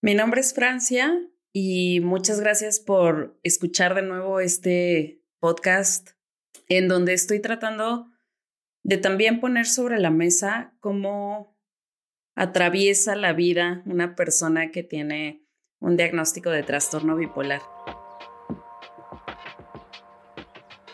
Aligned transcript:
Mi 0.00 0.14
nombre 0.14 0.40
es 0.40 0.54
Francia 0.54 1.12
y 1.52 1.98
muchas 1.98 2.38
gracias 2.38 2.78
por 2.78 3.36
escuchar 3.42 3.96
de 3.96 4.02
nuevo 4.02 4.38
este 4.38 5.20
podcast 5.40 6.10
en 6.68 6.86
donde 6.86 7.14
estoy 7.14 7.40
tratando 7.40 8.06
de 8.84 8.98
también 8.98 9.40
poner 9.40 9.66
sobre 9.66 9.98
la 9.98 10.10
mesa 10.10 10.72
cómo 10.78 11.58
atraviesa 12.36 13.16
la 13.16 13.32
vida 13.32 13.82
una 13.86 14.14
persona 14.14 14.70
que 14.70 14.84
tiene 14.84 15.44
un 15.80 15.96
diagnóstico 15.96 16.50
de 16.50 16.62
trastorno 16.62 17.16
bipolar. 17.16 17.62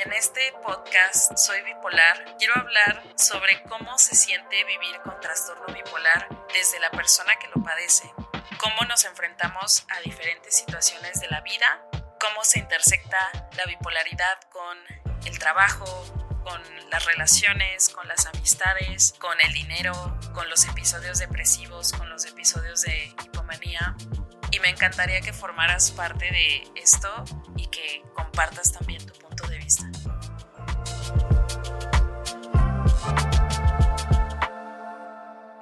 En 0.02 0.12
este 0.14 0.40
podcast 0.64 1.36
Soy 1.36 1.58
bipolar, 1.62 2.36
quiero 2.38 2.56
hablar 2.56 3.02
sobre 3.18 3.62
cómo 3.68 3.98
se 3.98 4.16
siente 4.16 4.64
vivir 4.64 4.98
con 5.04 5.20
trastorno 5.20 5.66
bipolar 5.74 6.26
desde 6.54 6.80
la 6.80 6.90
persona 6.90 7.32
que 7.38 7.48
lo 7.54 7.62
padece, 7.62 8.10
cómo 8.58 8.82
nos 8.88 9.04
enfrentamos 9.04 9.86
a 9.88 10.00
diferentes 10.00 10.56
situaciones 10.56 11.20
de 11.20 11.28
la 11.28 11.40
vida, 11.40 11.86
cómo 12.20 12.44
se 12.44 12.58
intersecta 12.58 13.18
la 13.56 13.64
bipolaridad 13.66 14.40
con 14.50 14.78
el 15.26 15.38
trabajo, 15.38 15.84
con 16.44 16.60
las 16.90 17.04
relaciones, 17.06 17.88
con 17.88 18.06
las 18.06 18.26
amistades, 18.26 19.14
con 19.18 19.40
el 19.40 19.52
dinero, 19.52 20.18
con 20.34 20.48
los 20.50 20.66
episodios 20.66 21.18
depresivos, 21.18 21.92
con 21.92 22.08
los 22.10 22.26
episodios 22.26 22.82
de 22.82 23.14
hipomanía. 23.24 23.96
Y 24.50 24.60
me 24.60 24.68
encantaría 24.68 25.20
que 25.20 25.32
formaras 25.32 25.90
parte 25.90 26.30
de 26.30 26.70
esto 26.76 27.24
y 27.56 27.66
que 27.68 28.04
compartas 28.14 28.72
también 28.72 29.04
tu 29.04 29.12
punto 29.18 29.46
de 29.48 29.58
vista. 29.58 29.83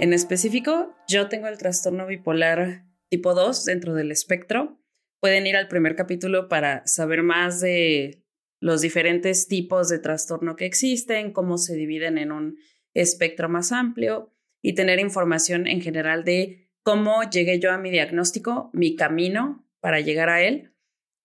En 0.02 0.12
específico, 0.12 0.96
yo 1.06 1.28
tengo 1.28 1.46
el 1.46 1.58
trastorno 1.58 2.08
bipolar 2.08 2.88
tipo 3.08 3.34
2 3.34 3.64
dentro 3.66 3.94
del 3.94 4.10
espectro. 4.10 4.82
Pueden 5.20 5.46
ir 5.46 5.54
al 5.54 5.68
primer 5.68 5.94
capítulo 5.94 6.48
para 6.48 6.84
saber 6.88 7.22
más 7.22 7.60
de 7.60 8.24
los 8.60 8.80
diferentes 8.80 9.46
tipos 9.46 9.88
de 9.88 10.00
trastorno 10.00 10.56
que 10.56 10.66
existen, 10.66 11.32
cómo 11.32 11.56
se 11.56 11.76
dividen 11.76 12.18
en 12.18 12.32
un 12.32 12.58
espectro 12.94 13.48
más 13.48 13.70
amplio 13.70 14.34
y 14.60 14.74
tener 14.74 14.98
información 14.98 15.68
en 15.68 15.80
general 15.80 16.24
de 16.24 16.68
cómo 16.82 17.22
llegué 17.30 17.60
yo 17.60 17.70
a 17.70 17.78
mi 17.78 17.92
diagnóstico, 17.92 18.70
mi 18.72 18.96
camino 18.96 19.64
para 19.78 20.00
llegar 20.00 20.30
a 20.30 20.42
él 20.42 20.74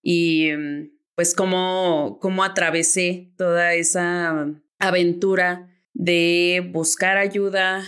y 0.03 0.51
mm, 0.55 0.91
pues 1.15 1.33
cómo, 1.33 2.19
cómo 2.21 2.43
atravesé 2.43 3.33
toda 3.37 3.73
esa 3.73 4.53
aventura 4.77 5.67
de 5.95 6.69
buscar 6.71 7.17
ayuda, 7.17 7.83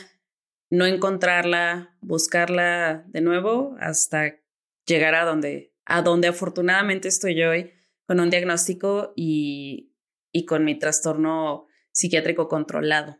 no 0.69 0.85
encontrarla, 0.85 1.95
buscarla 2.01 3.03
de 3.07 3.21
nuevo 3.21 3.75
hasta 3.79 4.39
llegar 4.85 5.15
a 5.15 5.25
donde, 5.25 5.73
a 5.85 6.01
donde 6.01 6.27
afortunadamente 6.27 7.07
estoy 7.07 7.41
hoy 7.43 7.73
con 8.05 8.19
un 8.19 8.29
diagnóstico 8.29 9.13
y, 9.15 9.93
y 10.31 10.45
con 10.45 10.65
mi 10.65 10.77
trastorno 10.77 11.67
psiquiátrico 11.91 12.47
controlado. 12.47 13.19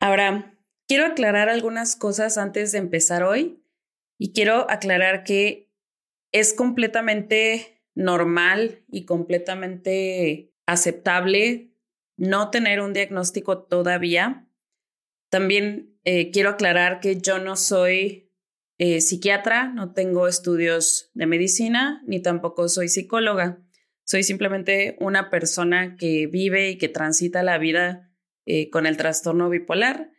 Ahora, 0.00 0.58
quiero 0.86 1.06
aclarar 1.06 1.48
algunas 1.48 1.96
cosas 1.96 2.38
antes 2.38 2.72
de 2.72 2.78
empezar 2.78 3.22
hoy 3.22 3.62
y 4.18 4.32
quiero 4.32 4.70
aclarar 4.70 5.24
que 5.24 5.70
es 6.32 6.52
completamente 6.52 7.82
normal 7.94 8.84
y 8.88 9.04
completamente 9.04 10.52
aceptable 10.66 11.72
no 12.16 12.50
tener 12.50 12.80
un 12.80 12.92
diagnóstico 12.92 13.62
todavía. 13.62 14.48
También 15.30 15.97
eh, 16.10 16.30
quiero 16.30 16.48
aclarar 16.48 17.00
que 17.00 17.20
yo 17.20 17.38
no 17.38 17.54
soy 17.54 18.32
eh, 18.78 19.02
psiquiatra, 19.02 19.68
no 19.68 19.92
tengo 19.92 20.26
estudios 20.26 21.10
de 21.12 21.26
medicina, 21.26 22.02
ni 22.06 22.22
tampoco 22.22 22.70
soy 22.70 22.88
psicóloga. 22.88 23.62
Soy 24.04 24.22
simplemente 24.22 24.96
una 25.00 25.28
persona 25.28 25.96
que 25.98 26.26
vive 26.26 26.70
y 26.70 26.78
que 26.78 26.88
transita 26.88 27.42
la 27.42 27.58
vida 27.58 28.10
eh, 28.46 28.70
con 28.70 28.86
el 28.86 28.96
trastorno 28.96 29.50
bipolar. 29.50 30.10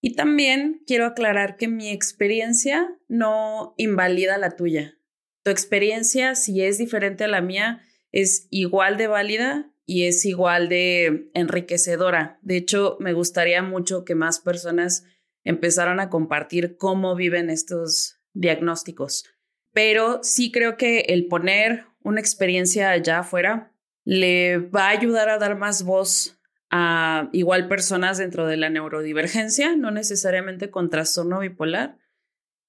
Y 0.00 0.14
también 0.16 0.82
quiero 0.86 1.04
aclarar 1.04 1.58
que 1.58 1.68
mi 1.68 1.90
experiencia 1.90 2.88
no 3.06 3.74
invalida 3.76 4.38
la 4.38 4.56
tuya. 4.56 4.94
Tu 5.42 5.50
experiencia, 5.50 6.36
si 6.36 6.62
es 6.62 6.78
diferente 6.78 7.24
a 7.24 7.28
la 7.28 7.42
mía, 7.42 7.82
es 8.12 8.48
igual 8.48 8.96
de 8.96 9.08
válida 9.08 9.74
y 9.84 10.04
es 10.04 10.24
igual 10.24 10.70
de 10.70 11.30
enriquecedora. 11.34 12.38
De 12.40 12.56
hecho, 12.56 12.96
me 12.98 13.12
gustaría 13.12 13.62
mucho 13.62 14.06
que 14.06 14.14
más 14.14 14.40
personas 14.40 15.04
empezaron 15.48 15.98
a 15.98 16.10
compartir 16.10 16.76
cómo 16.76 17.16
viven 17.16 17.48
estos 17.48 18.20
diagnósticos. 18.34 19.24
Pero 19.72 20.22
sí 20.22 20.52
creo 20.52 20.76
que 20.76 21.06
el 21.08 21.26
poner 21.26 21.86
una 22.02 22.20
experiencia 22.20 22.90
allá 22.90 23.20
afuera 23.20 23.72
le 24.04 24.58
va 24.58 24.88
a 24.88 24.90
ayudar 24.90 25.30
a 25.30 25.38
dar 25.38 25.56
más 25.56 25.84
voz 25.84 26.38
a 26.70 27.30
igual 27.32 27.66
personas 27.66 28.18
dentro 28.18 28.46
de 28.46 28.58
la 28.58 28.68
neurodivergencia, 28.68 29.74
no 29.74 29.90
necesariamente 29.90 30.70
con 30.70 30.90
trastorno 30.90 31.40
bipolar. 31.40 31.96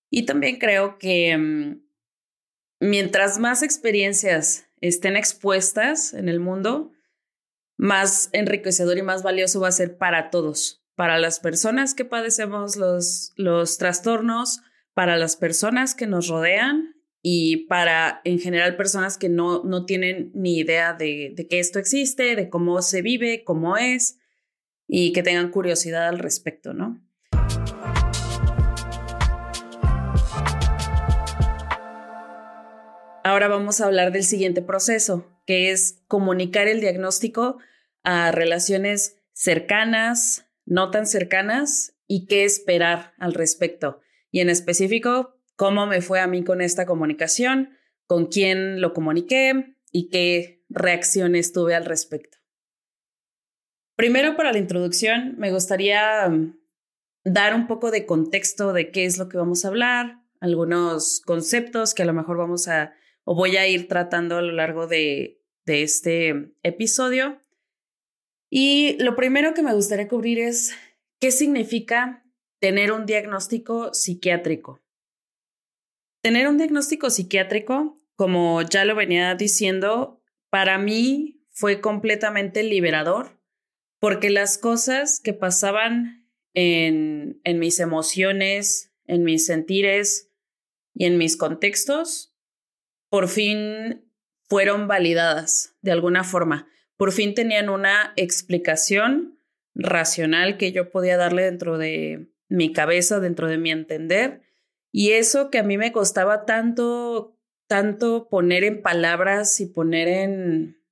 Y 0.09 0.25
también 0.25 0.57
creo 0.57 0.97
que 0.97 1.37
mm, 1.37 1.81
mientras 2.79 3.39
más 3.39 3.61
experiencias 3.61 4.69
estén 4.79 5.17
expuestas 5.17 6.13
en 6.13 6.29
el 6.29 6.39
mundo, 6.39 6.93
más 7.75 8.29
enriquecedor 8.31 8.97
y 8.97 9.01
más 9.01 9.21
valioso 9.21 9.59
va 9.59 9.67
a 9.67 9.73
ser 9.73 9.97
para 9.97 10.29
todos 10.29 10.78
para 10.99 11.17
las 11.17 11.39
personas 11.39 11.93
que 11.93 12.03
padecemos 12.03 12.75
los, 12.75 13.31
los 13.37 13.77
trastornos, 13.77 14.59
para 14.93 15.15
las 15.15 15.37
personas 15.37 15.95
que 15.95 16.07
nos 16.07 16.27
rodean 16.27 16.93
y 17.21 17.67
para 17.67 18.19
en 18.25 18.37
general 18.37 18.75
personas 18.75 19.17
que 19.17 19.29
no, 19.29 19.63
no 19.63 19.85
tienen 19.85 20.29
ni 20.33 20.57
idea 20.57 20.91
de, 20.91 21.31
de 21.33 21.47
que 21.47 21.59
esto 21.59 21.79
existe, 21.79 22.35
de 22.35 22.49
cómo 22.49 22.81
se 22.81 23.01
vive, 23.01 23.45
cómo 23.45 23.77
es 23.77 24.19
y 24.87 25.13
que 25.13 25.23
tengan 25.23 25.51
curiosidad 25.51 26.09
al 26.09 26.19
respecto, 26.19 26.73
¿no? 26.73 27.01
Ahora 33.23 33.47
vamos 33.47 33.79
a 33.79 33.85
hablar 33.85 34.11
del 34.11 34.25
siguiente 34.25 34.61
proceso, 34.61 35.25
que 35.45 35.71
es 35.71 36.03
comunicar 36.09 36.67
el 36.67 36.81
diagnóstico 36.81 37.57
a 38.03 38.33
relaciones 38.33 39.15
cercanas, 39.31 40.48
no 40.69 40.91
tan 40.91 41.07
cercanas 41.07 41.95
y 42.07 42.27
qué 42.27 42.45
esperar 42.45 43.13
al 43.17 43.33
respecto. 43.33 43.99
Y 44.31 44.39
en 44.39 44.49
específico, 44.49 45.35
cómo 45.55 45.87
me 45.87 46.01
fue 46.01 46.21
a 46.21 46.27
mí 46.27 46.43
con 46.43 46.61
esta 46.61 46.85
comunicación, 46.85 47.71
con 48.05 48.27
quién 48.27 48.79
lo 48.79 48.93
comuniqué 48.93 49.75
y 49.91 50.09
qué 50.09 50.63
reacciones 50.69 51.51
tuve 51.51 51.75
al 51.75 51.85
respecto. 51.85 52.37
Primero, 53.95 54.37
para 54.37 54.53
la 54.53 54.59
introducción, 54.59 55.35
me 55.37 55.51
gustaría 55.51 56.29
mm, 56.29 56.55
dar 57.25 57.55
un 57.55 57.67
poco 57.67 57.91
de 57.91 58.05
contexto 58.05 58.71
de 58.71 58.91
qué 58.91 59.05
es 59.05 59.17
lo 59.17 59.27
que 59.27 59.37
vamos 59.37 59.65
a 59.65 59.69
hablar, 59.69 60.21
algunos 60.39 61.21
conceptos 61.25 61.93
que 61.93 62.03
a 62.03 62.05
lo 62.05 62.13
mejor 62.13 62.37
vamos 62.37 62.67
a 62.67 62.93
o 63.25 63.35
voy 63.35 63.57
a 63.57 63.67
ir 63.67 63.87
tratando 63.87 64.37
a 64.37 64.41
lo 64.41 64.53
largo 64.53 64.87
de, 64.87 65.41
de 65.65 65.83
este 65.83 66.53
episodio 66.63 67.41
y 68.49 68.97
lo 69.01 69.15
primero 69.15 69.53
que 69.53 69.61
me 69.61 69.73
gustaría 69.73 70.07
cubrir 70.07 70.39
es 70.39 70.73
qué 71.19 71.31
significa 71.31 72.25
tener 72.59 72.91
un 72.91 73.05
diagnóstico 73.05 73.93
psiquiátrico. 73.93 74.81
Tener 76.21 76.47
un 76.47 76.57
diagnóstico 76.57 77.09
psiquiátrico, 77.09 77.97
como 78.15 78.61
ya 78.63 78.85
lo 78.85 78.95
venía 78.95 79.35
diciendo, 79.35 80.21
para 80.49 80.77
mí 80.77 81.45
fue 81.51 81.79
completamente 81.79 82.63
liberador 82.63 83.39
porque 83.99 84.29
las 84.29 84.57
cosas 84.57 85.19
que 85.19 85.33
pasaban 85.33 86.25
en, 86.53 87.39
en 87.43 87.59
mis 87.59 87.79
emociones, 87.79 88.93
en 89.05 89.23
mis 89.23 89.45
sentires 89.45 90.31
y 90.93 91.05
en 91.05 91.17
mis 91.17 91.37
contextos, 91.37 92.33
por 93.09 93.27
fin 93.27 94.09
fueron 94.47 94.87
validadas 94.87 95.75
de 95.81 95.91
alguna 95.91 96.23
forma 96.23 96.67
por 96.99 97.13
fin 97.13 97.33
tenían 97.33 97.69
una 97.69 98.11
explicación 98.17 99.39
racional 99.73 100.57
que 100.57 100.73
yo 100.73 100.91
podía 100.91 101.15
darle 101.15 101.43
dentro 101.43 101.77
de 101.77 102.27
mi 102.49 102.73
cabeza, 102.73 103.21
dentro 103.21 103.47
de 103.47 103.57
mi 103.57 103.71
entender. 103.71 104.41
Y 104.91 105.11
eso 105.11 105.49
que 105.49 105.59
a 105.59 105.63
mí 105.63 105.77
me 105.77 105.93
costaba 105.93 106.43
tanto, 106.43 107.39
tanto 107.67 108.27
poner 108.27 108.65
en 108.65 108.81
palabras 108.81 109.61
y 109.61 109.67
poner 109.67 110.09
en, 110.09 110.83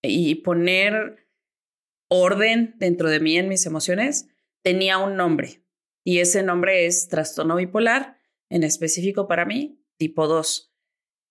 y 0.00 0.36
poner 0.36 1.28
orden 2.08 2.74
dentro 2.78 3.10
de 3.10 3.20
mí 3.20 3.36
en 3.36 3.50
mis 3.50 3.66
emociones, 3.66 4.26
tenía 4.62 4.96
un 4.96 5.16
nombre. 5.16 5.62
Y 6.02 6.20
ese 6.20 6.42
nombre 6.42 6.86
es 6.86 7.08
trastorno 7.08 7.56
bipolar, 7.56 8.16
en 8.48 8.62
específico 8.62 9.28
para 9.28 9.44
mí, 9.44 9.84
tipo 9.98 10.26
2. 10.26 10.72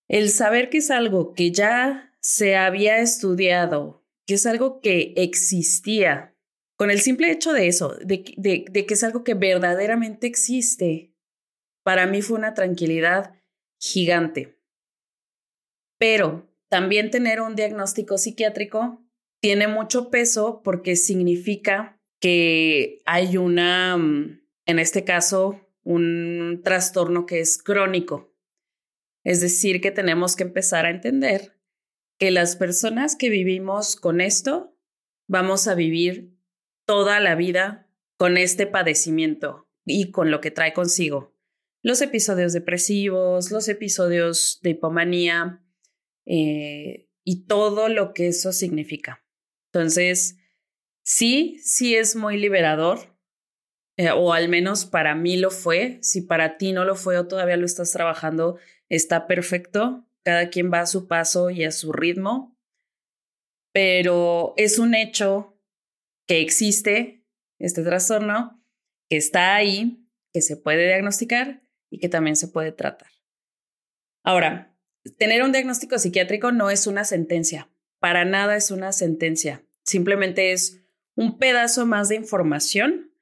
El 0.06 0.30
saber 0.30 0.70
que 0.70 0.78
es 0.78 0.92
algo 0.92 1.34
que 1.34 1.50
ya 1.50 2.09
se 2.20 2.56
había 2.56 2.98
estudiado, 2.98 4.04
que 4.26 4.34
es 4.34 4.46
algo 4.46 4.80
que 4.80 5.14
existía, 5.16 6.36
con 6.76 6.90
el 6.90 7.00
simple 7.00 7.30
hecho 7.30 7.52
de 7.52 7.66
eso, 7.66 7.96
de, 8.02 8.22
que 8.24 8.86
es 8.88 9.04
algo 9.04 9.24
que 9.24 9.34
verdaderamente 9.34 10.26
existe, 10.26 11.14
para 11.82 12.06
mí 12.06 12.22
fue 12.22 12.38
una 12.38 12.54
tranquilidad 12.54 13.34
gigante. 13.78 14.58
Pero 15.98 16.50
también 16.68 17.10
tener 17.10 17.40
un 17.40 17.56
diagnóstico 17.56 18.16
psiquiátrico 18.16 19.04
tiene 19.42 19.66
mucho 19.68 20.10
peso 20.10 20.62
porque 20.62 20.96
significa 20.96 22.00
que 22.20 23.02
hay 23.06 23.36
una, 23.36 23.96
mm, 23.96 24.40
en 24.66 24.78
este 24.78 25.04
caso, 25.04 25.60
un 25.82 26.60
trastorno 26.62 27.26
que 27.26 27.40
es 27.40 27.62
crónico. 27.62 28.34
Es 29.24 29.40
decir, 29.40 29.80
que 29.80 29.90
tenemos 29.90 30.36
que 30.36 30.44
empezar 30.44 30.86
a 30.86 30.90
entender 30.90 31.59
que 32.20 32.30
las 32.30 32.54
personas 32.54 33.16
que 33.16 33.30
vivimos 33.30 33.96
con 33.96 34.20
esto 34.20 34.76
vamos 35.26 35.66
a 35.66 35.74
vivir 35.74 36.36
toda 36.86 37.18
la 37.18 37.34
vida 37.34 37.90
con 38.18 38.36
este 38.36 38.66
padecimiento 38.66 39.70
y 39.86 40.10
con 40.10 40.30
lo 40.30 40.42
que 40.42 40.50
trae 40.50 40.74
consigo. 40.74 41.34
Los 41.82 42.02
episodios 42.02 42.52
depresivos, 42.52 43.50
los 43.50 43.68
episodios 43.68 44.58
de 44.62 44.70
hipomanía 44.70 45.64
eh, 46.26 47.08
y 47.24 47.46
todo 47.46 47.88
lo 47.88 48.12
que 48.12 48.28
eso 48.28 48.52
significa. 48.52 49.24
Entonces, 49.72 50.36
sí, 51.02 51.58
sí 51.62 51.94
es 51.94 52.16
muy 52.16 52.36
liberador, 52.36 53.16
eh, 53.96 54.10
o 54.10 54.34
al 54.34 54.50
menos 54.50 54.84
para 54.84 55.14
mí 55.14 55.38
lo 55.38 55.50
fue. 55.50 55.98
Si 56.02 56.20
para 56.20 56.58
ti 56.58 56.72
no 56.72 56.84
lo 56.84 56.96
fue 56.96 57.16
o 57.16 57.26
todavía 57.26 57.56
lo 57.56 57.64
estás 57.64 57.92
trabajando, 57.92 58.58
está 58.90 59.26
perfecto. 59.26 60.04
Cada 60.24 60.50
quien 60.50 60.72
va 60.72 60.80
a 60.80 60.86
su 60.86 61.06
paso 61.06 61.50
y 61.50 61.64
a 61.64 61.72
su 61.72 61.92
ritmo. 61.92 62.56
Pero 63.72 64.54
es 64.56 64.78
un 64.78 64.94
hecho 64.94 65.56
que 66.26 66.40
existe 66.40 67.26
este 67.58 67.82
trastorno, 67.82 68.64
que 69.08 69.16
está 69.16 69.54
ahí, 69.54 70.08
que 70.32 70.42
se 70.42 70.56
puede 70.56 70.86
diagnosticar 70.86 71.62
y 71.90 71.98
que 71.98 72.08
también 72.08 72.36
se 72.36 72.48
puede 72.48 72.72
tratar. 72.72 73.10
Ahora, 74.22 74.76
tener 75.18 75.42
un 75.42 75.52
diagnóstico 75.52 75.98
psiquiátrico 75.98 76.52
no 76.52 76.70
es 76.70 76.86
una 76.86 77.04
sentencia, 77.04 77.68
para 77.98 78.24
nada 78.24 78.56
es 78.56 78.70
una 78.70 78.92
sentencia, 78.92 79.64
simplemente 79.82 80.52
es 80.52 80.80
un 81.14 81.38
pedazo 81.38 81.86
más 81.86 82.08
de 82.08 82.16
información. 82.16 83.12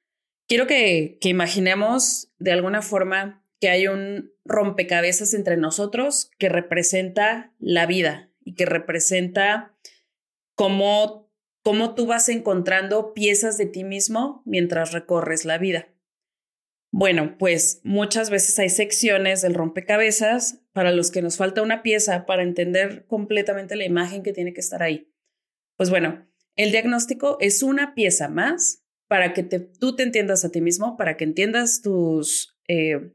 Quiero 0.47 0.67
que, 0.67 1.19
que 1.21 1.29
imaginemos 1.29 2.33
de 2.39 2.53
alguna 2.53 2.83
forma 2.83 3.45
que 3.61 3.69
hay 3.69 3.89
un 3.89 4.33
rompecabezas 4.45 5.35
entre 5.35 5.57
nosotros 5.57 6.31
que 6.39 6.49
representa 6.49 7.55
la 7.59 7.87
vida 7.87 8.31
y 8.45 8.55
que 8.55 8.67
representa 8.67 9.77
cómo, 10.55 11.31
cómo 11.63 11.95
tú 11.95 12.07
vas 12.07 12.29
encontrando 12.29 13.15
piezas 13.15 13.59
de 13.59 13.67
ti 13.67 13.85
mismo 13.85 14.43
mientras 14.45 14.93
recorres 14.93 15.45
la 15.45 15.59
vida. 15.59 15.89
Bueno, 16.91 17.37
pues 17.39 17.81
muchas 17.85 18.31
veces 18.31 18.59
hay 18.59 18.71
secciones 18.71 19.43
del 19.43 19.55
rompecabezas 19.55 20.63
para 20.73 20.91
los 20.91 21.11
que 21.11 21.21
nos 21.21 21.37
falta 21.37 21.61
una 21.61 21.83
pieza 21.83 22.25
para 22.25 22.43
entender 22.43 23.05
completamente 23.07 23.77
la 23.77 23.85
imagen 23.85 24.23
que 24.23 24.33
tiene 24.33 24.55
que 24.55 24.61
estar 24.61 24.83
ahí. 24.83 25.13
Pues 25.77 25.91
bueno, 25.91 26.27
el 26.57 26.71
diagnóstico 26.71 27.37
es 27.41 27.63
una 27.63 27.95
pieza 27.95 28.29
más 28.29 28.85
para 29.07 29.33
que 29.33 29.43
tú 29.43 29.97
te 29.97 30.03
entiendas 30.03 30.45
a 30.45 30.51
ti 30.51 30.61
mismo, 30.61 30.97
para 30.97 31.17
que 31.17 31.25
entiendas 31.25 31.83
tus 31.83 32.59
eh, 32.69 33.13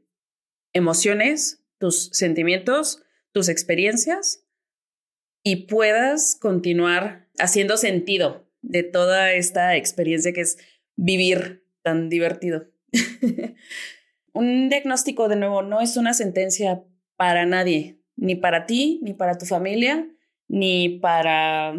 emociones, 0.74 1.64
tus 1.78 2.10
sentimientos, 2.12 3.02
tus 3.32 3.48
experiencias 3.48 4.44
y 5.42 5.66
puedas 5.66 6.36
continuar 6.40 7.28
haciendo 7.38 7.76
sentido 7.76 8.48
de 8.62 8.82
toda 8.82 9.32
esta 9.32 9.76
experiencia 9.76 10.32
que 10.32 10.42
es 10.42 10.58
vivir 10.96 11.66
tan 11.82 12.08
divertido. 12.08 12.66
Un 14.32 14.68
diagnóstico, 14.68 15.28
de 15.28 15.36
nuevo, 15.36 15.62
no 15.62 15.80
es 15.80 15.96
una 15.96 16.12
sentencia 16.12 16.82
para 17.16 17.46
nadie, 17.46 18.00
ni 18.16 18.34
para 18.34 18.66
ti, 18.66 18.98
ni 19.02 19.14
para 19.14 19.38
tu 19.38 19.46
familia, 19.46 20.08
ni 20.48 20.98
para 20.98 21.74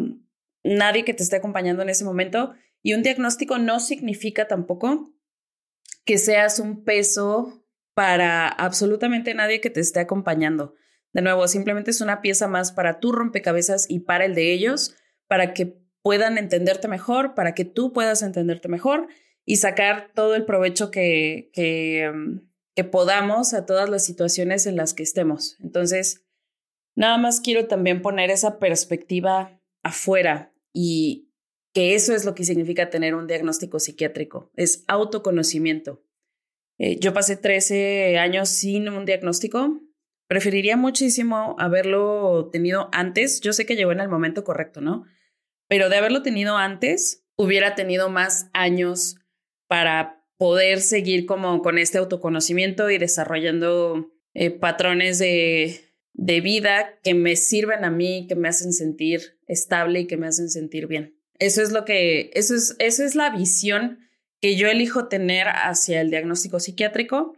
nadie 0.64 1.04
que 1.04 1.12
te 1.12 1.22
esté 1.22 1.36
acompañando 1.36 1.82
en 1.82 1.90
ese 1.90 2.04
momento. 2.04 2.54
Y 2.82 2.94
un 2.94 3.02
diagnóstico 3.02 3.58
no 3.58 3.78
significa 3.78 4.48
tampoco 4.48 5.12
que 6.06 6.16
seas 6.16 6.58
un 6.58 6.82
peso 6.82 7.65
para 7.96 8.46
absolutamente 8.46 9.32
nadie 9.32 9.62
que 9.62 9.70
te 9.70 9.80
esté 9.80 10.00
acompañando. 10.00 10.74
De 11.14 11.22
nuevo, 11.22 11.48
simplemente 11.48 11.90
es 11.90 12.02
una 12.02 12.20
pieza 12.20 12.46
más 12.46 12.70
para 12.70 13.00
tu 13.00 13.10
rompecabezas 13.10 13.86
y 13.88 14.00
para 14.00 14.26
el 14.26 14.34
de 14.34 14.52
ellos, 14.52 14.94
para 15.28 15.54
que 15.54 15.80
puedan 16.02 16.36
entenderte 16.36 16.88
mejor, 16.88 17.34
para 17.34 17.54
que 17.54 17.64
tú 17.64 17.94
puedas 17.94 18.20
entenderte 18.20 18.68
mejor 18.68 19.08
y 19.46 19.56
sacar 19.56 20.10
todo 20.14 20.34
el 20.34 20.44
provecho 20.44 20.90
que, 20.90 21.48
que, 21.54 22.12
que 22.74 22.84
podamos 22.84 23.54
a 23.54 23.64
todas 23.64 23.88
las 23.88 24.04
situaciones 24.04 24.66
en 24.66 24.76
las 24.76 24.92
que 24.92 25.02
estemos. 25.02 25.56
Entonces, 25.60 26.26
nada 26.96 27.16
más 27.16 27.40
quiero 27.40 27.66
también 27.66 28.02
poner 28.02 28.28
esa 28.28 28.58
perspectiva 28.58 29.58
afuera 29.82 30.52
y 30.70 31.32
que 31.72 31.94
eso 31.94 32.14
es 32.14 32.26
lo 32.26 32.34
que 32.34 32.44
significa 32.44 32.90
tener 32.90 33.14
un 33.14 33.26
diagnóstico 33.26 33.80
psiquiátrico, 33.80 34.50
es 34.54 34.84
autoconocimiento. 34.86 36.05
Eh, 36.78 36.98
yo 37.00 37.12
pasé 37.12 37.36
13 37.36 38.18
años 38.18 38.48
sin 38.48 38.88
un 38.88 39.04
diagnóstico. 39.04 39.80
Preferiría 40.28 40.76
muchísimo 40.76 41.56
haberlo 41.58 42.50
tenido 42.52 42.88
antes. 42.92 43.40
Yo 43.40 43.52
sé 43.52 43.66
que 43.66 43.76
llegó 43.76 43.92
en 43.92 44.00
el 44.00 44.08
momento 44.08 44.44
correcto, 44.44 44.80
¿no? 44.80 45.04
Pero 45.68 45.88
de 45.88 45.96
haberlo 45.96 46.22
tenido 46.22 46.56
antes, 46.56 47.24
hubiera 47.36 47.74
tenido 47.74 48.08
más 48.08 48.48
años 48.52 49.16
para 49.68 50.24
poder 50.36 50.80
seguir 50.80 51.26
como 51.26 51.62
con 51.62 51.78
este 51.78 51.98
autoconocimiento 51.98 52.90
y 52.90 52.98
desarrollando 52.98 54.10
eh, 54.34 54.50
patrones 54.50 55.18
de, 55.18 55.80
de 56.12 56.40
vida 56.40 56.98
que 57.02 57.14
me 57.14 57.36
sirven 57.36 57.84
a 57.84 57.90
mí, 57.90 58.26
que 58.28 58.34
me 58.34 58.48
hacen 58.48 58.72
sentir 58.72 59.38
estable 59.46 60.00
y 60.00 60.06
que 60.06 60.16
me 60.16 60.26
hacen 60.26 60.50
sentir 60.50 60.86
bien. 60.86 61.16
Eso 61.38 61.62
es 61.62 61.72
lo 61.72 61.84
que, 61.84 62.30
eso 62.34 62.54
es, 62.54 62.76
esa 62.78 63.04
es 63.04 63.14
la 63.14 63.30
visión 63.30 63.98
que 64.46 64.54
yo 64.54 64.68
elijo 64.68 65.08
tener 65.08 65.48
hacia 65.48 66.00
el 66.00 66.08
diagnóstico 66.08 66.60
psiquiátrico 66.60 67.36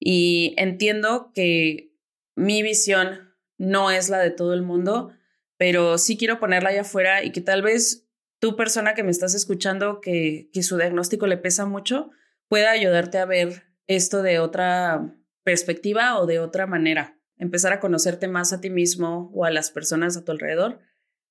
y 0.00 0.56
entiendo 0.58 1.30
que 1.32 1.94
mi 2.34 2.60
visión 2.64 3.36
no 3.56 3.92
es 3.92 4.08
la 4.08 4.18
de 4.18 4.32
todo 4.32 4.52
el 4.52 4.62
mundo, 4.62 5.12
pero 5.58 5.96
sí 5.96 6.16
quiero 6.16 6.40
ponerla 6.40 6.70
allá 6.70 6.80
afuera 6.80 7.22
y 7.22 7.30
que 7.30 7.40
tal 7.40 7.62
vez 7.62 8.08
tú 8.40 8.56
persona 8.56 8.94
que 8.94 9.04
me 9.04 9.12
estás 9.12 9.36
escuchando 9.36 10.00
que, 10.00 10.50
que 10.52 10.64
su 10.64 10.76
diagnóstico 10.76 11.28
le 11.28 11.36
pesa 11.36 11.66
mucho, 11.66 12.10
pueda 12.48 12.72
ayudarte 12.72 13.18
a 13.18 13.26
ver 13.26 13.62
esto 13.86 14.20
de 14.24 14.40
otra 14.40 15.16
perspectiva 15.44 16.18
o 16.18 16.26
de 16.26 16.40
otra 16.40 16.66
manera. 16.66 17.16
Empezar 17.36 17.72
a 17.72 17.78
conocerte 17.78 18.26
más 18.26 18.52
a 18.52 18.60
ti 18.60 18.70
mismo 18.70 19.30
o 19.36 19.44
a 19.44 19.52
las 19.52 19.70
personas 19.70 20.16
a 20.16 20.24
tu 20.24 20.32
alrededor 20.32 20.80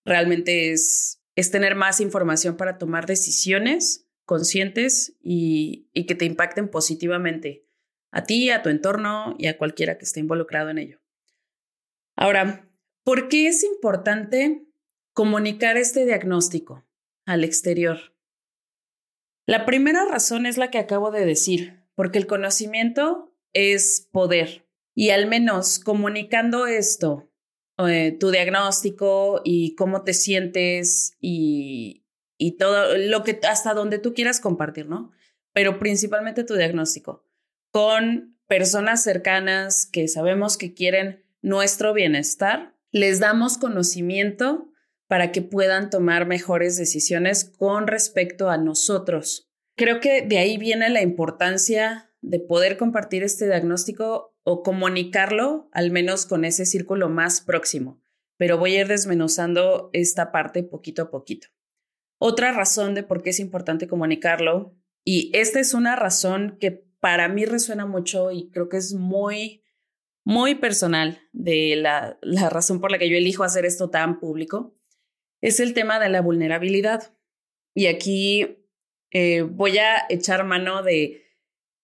realmente 0.05 0.71
es, 0.71 1.21
es 1.35 1.51
tener 1.51 1.75
más 1.75 1.99
información 1.99 2.55
para 2.55 2.77
tomar 2.77 3.05
decisiones 3.05 4.05
conscientes 4.29 5.17
y, 5.23 5.89
que 6.07 6.13
te 6.13 6.25
impacten 6.25 6.69
positivamente 6.69 7.65
a 8.11 8.25
ti, 8.25 8.51
a 8.51 8.61
tu 8.61 8.69
entorno 8.69 9.35
y 9.39 9.47
a 9.47 9.57
cualquiera 9.57 9.97
que 9.97 10.05
esté 10.05 10.19
involucrado 10.19 10.69
en 10.69 10.77
ello. 10.77 10.99
Ahora, 12.15 12.69
¿por 13.03 13.27
qué 13.27 13.47
es 13.47 13.63
importante 13.63 14.67
comunicar 15.13 15.77
este 15.77 16.05
diagnóstico? 16.05 16.85
al 17.29 17.43
exterior. 17.43 18.15
La 19.45 19.65
primera 19.65 20.03
razón 20.05 20.47
es 20.47 20.57
la 20.57 20.71
que 20.71 20.79
acabo 20.79 21.11
de 21.11 21.25
decir, 21.25 21.83
porque 21.93 22.17
el 22.17 22.25
conocimiento 22.25 23.35
es 23.53 24.07
poder 24.11 24.67
y 24.95 25.11
al 25.11 25.27
menos 25.27 25.77
comunicando 25.77 26.65
esto, 26.65 27.29
eh, 27.77 28.17
tu 28.19 28.31
diagnóstico 28.31 29.41
y 29.43 29.75
cómo 29.75 30.03
te 30.03 30.13
sientes 30.13 31.13
y, 31.21 31.98
y 32.39 32.57
todo 32.57 32.97
lo 32.97 33.23
que 33.23 33.39
hasta 33.47 33.75
donde 33.75 33.99
tú 33.99 34.15
quieras 34.15 34.39
compartir, 34.39 34.87
¿no? 34.87 35.11
Pero 35.53 35.77
principalmente 35.77 36.43
tu 36.43 36.55
diagnóstico 36.55 37.29
con 37.71 38.35
personas 38.47 39.03
cercanas 39.03 39.85
que 39.85 40.07
sabemos 40.07 40.57
que 40.57 40.73
quieren 40.73 41.23
nuestro 41.41 41.93
bienestar, 41.93 42.75
les 42.91 43.19
damos 43.19 43.57
conocimiento 43.57 44.71
para 45.07 45.31
que 45.31 45.41
puedan 45.41 45.89
tomar 45.89 46.25
mejores 46.25 46.77
decisiones 46.77 47.43
con 47.45 47.87
respecto 47.87 48.49
a 48.49 48.57
nosotros. 48.57 49.49
Creo 49.75 49.99
que 49.99 50.21
de 50.23 50.37
ahí 50.37 50.57
viene 50.57 50.89
la 50.89 51.01
importancia 51.01 52.11
de 52.21 52.39
poder 52.39 52.77
compartir 52.77 53.23
este 53.23 53.45
diagnóstico 53.45 54.35
o 54.43 54.63
comunicarlo, 54.63 55.69
al 55.71 55.91
menos 55.91 56.25
con 56.25 56.43
ese 56.43 56.65
círculo 56.65 57.09
más 57.09 57.41
próximo. 57.41 58.01
Pero 58.37 58.57
voy 58.57 58.75
a 58.75 58.81
ir 58.81 58.87
desmenuzando 58.87 59.89
esta 59.93 60.31
parte 60.31 60.63
poquito 60.63 61.03
a 61.03 61.11
poquito. 61.11 61.49
Otra 62.19 62.51
razón 62.51 62.93
de 62.93 63.03
por 63.03 63.23
qué 63.23 63.31
es 63.31 63.39
importante 63.39 63.87
comunicarlo, 63.87 64.75
y 65.03 65.31
esta 65.33 65.59
es 65.59 65.73
una 65.73 65.95
razón 65.95 66.57
que 66.59 66.71
para 66.99 67.27
mí 67.29 67.45
resuena 67.45 67.85
mucho 67.85 68.31
y 68.31 68.51
creo 68.51 68.69
que 68.69 68.77
es 68.77 68.93
muy, 68.93 69.63
muy 70.23 70.55
personal 70.55 71.21
de 71.31 71.75
la, 71.77 72.19
la 72.21 72.49
razón 72.49 72.79
por 72.81 72.91
la 72.91 72.99
que 72.99 73.09
yo 73.09 73.17
elijo 73.17 73.43
hacer 73.43 73.65
esto 73.65 73.89
tan 73.89 74.19
público, 74.19 74.75
es 75.41 75.59
el 75.59 75.73
tema 75.73 75.99
de 75.99 76.09
la 76.09 76.21
vulnerabilidad. 76.21 77.15
Y 77.73 77.87
aquí 77.87 78.65
eh, 79.11 79.41
voy 79.41 79.77
a 79.77 80.05
echar 80.09 80.43
mano 80.43 80.83
de 80.83 81.23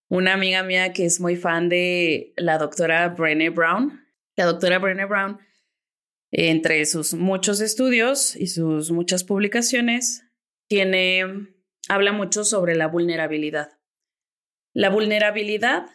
una 0.08 0.34
amiga 0.34 0.62
mía 0.62 0.92
que 0.92 1.06
es 1.06 1.20
muy 1.20 1.36
fan 1.36 1.68
de 1.68 2.32
la 2.36 2.58
doctora 2.58 3.08
Brené 3.08 3.50
Brown. 3.50 4.04
La 4.36 4.44
doctora 4.44 4.78
Brené 4.78 5.06
Brown, 5.06 5.38
entre 6.30 6.84
sus 6.84 7.14
muchos 7.14 7.60
estudios 7.60 8.36
y 8.36 8.48
sus 8.48 8.90
muchas 8.90 9.24
publicaciones, 9.24 10.25
tiene, 10.68 11.24
habla 11.88 12.12
mucho 12.12 12.44
sobre 12.44 12.74
la 12.74 12.88
vulnerabilidad. 12.88 13.78
La 14.72 14.90
vulnerabilidad 14.90 15.86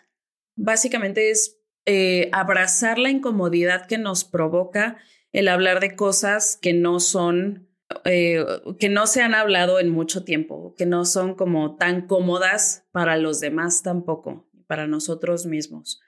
básicamente 0.56 1.30
es 1.30 1.60
eh, 1.86 2.30
abrazar 2.32 2.98
la 2.98 3.10
incomodidad 3.10 3.88
que 3.88 3.98
nos 3.98 4.24
provoca 4.24 4.98
el 5.32 5.48
hablar 5.48 5.80
de 5.80 5.96
cosas 5.96 6.58
que 6.62 6.74
no 6.74 7.00
son, 7.00 7.70
eh, 8.06 8.46
que 8.80 8.90
no 8.90 9.08
se 9.08 9.22
han 9.22 9.34
hablado 9.34 9.80
en 9.80 9.90
mucho 9.90 10.24
tiempo, 10.24 10.76
que 10.78 10.86
no 10.86 11.06
son 11.06 11.36
como 11.36 11.78
tan 11.78 12.08
cómodas 12.08 12.88
para 12.92 13.18
los 13.18 13.40
demás 13.40 13.82
tampoco, 13.82 14.50
para 14.68 14.88
nosotros 14.88 15.46
mismos. 15.46 16.02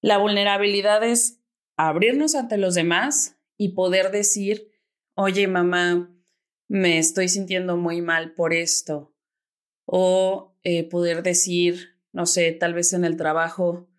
La 0.00 0.18
vulnerabilidad 0.18 1.02
es 1.04 1.40
abrirnos 1.76 2.34
ante 2.34 2.58
los 2.58 2.74
demás 2.74 3.40
y 3.56 3.70
poder 3.70 4.10
decir, 4.10 4.70
oye 5.14 5.46
mamá, 5.48 6.11
me 6.72 6.96
estoy 6.96 7.28
sintiendo 7.28 7.76
muy 7.76 8.00
mal 8.00 8.32
por 8.32 8.54
esto. 8.54 9.14
O 9.84 10.56
eh, 10.62 10.88
poder 10.88 11.22
decir, 11.22 11.98
no 12.12 12.24
sé, 12.24 12.50
tal 12.52 12.72
vez 12.72 12.94
en 12.94 13.04
el 13.04 13.18
trabajo, 13.18 13.90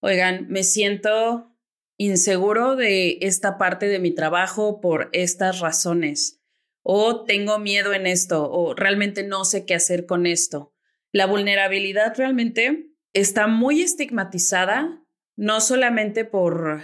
oigan, 0.00 0.46
me 0.48 0.62
siento 0.62 1.54
inseguro 1.98 2.74
de 2.74 3.18
esta 3.20 3.58
parte 3.58 3.86
de 3.88 3.98
mi 3.98 4.12
trabajo 4.12 4.80
por 4.80 5.10
estas 5.12 5.60
razones, 5.60 6.40
o 6.80 7.24
tengo 7.24 7.58
miedo 7.58 7.92
en 7.92 8.06
esto, 8.06 8.50
o 8.50 8.74
realmente 8.74 9.24
no 9.24 9.44
sé 9.44 9.66
qué 9.66 9.74
hacer 9.74 10.06
con 10.06 10.24
esto. 10.24 10.72
La 11.12 11.26
vulnerabilidad 11.26 12.14
realmente 12.16 12.94
está 13.12 13.46
muy 13.46 13.82
estigmatizada, 13.82 15.04
no 15.36 15.60
solamente 15.60 16.24
por 16.24 16.80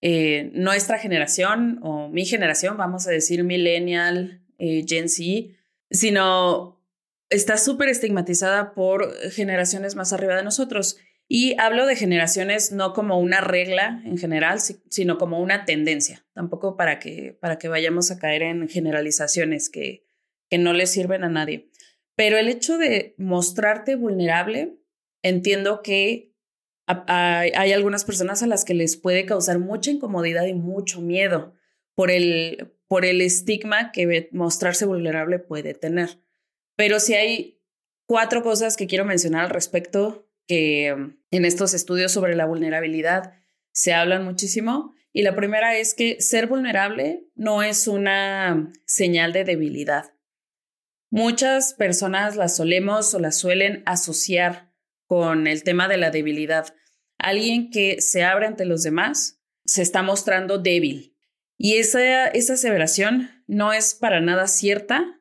eh, 0.00 0.50
nuestra 0.54 0.98
generación 0.98 1.80
o 1.82 2.08
mi 2.08 2.24
generación, 2.24 2.78
vamos 2.78 3.06
a 3.06 3.10
decir 3.10 3.44
millennial, 3.44 4.40
eh, 4.58 4.84
Gen 4.86 5.08
Z, 5.08 5.54
sino 5.90 6.80
está 7.30 7.56
súper 7.56 7.88
estigmatizada 7.88 8.74
por 8.74 9.12
generaciones 9.30 9.96
más 9.96 10.12
arriba 10.12 10.36
de 10.36 10.44
nosotros. 10.44 10.98
Y 11.26 11.58
hablo 11.58 11.86
de 11.86 11.96
generaciones 11.96 12.70
no 12.70 12.92
como 12.92 13.18
una 13.18 13.40
regla 13.40 14.02
en 14.04 14.18
general, 14.18 14.60
sino 14.60 15.16
como 15.16 15.40
una 15.40 15.64
tendencia, 15.64 16.26
tampoco 16.34 16.76
para 16.76 16.98
que, 16.98 17.36
para 17.40 17.58
que 17.58 17.68
vayamos 17.68 18.10
a 18.10 18.18
caer 18.18 18.42
en 18.42 18.68
generalizaciones 18.68 19.70
que, 19.70 20.04
que 20.50 20.58
no 20.58 20.74
le 20.74 20.86
sirven 20.86 21.24
a 21.24 21.30
nadie. 21.30 21.70
Pero 22.14 22.36
el 22.36 22.48
hecho 22.48 22.76
de 22.76 23.14
mostrarte 23.16 23.96
vulnerable, 23.96 24.76
entiendo 25.22 25.82
que 25.82 26.34
hay 26.86 27.72
algunas 27.72 28.04
personas 28.04 28.42
a 28.42 28.46
las 28.46 28.66
que 28.66 28.74
les 28.74 28.98
puede 28.98 29.24
causar 29.24 29.58
mucha 29.58 29.90
incomodidad 29.90 30.44
y 30.44 30.52
mucho 30.52 31.00
miedo 31.00 31.54
por 31.94 32.10
el, 32.10 32.73
por 32.88 33.04
el 33.04 33.20
estigma 33.20 33.92
que 33.92 34.28
mostrarse 34.32 34.86
vulnerable 34.86 35.38
puede 35.38 35.74
tener. 35.74 36.20
Pero 36.76 37.00
si 37.00 37.14
hay 37.14 37.60
cuatro 38.06 38.42
cosas 38.42 38.76
que 38.76 38.86
quiero 38.86 39.04
mencionar 39.04 39.44
al 39.44 39.50
respecto 39.50 40.28
que 40.46 40.94
mm, 40.94 41.16
en 41.30 41.44
estos 41.44 41.74
estudios 41.74 42.12
sobre 42.12 42.36
la 42.36 42.46
vulnerabilidad 42.46 43.34
se 43.72 43.92
hablan 43.92 44.24
muchísimo. 44.24 44.94
Y 45.12 45.22
la 45.22 45.36
primera 45.36 45.76
es 45.76 45.94
que 45.94 46.20
ser 46.20 46.48
vulnerable 46.48 47.28
no 47.34 47.62
es 47.62 47.86
una 47.86 48.72
señal 48.84 49.32
de 49.32 49.44
debilidad. 49.44 50.12
Muchas 51.10 51.74
personas 51.74 52.34
las 52.34 52.56
solemos 52.56 53.14
o 53.14 53.20
las 53.20 53.38
suelen 53.38 53.82
asociar 53.86 54.72
con 55.06 55.46
el 55.46 55.62
tema 55.62 55.86
de 55.86 55.98
la 55.98 56.10
debilidad. 56.10 56.74
Alguien 57.18 57.70
que 57.70 58.00
se 58.00 58.24
abre 58.24 58.46
ante 58.46 58.64
los 58.64 58.82
demás 58.82 59.40
se 59.64 59.82
está 59.82 60.02
mostrando 60.02 60.58
débil. 60.58 61.13
Y 61.56 61.76
esa, 61.76 62.26
esa 62.28 62.54
aseveración 62.54 63.30
no 63.46 63.72
es 63.72 63.94
para 63.94 64.20
nada 64.20 64.46
cierta 64.46 65.20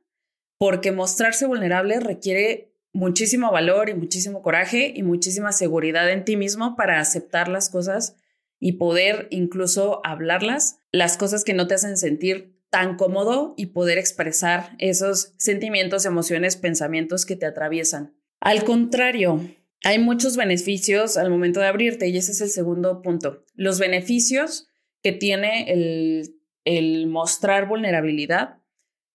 porque 0.57 0.91
mostrarse 0.91 1.45
vulnerable 1.45 1.99
requiere 1.99 2.73
muchísimo 2.93 3.51
valor 3.51 3.89
y 3.89 3.95
muchísimo 3.95 4.41
coraje 4.41 4.93
y 4.95 5.03
muchísima 5.03 5.51
seguridad 5.51 6.09
en 6.09 6.25
ti 6.25 6.37
mismo 6.37 6.75
para 6.75 6.99
aceptar 6.99 7.47
las 7.47 7.69
cosas 7.69 8.15
y 8.59 8.73
poder 8.73 9.27
incluso 9.29 9.99
hablarlas, 10.05 10.77
las 10.91 11.17
cosas 11.17 11.43
que 11.43 11.53
no 11.53 11.67
te 11.67 11.73
hacen 11.73 11.97
sentir 11.97 12.53
tan 12.69 12.95
cómodo 12.95 13.53
y 13.57 13.67
poder 13.67 13.97
expresar 13.97 14.75
esos 14.79 15.33
sentimientos, 15.37 16.05
emociones, 16.05 16.55
pensamientos 16.55 17.25
que 17.25 17.35
te 17.35 17.45
atraviesan. 17.45 18.15
Al 18.39 18.63
contrario, 18.63 19.41
hay 19.83 19.99
muchos 19.99 20.37
beneficios 20.37 21.17
al 21.17 21.29
momento 21.29 21.59
de 21.59 21.67
abrirte 21.67 22.07
y 22.07 22.17
ese 22.17 22.31
es 22.31 22.41
el 22.41 22.49
segundo 22.49 23.01
punto. 23.01 23.43
Los 23.53 23.79
beneficios 23.79 24.67
que 25.03 25.11
tiene 25.11 25.71
el, 25.71 27.07
mostrar 27.07 27.67
vulnerabilidad 27.67 28.61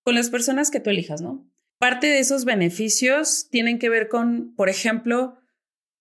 con 0.05 0.15
las 0.15 0.31
personas 0.31 0.71
que 0.71 0.81
tú 0.81 0.91
elijas, 0.91 1.23
¿no? 1.23 1.51
Parte 1.79 2.07
de 2.07 2.19
esos 2.19 2.45
beneficios 2.45 3.49
tienen 3.51 3.79
que 3.79 3.89
ver 3.89 4.09
con, 4.09 4.55
por 4.55 4.69
ejemplo, 4.69 5.39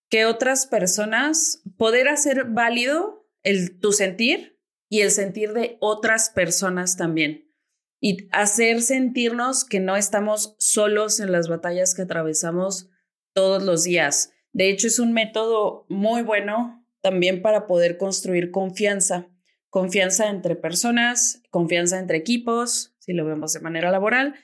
que 0.10 0.25
otras 0.25 0.67
personas, 0.67 1.63
poder 1.77 2.10
hacer 2.10 2.46
válido 2.46 3.27
el, 3.44 3.79
tu 3.79 3.91
sentir 3.91 4.60
y 4.89 5.01
el 5.01 5.12
sentir 5.12 5.53
de 5.53 5.77
otras 5.79 6.29
personas 6.29 6.98
también. 6.98 7.51
Y 8.00 8.27
hacer 8.32 8.82
sentirnos 8.82 9.65
que 9.65 9.79
no 9.79 9.96
estamos 9.96 10.56
solos 10.60 11.20
en 11.20 11.32
las 11.32 11.48
batallas 11.48 11.96
que 11.96 12.03
atravesamos 12.03 12.89
todos 13.34 13.63
los 13.63 13.84
días. 13.84 14.32
De 14.51 14.70
hecho, 14.70 14.88
es 14.88 15.00
un 15.00 15.13
método 15.13 15.86
muy 15.89 16.22
bueno 16.24 16.86
también 17.01 17.41
para 17.41 17.67
poder 17.67 17.98
construir 17.98 18.51
confianza. 18.51 19.29
Confianza 19.70 20.30
entre 20.30 20.56
personas, 20.56 21.42
confianza 21.50 22.00
entre 22.00 22.18
equipos, 22.18 22.96
si 23.00 23.14
lo 23.14 23.26
vemos 23.26 23.54
de 23.54 23.60
manera 23.60 23.92
laboral, 23.92 24.36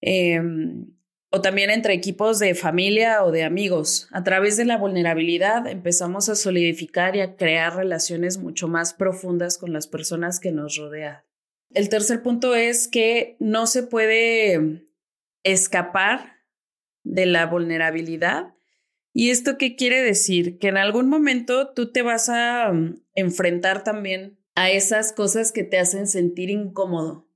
Em, 0.00 0.92
o 1.30 1.40
también 1.40 1.70
entre 1.70 1.92
equipos 1.92 2.38
de 2.38 2.54
familia 2.54 3.24
o 3.24 3.32
de 3.32 3.42
amigos. 3.42 4.08
A 4.12 4.22
través 4.22 4.56
de 4.56 4.64
la 4.64 4.78
vulnerabilidad 4.78 5.66
empezamos 5.66 6.28
a 6.28 6.36
solidificar 6.36 7.16
y 7.16 7.20
a 7.20 7.36
crear 7.36 7.76
relaciones 7.76 8.38
mucho 8.38 8.68
más 8.68 8.94
profundas 8.94 9.58
con 9.58 9.72
las 9.72 9.86
personas 9.86 10.38
que 10.38 10.52
nos 10.52 10.76
rodean. 10.76 11.22
El 11.74 11.88
tercer 11.88 12.22
punto 12.22 12.54
es 12.54 12.88
que 12.88 13.36
no 13.40 13.66
se 13.66 13.82
puede 13.82 14.86
escapar 15.42 16.36
de 17.02 17.26
la 17.26 17.46
vulnerabilidad. 17.46 18.54
¿Y 19.12 19.30
esto 19.30 19.58
qué 19.58 19.74
quiere 19.74 20.02
decir? 20.02 20.58
Que 20.58 20.68
en 20.68 20.76
algún 20.76 21.08
momento 21.08 21.72
tú 21.74 21.90
te 21.90 22.02
vas 22.02 22.28
a 22.28 22.72
mm, 22.72 23.02
enfrentar 23.14 23.82
también 23.82 24.38
a 24.56 24.70
esas 24.70 25.12
cosas 25.12 25.52
que 25.52 25.62
te 25.62 25.78
hacen 25.78 26.08
sentir 26.08 26.50
incómodo, 26.50 27.26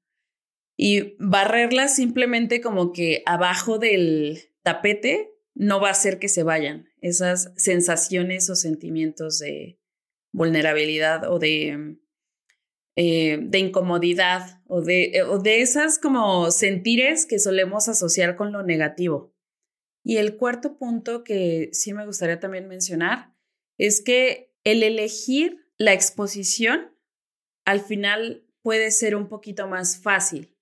y 0.83 1.15
barrerlas 1.19 1.95
simplemente 1.95 2.63
como 2.63 2.95
que 2.95 3.23
abajo 3.27 3.79
del 3.79 4.51
tapete 4.63 5.31
no 5.55 5.79
va 5.79 5.89
a 5.89 5.91
hacer 5.91 6.19
que 6.19 6.31
se 6.31 6.43
vayan 6.43 6.89
esas 7.03 7.53
sensaciones 7.57 8.49
o 8.49 8.57
sentimientos 8.57 9.41
de 9.41 9.79
vulnerabilidad 10.33 11.31
o 11.31 11.39
de, 11.39 11.99
eh, 12.97 13.41
de 13.43 13.59
incomodidad 13.59 14.63
o 14.69 14.81
de, 14.81 15.23
o 15.29 15.39
de 15.39 15.61
esas 15.61 15.99
como 15.99 16.51
sentires 16.51 17.27
que 17.27 17.39
solemos 17.39 17.91
asociar 17.91 18.35
con 18.35 18.51
lo 18.51 18.63
negativo. 18.63 19.35
Y 20.03 20.17
el 20.17 20.39
cuarto 20.39 20.79
punto 20.79 21.25
que 21.25 21.69
sí 21.73 21.93
me 21.93 22.07
gustaría 22.07 22.41
también 22.41 22.69
mencionar 22.69 23.35
es 23.77 24.01
que 24.01 24.55
el 24.65 24.83
elegir 24.83 25.59
la 25.77 25.93
exposición 25.93 26.90
al 27.71 27.81
final 27.81 28.45
puede 28.63 28.91
ser 28.91 29.15
un 29.15 29.29
poquito 29.29 29.69
más 29.69 29.97
fácil 29.97 30.57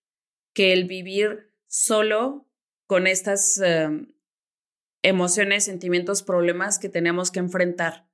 que 0.53 0.75
el 0.75 0.85
vivir 0.85 1.55
solo 1.67 2.47
con 2.87 3.07
estas 3.07 3.59
em, 3.59 4.13
emociones, 5.03 5.65
sentimientos, 5.65 6.23
problemas 6.23 6.79
que 6.79 6.91
tenemos 6.91 7.31
que 7.31 7.39
enfrentar. 7.39 8.11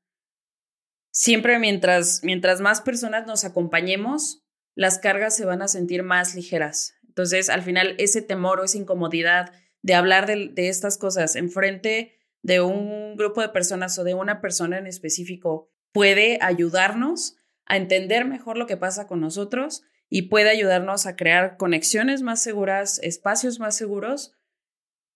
Siempre 1.13 1.59
mientras, 1.59 2.23
mientras 2.23 2.61
más 2.61 2.83
personas 2.83 3.27
nos 3.27 3.45
acompañemos, 3.45 4.45
las 4.77 5.01
cargas 5.01 5.35
se 5.35 5.45
van 5.45 5.63
a 5.63 5.69
sentir 5.69 6.05
más 6.05 6.37
ligeras. 6.37 6.95
Entonces, 7.09 7.51
al 7.51 7.63
final, 7.63 7.97
ese 7.99 8.23
temor 8.23 8.61
o 8.61 8.65
esa 8.65 8.79
incomodidad 8.79 9.53
de 9.83 9.95
hablar 9.95 10.27
de, 10.27 10.51
de 10.53 10.69
estas 10.69 10.99
cosas 10.99 11.35
enfrente 11.35 12.17
de 12.43 12.61
un 12.61 13.17
grupo 13.17 13.41
de 13.41 13.49
personas 13.49 13.99
o 13.99 14.05
de 14.05 14.15
una 14.15 14.41
persona 14.41 14.79
en 14.79 14.87
específico 14.87 15.69
puede 15.93 16.39
ayudarnos 16.41 17.39
a 17.67 17.77
entender 17.77 18.25
mejor 18.25 18.57
lo 18.57 18.67
que 18.67 18.77
pasa 18.77 19.07
con 19.07 19.21
nosotros 19.21 19.83
y 20.11 20.23
puede 20.23 20.51
ayudarnos 20.51 21.07
a 21.07 21.17
crear 21.17 21.57
conexiones 21.57 22.23
más 22.23 22.43
seguras, 22.43 22.99
espacios 23.03 23.59
más 23.59 23.77
seguros 23.77 24.37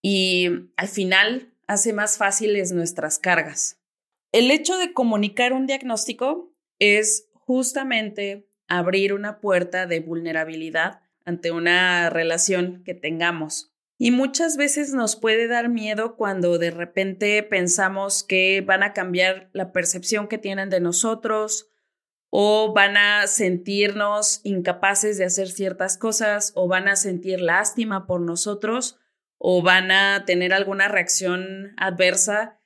y 0.02 0.70
al 0.76 0.88
final 0.88 1.52
hace 1.66 1.92
más 1.92 2.16
fáciles 2.18 2.72
nuestras 2.72 3.18
cargas. 3.18 3.80
El 4.32 4.50
hecho 4.50 4.76
de 4.78 4.92
comunicar 4.92 5.52
un 5.52 5.66
diagnóstico 5.66 6.54
es 6.78 7.28
justamente 7.32 8.48
abrir 8.66 9.14
una 9.14 9.40
puerta 9.40 9.86
de 9.86 10.00
vulnerabilidad 10.00 11.00
ante 11.24 11.50
una 11.50 12.10
relación 12.10 12.82
que 12.84 12.94
tengamos. 12.94 13.72
Y 13.98 14.12
muchas 14.12 14.56
veces 14.56 14.94
nos 14.94 15.16
puede 15.16 15.48
dar 15.48 15.68
miedo 15.68 16.16
cuando 16.16 16.58
de 16.58 16.70
repente 16.70 17.42
pensamos 17.42 18.22
que 18.22 18.62
van 18.64 18.82
a 18.82 18.92
cambiar 18.92 19.50
la 19.52 19.72
percepción 19.72 20.28
que 20.28 20.38
tienen 20.38 20.70
de 20.70 20.80
nosotros 20.80 21.68
o 22.30 22.72
van 22.74 22.96
a 22.96 23.26
sentirnos 23.26 24.40
incapaces 24.44 25.18
de 25.18 25.24
hacer 25.24 25.48
ciertas 25.48 25.96
cosas 25.96 26.52
o 26.54 26.68
van 26.68 26.88
a 26.88 26.96
sentir 26.96 27.40
lástima 27.40 28.06
por 28.06 28.20
nosotros 28.20 28.98
o 29.38 29.62
van 29.62 29.90
a 29.90 30.24
tener 30.26 30.52
alguna 30.52 30.88
reacción 30.88 31.74
adversa 31.76 32.60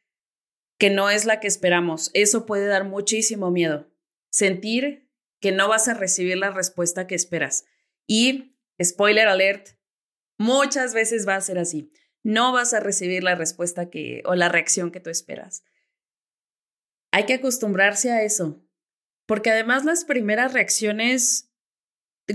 que 0.79 0.91
no 0.91 1.11
es 1.11 1.27
la 1.27 1.39
que 1.39 1.47
esperamos. 1.47 2.11
Eso 2.15 2.45
puede 2.45 2.67
dar 2.67 2.85
muchísimo 2.85 3.51
miedo. 3.51 3.89
Sentir 4.31 5.09
que 5.41 5.53
no 5.53 5.69
vas 5.69 5.87
a 5.89 5.95
recibir 5.95 6.39
la 6.39 6.51
respuesta 6.51 7.07
que 7.07 7.15
esperas. 7.15 7.67
Y, 8.07 8.57
spoiler 8.83 9.29
alert, 9.29 9.69
Muchas 10.43 10.93
veces 10.93 11.29
va 11.29 11.37
a 11.37 11.41
ser 11.41 11.57
así. 11.57 11.93
No 12.25 12.53
vas 12.53 12.75
a 12.75 12.81
recibir 12.81 13.23
la 13.23 13.37
respuesta 13.37 13.91
que 13.91 14.25
o 14.25 14.35
la 14.35 14.49
reacción 14.49 14.91
que 14.91 14.99
tú 14.99 15.09
esperas. 15.09 15.63
Hay 17.13 17.27
que 17.27 17.35
acostumbrarse 17.35 18.11
a 18.11 18.25
eso, 18.25 18.61
porque 19.27 19.51
además 19.51 19.85
las 19.85 20.05
primeras 20.05 20.53
reacciones, 20.53 21.51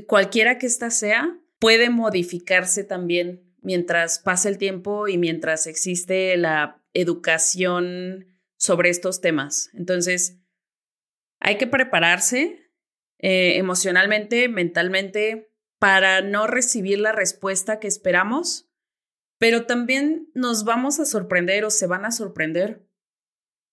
cualquiera 0.08 0.58
que 0.58 0.68
ésta 0.68 0.90
sea, 0.90 1.40
puede 1.60 1.90
modificarse 1.90 2.84
también 2.84 3.44
mientras 3.62 4.20
pasa 4.20 4.50
el 4.50 4.58
tiempo 4.58 5.08
y 5.08 5.18
mientras 5.18 5.68
existe 5.68 6.38
la 6.38 6.82
educación 6.94 8.28
sobre 8.58 8.90
estos 8.90 9.22
temas. 9.22 9.70
Entonces, 9.74 10.40
hay 11.40 11.58
que 11.58 11.68
prepararse 11.68 12.72
eh, 13.20 13.58
emocionalmente, 13.58 14.48
mentalmente, 14.48 15.52
para 15.80 16.22
no 16.22 16.48
recibir 16.48 17.00
la 17.00 17.12
respuesta 17.12 17.80
que 17.80 17.88
esperamos, 17.88 18.70
pero 19.38 19.66
también 19.66 20.30
nos 20.34 20.64
vamos 20.64 21.00
a 21.00 21.06
sorprender 21.06 21.66
o 21.66 21.70
se 21.70 21.86
van 21.88 22.06
a 22.06 22.12
sorprender 22.12 22.88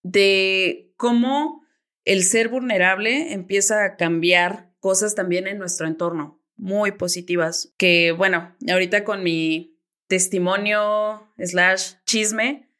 de 0.03 0.93
cómo 0.97 1.64
el 2.05 2.23
ser 2.23 2.49
vulnerable 2.49 3.33
empieza 3.33 3.85
a 3.85 3.97
cambiar 3.97 4.73
cosas 4.79 5.15
también 5.15 5.47
en 5.47 5.59
nuestro 5.59 5.87
entorno, 5.87 6.43
muy 6.57 6.93
positivas, 6.93 7.73
que 7.79 8.13
bueno, 8.13 8.55
ahorita 8.71 9.05
con 9.05 9.23
mi 9.23 9.81
testimonio 10.07 11.33
slash 11.39 11.95
chisme, 12.05 12.71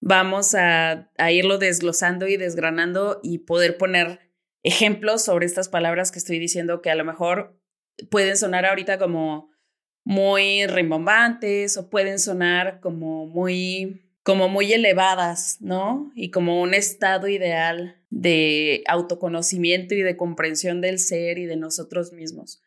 vamos 0.00 0.54
a, 0.54 1.10
a 1.18 1.30
irlo 1.30 1.58
desglosando 1.58 2.26
y 2.26 2.36
desgranando 2.36 3.20
y 3.22 3.38
poder 3.38 3.76
poner 3.76 4.32
ejemplos 4.62 5.22
sobre 5.22 5.46
estas 5.46 5.68
palabras 5.68 6.10
que 6.10 6.18
estoy 6.18 6.38
diciendo 6.38 6.82
que 6.82 6.90
a 6.90 6.94
lo 6.94 7.04
mejor 7.04 7.60
pueden 8.10 8.36
sonar 8.36 8.64
ahorita 8.64 8.98
como 8.98 9.50
muy 10.04 10.66
rimbombantes 10.66 11.76
o 11.76 11.90
pueden 11.90 12.18
sonar 12.18 12.80
como 12.80 13.26
muy 13.26 14.02
como 14.22 14.48
muy 14.48 14.72
elevadas, 14.72 15.58
¿no? 15.60 16.12
Y 16.14 16.30
como 16.30 16.60
un 16.62 16.74
estado 16.74 17.28
ideal 17.28 18.00
de 18.10 18.84
autoconocimiento 18.86 19.94
y 19.94 20.02
de 20.02 20.16
comprensión 20.16 20.80
del 20.80 20.98
ser 20.98 21.38
y 21.38 21.46
de 21.46 21.56
nosotros 21.56 22.12
mismos. 22.12 22.62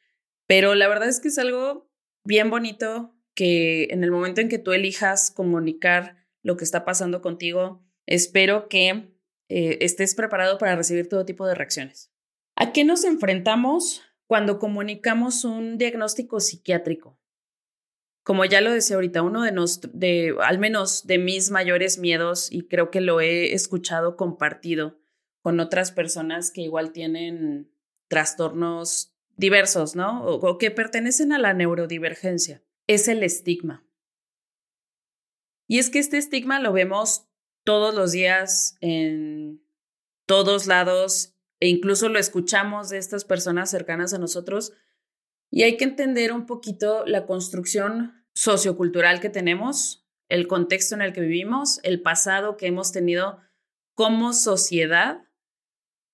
Pero 0.47 0.75
la 0.75 0.87
verdad 0.87 1.09
es 1.09 1.19
que 1.19 1.29
es 1.29 1.37
algo 1.37 1.89
bien 2.23 2.49
bonito 2.49 3.15
que 3.33 3.87
en 3.91 4.03
el 4.03 4.11
momento 4.11 4.41
en 4.41 4.49
que 4.49 4.59
tú 4.59 4.73
elijas 4.73 5.31
comunicar 5.31 6.17
lo 6.41 6.57
que 6.57 6.63
está 6.63 6.85
pasando 6.85 7.21
contigo, 7.21 7.83
espero 8.05 8.67
que 8.69 9.13
eh, 9.49 9.77
estés 9.81 10.15
preparado 10.15 10.57
para 10.57 10.75
recibir 10.75 11.09
todo 11.09 11.25
tipo 11.25 11.47
de 11.47 11.55
reacciones. 11.55 12.11
¿A 12.55 12.71
qué 12.71 12.83
nos 12.83 13.03
enfrentamos 13.03 14.03
cuando 14.27 14.59
comunicamos 14.59 15.45
un 15.45 15.77
diagnóstico 15.77 16.39
psiquiátrico. 16.39 17.19
Como 18.25 18.43
ya 18.43 18.59
lo 18.59 18.71
decía 18.73 18.95
ahorita, 18.95 19.21
uno 19.21 19.43
de, 19.43 19.51
nos, 19.51 19.81
de 19.93 20.35
al 20.41 20.57
menos 20.57 21.05
de 21.05 21.19
mis 21.19 21.51
mayores 21.51 21.99
miedos, 21.99 22.51
y 22.51 22.63
creo 22.67 22.89
que 22.89 22.99
lo 22.99 23.21
he 23.21 23.53
escuchado 23.53 24.17
compartido 24.17 24.99
con 25.43 25.59
otras 25.59 25.91
personas 25.91 26.49
que 26.49 26.61
igual 26.61 26.91
tienen 26.91 27.71
trastornos 28.07 29.15
diversos, 29.37 29.95
¿no? 29.95 30.25
O, 30.25 30.37
o 30.37 30.57
que 30.57 30.71
pertenecen 30.71 31.33
a 31.33 31.37
la 31.37 31.53
neurodivergencia, 31.53 32.63
es 32.87 33.07
el 33.07 33.21
estigma. 33.21 33.85
Y 35.67 35.77
es 35.77 35.91
que 35.91 35.99
este 35.99 36.17
estigma 36.17 36.59
lo 36.59 36.73
vemos 36.73 37.27
todos 37.63 37.93
los 37.93 38.11
días 38.11 38.75
en 38.81 39.61
todos 40.25 40.65
lados 40.65 41.35
e 41.59 41.67
incluso 41.67 42.09
lo 42.09 42.17
escuchamos 42.17 42.89
de 42.89 42.97
estas 42.97 43.23
personas 43.23 43.69
cercanas 43.69 44.15
a 44.15 44.17
nosotros. 44.17 44.73
Y 45.51 45.61
hay 45.63 45.77
que 45.77 45.85
entender 45.85 46.33
un 46.33 46.47
poquito 46.47 47.05
la 47.05 47.27
construcción 47.27 48.24
sociocultural 48.35 49.21
que 49.21 49.29
tenemos, 49.29 50.05
el 50.29 50.47
contexto 50.47 50.93
en 50.95 51.01
el 51.01 51.13
que 51.13 51.21
vivimos, 51.21 51.79
el 51.83 52.01
pasado 52.01 52.57
que 52.57 52.67
hemos 52.67 52.91
tenido 52.91 53.39
como 53.95 54.33
sociedad 54.33 55.23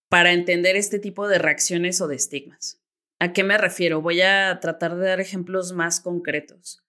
para 0.10 0.32
entender 0.32 0.76
este 0.76 1.00
tipo 1.00 1.28
de 1.28 1.40
reacciones 1.40 2.00
o 2.00 2.08
de 2.08 2.16
estigmas. 2.16 2.82
¿A 3.20 3.34
qué 3.34 3.44
me 3.44 3.58
refiero? 3.58 4.02
Voy 4.02 4.22
a 4.22 4.60
tratar 4.60 4.96
de 4.96 5.08
dar 5.08 5.20
ejemplos 5.20 5.74
más 5.74 6.00
concretos. 6.00 6.86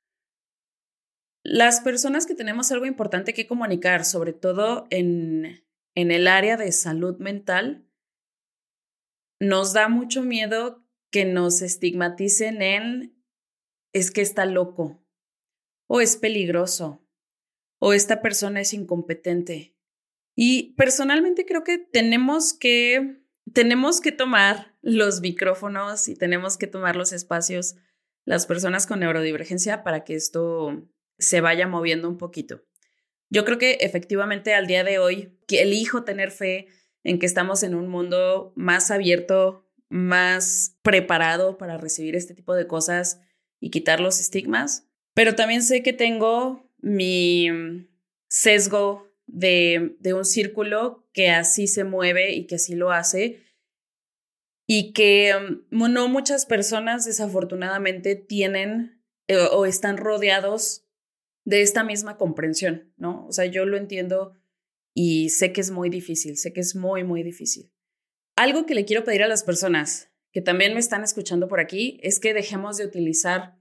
Las 1.45 1.81
personas 1.81 2.27
que 2.27 2.35
tenemos 2.35 2.71
algo 2.71 2.87
importante 2.87 3.35
que 3.35 3.47
comunicar, 3.47 4.05
sobre 4.05 4.33
todo 4.33 4.87
en, 4.91 5.65
en 5.95 6.11
el 6.11 6.29
área 6.29 6.57
de 6.57 6.73
salud 6.73 7.19
mental, 7.19 7.87
nos 9.41 9.73
da 9.73 9.89
mucho 9.89 10.23
miedo 10.23 10.85
que 11.11 11.25
nos 11.25 11.63
estigmaticen 11.63 12.63
en 12.63 13.25
es 13.93 14.11
que 14.11 14.23
está 14.23 14.47
loco 14.47 15.02
o 15.95 16.01
es 16.01 16.17
peligroso 16.17 17.07
o 17.79 17.93
esta 17.93 18.23
persona 18.23 18.63
es 18.63 18.73
incompetente. 18.73 19.77
Y 20.35 20.73
personalmente 20.73 21.45
creo 21.45 21.65
que 21.65 21.77
tenemos 21.77 22.55
que 22.55 23.21
tenemos 23.53 24.01
que 24.01 24.11
tomar 24.11 24.75
los 24.81 25.21
micrófonos 25.21 26.09
y 26.09 26.17
tenemos 26.17 26.57
que 26.57 26.67
tomar 26.67 26.97
los 26.97 27.13
espacios 27.13 27.77
las 28.25 28.47
personas 28.47 28.87
con 28.87 29.01
neurodivergencia 29.01 29.83
para 29.83 30.03
que 30.03 30.15
esto 30.15 30.89
se 31.19 31.43
vaya 31.43 31.69
moviendo 31.69 32.09
un 32.09 32.17
poquito. 32.17 32.65
Yo 33.29 33.45
creo 33.45 33.59
que 33.59 33.73
efectivamente 33.81 34.55
al 34.55 34.67
día 34.67 34.85
de 34.85 34.99
hoy 34.99 35.39
que 35.47 35.61
elijo 35.61 36.05
tener 36.05 36.31
fe 36.31 36.69
en 37.05 37.19
que 37.19 37.27
estamos 37.27 37.63
en 37.63 37.75
un 37.75 37.89
mundo 37.89 38.55
más 38.57 38.91
abierto, 38.91 39.69
más 39.91 40.75
preparado 40.81 41.59
para 41.59 41.77
recibir 41.77 42.17
este 42.17 42.33
tipo 42.33 42.55
de 42.55 42.67
cosas 42.67 43.21
y 43.61 43.69
quitar 43.69 44.01
los 44.01 44.21
estigmas. 44.21 44.89
Pero 45.15 45.35
también 45.35 45.63
sé 45.63 45.83
que 45.83 45.93
tengo 45.93 46.69
mi 46.81 47.49
sesgo 48.29 49.09
de, 49.27 49.97
de 50.01 50.15
un 50.15 50.25
círculo 50.25 51.07
que 51.13 51.31
así 51.31 51.67
se 51.67 51.85
mueve 51.85 52.33
y 52.33 52.47
que 52.47 52.57
así 52.57 52.75
lo 52.75 52.91
hace 52.91 53.41
y 54.67 54.93
que 54.93 55.35
mm, 55.71 55.93
no 55.93 56.09
muchas 56.09 56.47
personas 56.47 57.05
desafortunadamente 57.05 58.17
tienen 58.17 59.03
eh, 59.29 59.37
o 59.53 59.67
están 59.67 59.97
rodeados 59.97 60.87
de 61.45 61.63
esta 61.63 61.85
misma 61.85 62.17
comprensión, 62.17 62.93
¿no? 62.97 63.27
O 63.27 63.33
sea, 63.33 63.47
yo 63.47 63.67
lo 63.67 63.77
entiendo 63.77 64.37
y 64.95 65.31
sé 65.31 65.53
que 65.53 65.61
es 65.61 65.71
muy 65.71 65.91
difícil, 65.91 66.37
sé 66.37 66.53
que 66.53 66.61
es 66.61 66.77
muy, 66.77 67.05
muy 67.05 67.23
difícil. 67.23 67.73
Algo 68.37 68.65
que 68.65 68.75
le 68.75 68.85
quiero 68.85 69.05
pedir 69.05 69.23
a 69.23 69.29
las 69.29 69.45
personas 69.45 70.11
que 70.33 70.41
también 70.41 70.73
me 70.73 70.81
están 70.81 71.05
escuchando 71.05 71.49
por 71.49 71.61
aquí 71.61 72.01
es 72.03 72.19
que 72.19 72.33
dejemos 72.33 72.79
de 72.79 72.87
utilizar 72.87 73.59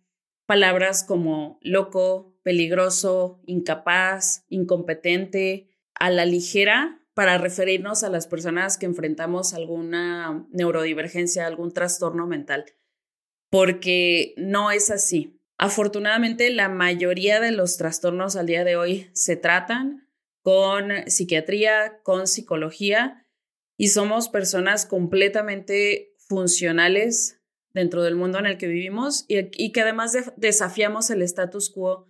palabras 0.52 1.06
como 1.06 1.60
loco, 1.62 2.38
peligroso, 2.44 3.40
incapaz, 3.46 4.44
incompetente, 4.50 5.70
a 5.94 6.10
la 6.10 6.26
ligera 6.26 7.00
para 7.14 7.38
referirnos 7.38 8.04
a 8.04 8.10
las 8.10 8.28
personas 8.28 8.78
que 8.78 8.86
enfrentamos 8.86 9.54
alguna 9.54 10.46
neurodivergencia, 10.52 11.48
algún 11.48 11.72
trastorno 11.72 12.28
mental, 12.28 12.66
porque 13.50 14.34
no 14.36 14.72
es 14.72 14.92
así. 14.92 15.40
Afortunadamente, 15.58 16.50
la 16.50 16.68
mayoría 16.68 17.40
de 17.40 17.54
los 17.54 17.78
trastornos 17.78 18.36
al 18.36 18.48
día 18.48 18.66
de 18.66 18.76
hoy 18.76 19.10
se 19.14 19.38
tratan, 19.38 20.10
con 20.42 20.90
psiquiatría, 21.08 22.02
con 22.04 22.28
psicología 22.28 23.26
y 23.78 23.88
somos 23.88 24.28
personas 24.28 24.86
completamente 24.86 26.14
funcionales 26.28 27.41
dentro 27.74 28.04
del 28.04 28.16
mundo 28.16 28.40
en 28.40 28.46
el 28.46 28.58
que 28.58 28.68
vivimos 28.68 29.26
y, 29.28 29.72
que 29.72 29.82
además 29.82 30.16
desafiamos 30.38 31.10
el 31.10 31.22
status 31.22 31.70
quo 31.70 32.08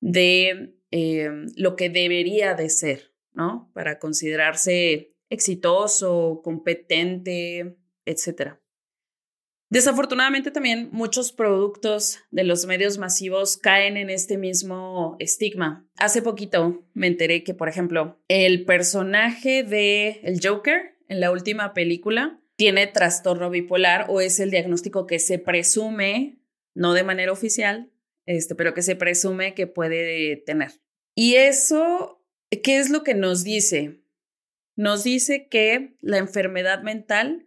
de 0.00 0.74
eh, 0.90 1.30
lo 1.56 1.76
que 1.76 1.90
debería 1.90 2.54
de 2.54 2.70
ser, 2.70 3.14
¿no? 3.32 3.70
Para 3.74 3.98
considerarse 3.98 5.14
exitoso, 5.30 6.40
competente, 6.42 7.76
etcétera. 8.04 8.60
Desafortunadamente 9.70 10.50
también 10.50 10.88
muchos 10.92 11.30
productos 11.30 12.20
de 12.30 12.44
los 12.44 12.64
medios 12.64 12.96
masivos 12.96 13.58
caen 13.58 13.98
en 13.98 14.08
este 14.08 14.38
mismo 14.38 15.16
estigma. 15.18 15.86
Hace 15.96 16.22
poquito 16.22 16.86
me 16.94 17.06
enteré 17.06 17.44
que, 17.44 17.52
por 17.52 17.68
ejemplo, 17.68 18.18
el 18.28 18.64
personaje 18.64 19.62
de 19.64 20.20
el 20.22 20.40
Joker 20.42 20.96
en 21.08 21.20
la 21.20 21.30
última 21.30 21.74
película 21.74 22.40
tiene 22.58 22.88
trastorno 22.88 23.50
bipolar 23.50 24.06
o 24.08 24.20
es 24.20 24.40
el 24.40 24.50
diagnóstico 24.50 25.06
que 25.06 25.20
se 25.20 25.38
presume, 25.38 26.40
no 26.74 26.92
de 26.92 27.04
manera 27.04 27.30
oficial, 27.30 27.92
este, 28.26 28.56
pero 28.56 28.74
que 28.74 28.82
se 28.82 28.96
presume 28.96 29.54
que 29.54 29.68
puede 29.68 30.36
tener. 30.38 30.72
Y 31.14 31.36
eso, 31.36 32.20
¿qué 32.50 32.78
es 32.78 32.90
lo 32.90 33.04
que 33.04 33.14
nos 33.14 33.44
dice? 33.44 34.02
Nos 34.74 35.04
dice 35.04 35.46
que 35.46 35.96
la 36.00 36.18
enfermedad 36.18 36.82
mental 36.82 37.46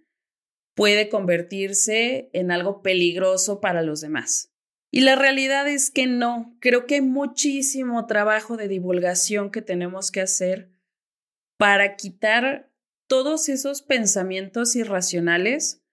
puede 0.75 1.09
convertirse 1.09 2.29
en 2.31 2.49
algo 2.49 2.81
peligroso 2.81 3.59
para 3.59 3.81
los 3.81 3.99
demás. 3.99 4.53
Y 4.91 5.01
la 5.01 5.17
realidad 5.17 5.67
es 5.67 5.91
que 5.91 6.07
no, 6.07 6.55
creo 6.61 6.85
que 6.85 6.95
hay 6.95 7.01
muchísimo 7.01 8.05
trabajo 8.05 8.55
de 8.55 8.69
divulgación 8.69 9.51
que 9.51 9.61
tenemos 9.61 10.09
que 10.09 10.21
hacer 10.21 10.71
para 11.57 11.97
quitar 11.97 12.70
todos 13.11 13.49
esos 13.49 13.81
pensamientos 13.81 14.73
irracionales 14.77 15.83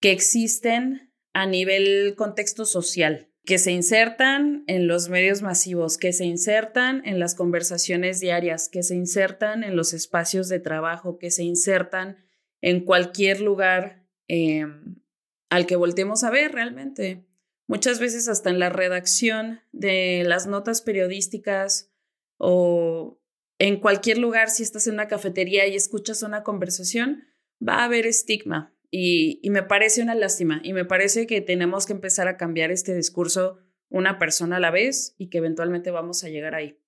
que 0.00 0.12
existen 0.12 1.12
a 1.32 1.44
nivel 1.44 2.14
contexto 2.16 2.64
social, 2.64 3.32
que 3.44 3.58
se 3.58 3.72
insertan 3.72 4.62
en 4.68 4.86
los 4.86 5.08
medios 5.08 5.42
masivos, 5.42 5.98
que 5.98 6.12
se 6.12 6.24
insertan 6.24 7.02
en 7.04 7.18
las 7.18 7.34
conversaciones 7.34 8.20
diarias, 8.20 8.68
que 8.68 8.84
se 8.84 8.94
insertan 8.94 9.64
en 9.64 9.74
los 9.74 9.92
espacios 9.92 10.48
de 10.48 10.60
trabajo, 10.60 11.18
que 11.18 11.32
se 11.32 11.42
insertan 11.42 12.18
en 12.60 12.84
cualquier 12.84 13.40
lugar 13.40 14.06
em, 14.28 15.02
al 15.50 15.66
que 15.66 15.74
volteemos 15.74 16.22
a 16.22 16.30
ver 16.30 16.52
realmente. 16.52 17.26
Muchas 17.66 17.98
veces 17.98 18.28
hasta 18.28 18.50
en 18.50 18.60
la 18.60 18.68
redacción 18.68 19.62
de 19.72 20.22
las 20.24 20.46
notas 20.46 20.80
periodísticas 20.80 21.90
o 22.36 23.17
en 23.58 23.80
cualquier 23.80 24.18
lugar, 24.18 24.50
si 24.50 24.62
estás 24.62 24.86
en 24.86 24.94
una 24.94 25.08
cafetería 25.08 25.66
y 25.66 25.74
escuchas 25.74 26.22
una 26.22 26.42
conversación, 26.42 27.24
va 27.66 27.80
a 27.80 27.84
haber 27.84 28.06
estigma. 28.06 28.72
Y, 28.90 29.40
me 29.50 29.62
parece 29.62 30.02
una 30.02 30.14
lástima 30.14 30.60
y 30.62 30.72
me 30.72 30.84
parece 30.84 31.26
que 31.26 31.40
tenemos 31.40 31.84
que 31.84 31.92
empezar 31.92 32.26
a 32.28 32.36
cambiar 32.36 32.70
este 32.70 32.94
discurso 32.94 33.58
una 33.90 34.18
persona 34.18 34.56
a 34.56 34.60
la 34.60 34.70
vez 34.70 35.14
y 35.18 35.28
que 35.28 35.38
eventualmente 35.38 35.90
vamos 35.90 36.24
a 36.24 36.28
llegar 36.28 36.54
ahí. 36.54 36.78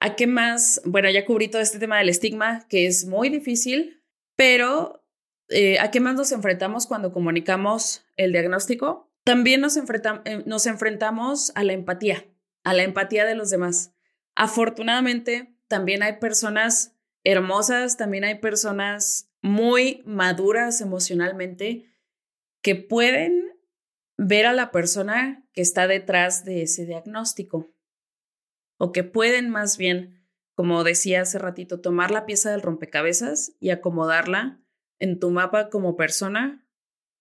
¿A 0.00 0.16
qué 0.16 0.26
más? 0.26 0.82
Bueno, 0.84 1.08
ya 1.08 1.24
cubrí 1.24 1.48
todo 1.48 1.62
este 1.62 1.78
tema 1.78 1.98
del 1.98 2.10
estigma, 2.10 2.66
que 2.68 2.86
es 2.86 3.06
muy 3.06 3.30
difícil, 3.30 4.02
pero 4.36 5.06
eh, 5.48 5.78
¿a 5.78 5.90
qué 5.90 6.00
más 6.00 6.14
nos 6.14 6.32
enfrentamos 6.32 6.86
cuando 6.86 7.12
comunicamos 7.12 8.04
el 8.16 8.32
diagnóstico? 8.32 9.10
También 9.24 9.62
nos, 9.62 9.76
eh, 9.76 10.42
nos 10.44 10.66
enfrentamos 10.66 11.52
a 11.54 11.64
la 11.64 11.72
empatía, 11.72 12.26
a 12.62 12.74
la 12.74 12.82
empatía 12.82 13.24
de 13.24 13.34
los 13.34 13.48
demás. 13.48 13.93
Afortunadamente, 14.34 15.54
también 15.68 16.02
hay 16.02 16.18
personas 16.18 16.96
hermosas, 17.24 17.96
también 17.96 18.24
hay 18.24 18.38
personas 18.38 19.30
muy 19.42 20.02
maduras 20.06 20.80
emocionalmente 20.80 21.90
que 22.62 22.74
pueden 22.74 23.58
ver 24.16 24.46
a 24.46 24.52
la 24.52 24.70
persona 24.70 25.46
que 25.52 25.60
está 25.60 25.86
detrás 25.86 26.44
de 26.44 26.62
ese 26.62 26.86
diagnóstico 26.86 27.70
o 28.78 28.92
que 28.92 29.04
pueden 29.04 29.50
más 29.50 29.76
bien, 29.76 30.26
como 30.54 30.84
decía 30.84 31.22
hace 31.22 31.38
ratito, 31.38 31.80
tomar 31.80 32.10
la 32.10 32.26
pieza 32.26 32.50
del 32.50 32.62
rompecabezas 32.62 33.52
y 33.60 33.70
acomodarla 33.70 34.60
en 34.98 35.18
tu 35.18 35.30
mapa 35.30 35.68
como 35.68 35.96
persona 35.96 36.66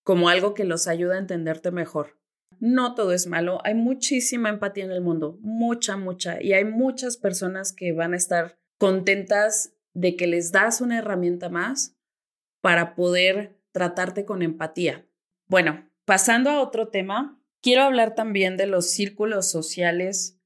como 0.04 0.30
algo 0.30 0.54
que 0.54 0.66
los 0.66 0.88
ayuda 0.88 1.16
a 1.16 1.20
entenderte 1.20 1.72
mejor. 1.72 2.20
No 2.66 2.96
todo 2.96 3.12
es 3.12 3.28
malo, 3.28 3.60
hay 3.66 3.74
muchísima 3.74 4.48
empatía 4.48 4.86
en 4.86 4.92
el 4.94 5.02
mundo, 5.02 5.38
mucha, 5.42 5.98
mucha, 5.98 6.42
y 6.42 6.54
hay 6.54 6.64
muchas 6.64 7.18
personas 7.18 7.74
que 7.74 7.92
van 7.92 8.14
a 8.14 8.16
estar 8.16 8.58
contentas 8.78 9.74
de 9.94 10.16
que 10.16 10.28
les 10.28 10.54
das 10.54 10.80
una 10.80 11.00
herramienta 11.00 11.50
más 11.50 11.98
para 12.62 12.96
poder 12.96 13.60
tratarte 13.74 14.24
con 14.24 14.42
empatía. 14.42 15.06
Bueno, 15.48 15.92
pasando 16.06 16.52
a 16.52 16.62
otro 16.62 16.88
tema, 16.88 17.38
quiero 17.62 17.82
hablar 17.82 18.16
también 18.16 18.56
de 18.56 18.66
los 18.66 18.90
círculos 18.92 19.52
sociales 19.52 20.40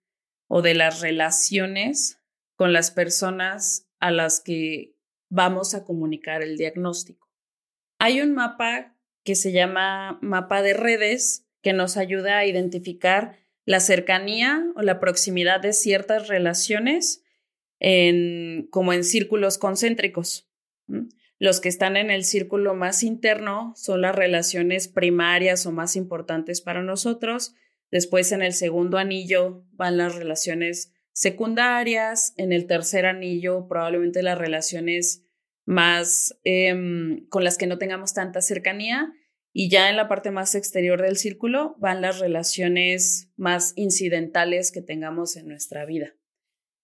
o 0.48 0.64
de 0.64 0.74
las 0.74 1.02
relaciones 1.02 2.20
con 2.56 2.74
las 2.74 2.90
personas 2.90 3.92
a 4.00 4.10
las 4.10 4.40
que 4.40 4.98
vamos 5.30 5.76
a 5.76 5.86
comunicar 5.86 6.42
el 6.42 6.58
diagnóstico. 6.58 7.30
Hay 8.00 8.22
un 8.22 8.34
mapa 8.34 8.98
que 9.24 9.36
se 9.36 9.52
llama 9.52 10.18
mapa 10.24 10.64
de 10.64 10.74
redes, 10.74 11.47
que 11.62 11.74
nos 11.74 11.98
ayuda 11.98 12.38
a 12.38 12.46
identificar 12.46 13.38
la 13.66 13.80
cercanía 13.80 14.66
o 14.76 14.82
la 14.82 15.00
proximidad 15.00 15.60
de 15.60 15.74
ciertas 15.74 16.28
relaciones 16.28 17.24
como 18.72 18.94
en 18.94 19.04
círculos 19.04 19.58
concéntricos. 19.58 20.50
Los 21.40 21.60
que 21.62 21.70
están 21.70 21.98
en 21.98 22.10
el 22.10 22.24
círculo 22.24 22.74
más 22.74 23.04
interno 23.04 23.74
son 23.76 24.02
las 24.02 24.16
relaciones 24.16 24.88
primarias 24.88 25.66
o 25.66 25.72
más 25.72 25.96
importantes 25.96 26.62
para 26.62 26.82
nosotros. 26.82 27.54
Después 27.92 28.32
en 28.32 28.42
el 28.42 28.54
segundo 28.54 28.98
anillo 28.98 29.64
van 29.74 29.98
las 29.98 30.16
relaciones 30.16 30.94
secundarias. 31.14 32.34
En 32.38 32.54
el 32.54 32.66
tercer 32.66 33.06
anillo 33.06 33.68
probablemente 33.68 34.24
las 34.24 34.38
relaciones 34.38 35.24
más 35.66 36.40
em, 36.44 37.28
con 37.28 37.44
las 37.44 37.58
que 37.58 37.68
no 37.68 37.78
tengamos 37.78 38.14
tanta 38.14 38.42
cercanía. 38.42 39.14
Y 39.60 39.70
ya 39.70 39.90
en 39.90 39.98
la 39.98 40.08
parte 40.08 40.30
más 40.30 40.54
exterior 40.54 41.02
del 41.02 41.18
círculo 41.18 41.76
van 41.80 42.00
las 42.00 42.20
relaciones 42.20 43.32
más 43.38 43.74
incidentales 43.76 44.72
que 44.72 44.84
tengamos 44.84 45.36
en 45.36 45.48
nuestra 45.48 45.84
vida. 45.84 46.14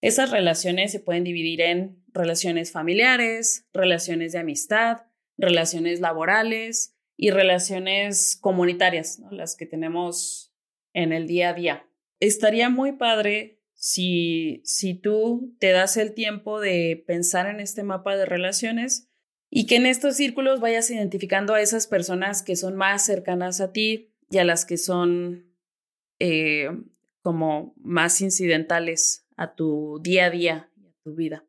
Esas 0.02 0.32
relaciones 0.32 0.92
se 0.92 1.00
pueden 1.00 1.24
dividir 1.24 1.62
en 1.62 2.04
relaciones 2.08 2.72
familiares, 2.72 3.68
relaciones 3.74 4.32
de 4.32 4.40
amistad, 4.40 5.04
relaciones 5.38 6.00
laborales 6.00 6.98
y 7.16 7.30
relaciones 7.30 8.36
comunitarias, 8.42 9.22
las 9.30 9.56
que 9.56 9.68
tenemos 9.68 10.52
en 10.94 11.14
el 11.14 11.28
día 11.28 11.50
a 11.50 11.54
día. 11.54 11.88
Estaría 12.20 12.70
muy 12.70 12.94
padre 12.94 13.62
si, 13.76 14.64
si 14.66 14.96
tú 14.96 15.56
te 15.60 15.70
das 15.70 15.96
el 15.96 16.16
tiempo 16.16 16.60
de 16.60 17.04
pensar 17.06 17.46
en 17.46 17.60
este 17.60 17.84
mapa 17.84 18.18
de 18.18 18.26
relaciones 18.26 19.12
y 19.56 19.68
que 19.68 19.76
en 19.76 19.86
estos 19.86 20.16
círculos 20.16 20.60
vayas 20.60 20.89
identificando 20.89 21.54
a 21.54 21.62
esas 21.62 21.86
personas 21.86 22.42
que 22.42 22.56
son 22.56 22.76
más 22.76 23.06
cercanas 23.06 23.62
a 23.62 23.72
ti 23.72 24.12
y 24.32 24.39
a 24.39 24.44
las 24.44 24.66
que 24.66 24.78
son 24.78 25.46
eh, 26.18 26.72
como 27.22 27.76
más 27.78 28.20
incidentales 28.22 29.28
a 29.38 29.54
tu 29.54 30.00
día 30.02 30.26
a 30.26 30.30
día 30.32 30.72
y 30.76 30.88
a 30.88 30.96
tu 31.04 31.13
vida. 31.13 31.46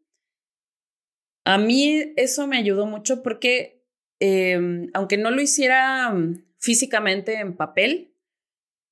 A 1.46 1.56
mí 1.56 2.12
eso 2.16 2.46
me 2.46 2.58
ayudó 2.58 2.84
mucho 2.84 3.22
porque 3.22 3.82
em, 4.20 4.90
aunque 4.92 5.16
no 5.16 5.30
lo 5.30 5.40
hiciera 5.40 6.10
mm, 6.10 6.44
físicamente 6.58 7.40
en 7.40 7.56
papel, 7.56 8.14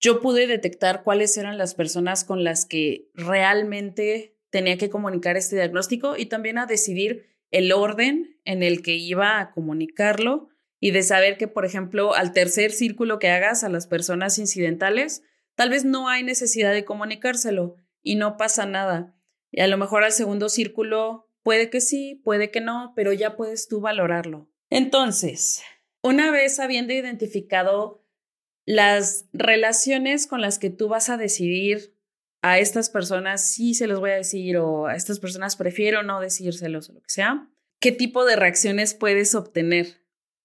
yo 0.00 0.22
pude 0.22 0.46
detectar 0.46 1.02
cuáles 1.02 1.36
eran 1.36 1.58
las 1.58 1.74
personas 1.74 2.24
con 2.24 2.44
las 2.44 2.64
que 2.64 3.10
realmente 3.12 4.38
tenía 4.48 4.78
que 4.78 4.88
comunicar 4.88 5.36
este 5.36 5.56
diagnóstico 5.56 6.16
y 6.16 6.26
también 6.26 6.56
a 6.56 6.64
decidir 6.64 7.31
el 7.52 7.72
orden 7.72 8.40
en 8.44 8.62
el 8.62 8.82
que 8.82 8.96
iba 8.96 9.38
a 9.38 9.52
comunicarlo 9.52 10.48
y 10.80 10.90
de 10.90 11.04
saber 11.04 11.38
que, 11.38 11.46
por 11.46 11.64
ejemplo, 11.64 12.14
al 12.14 12.32
tercer 12.32 12.72
círculo 12.72 13.20
que 13.20 13.30
hagas 13.30 13.62
a 13.62 13.68
las 13.68 13.86
personas 13.86 14.38
incidentales, 14.38 15.22
tal 15.54 15.70
vez 15.70 15.84
no 15.84 16.08
hay 16.08 16.24
necesidad 16.24 16.72
de 16.72 16.84
comunicárselo 16.84 17.76
y 18.02 18.16
no 18.16 18.36
pasa 18.36 18.66
nada. 18.66 19.14
Y 19.52 19.60
a 19.60 19.68
lo 19.68 19.78
mejor 19.78 20.02
al 20.02 20.12
segundo 20.12 20.48
círculo 20.48 21.28
puede 21.44 21.70
que 21.70 21.80
sí, 21.80 22.20
puede 22.24 22.50
que 22.50 22.60
no, 22.60 22.92
pero 22.96 23.12
ya 23.12 23.36
puedes 23.36 23.68
tú 23.68 23.80
valorarlo. 23.80 24.50
Entonces, 24.70 25.62
una 26.02 26.30
vez 26.30 26.58
habiendo 26.58 26.92
identificado 26.92 28.02
las 28.64 29.26
relaciones 29.32 30.26
con 30.26 30.40
las 30.40 30.58
que 30.58 30.70
tú 30.70 30.88
vas 30.88 31.10
a 31.10 31.16
decidir 31.16 31.94
a 32.42 32.58
estas 32.58 32.90
personas 32.90 33.48
sí 33.48 33.74
se 33.74 33.86
los 33.86 34.00
voy 34.00 34.10
a 34.10 34.16
decir 34.16 34.56
o 34.58 34.86
a 34.86 34.96
estas 34.96 35.20
personas 35.20 35.56
prefiero 35.56 36.02
no 36.02 36.20
decírselos 36.20 36.90
o 36.90 36.94
lo 36.94 37.00
que 37.00 37.10
sea, 37.10 37.48
qué 37.80 37.92
tipo 37.92 38.24
de 38.24 38.36
reacciones 38.36 38.94
puedes 38.94 39.34
obtener. 39.34 40.02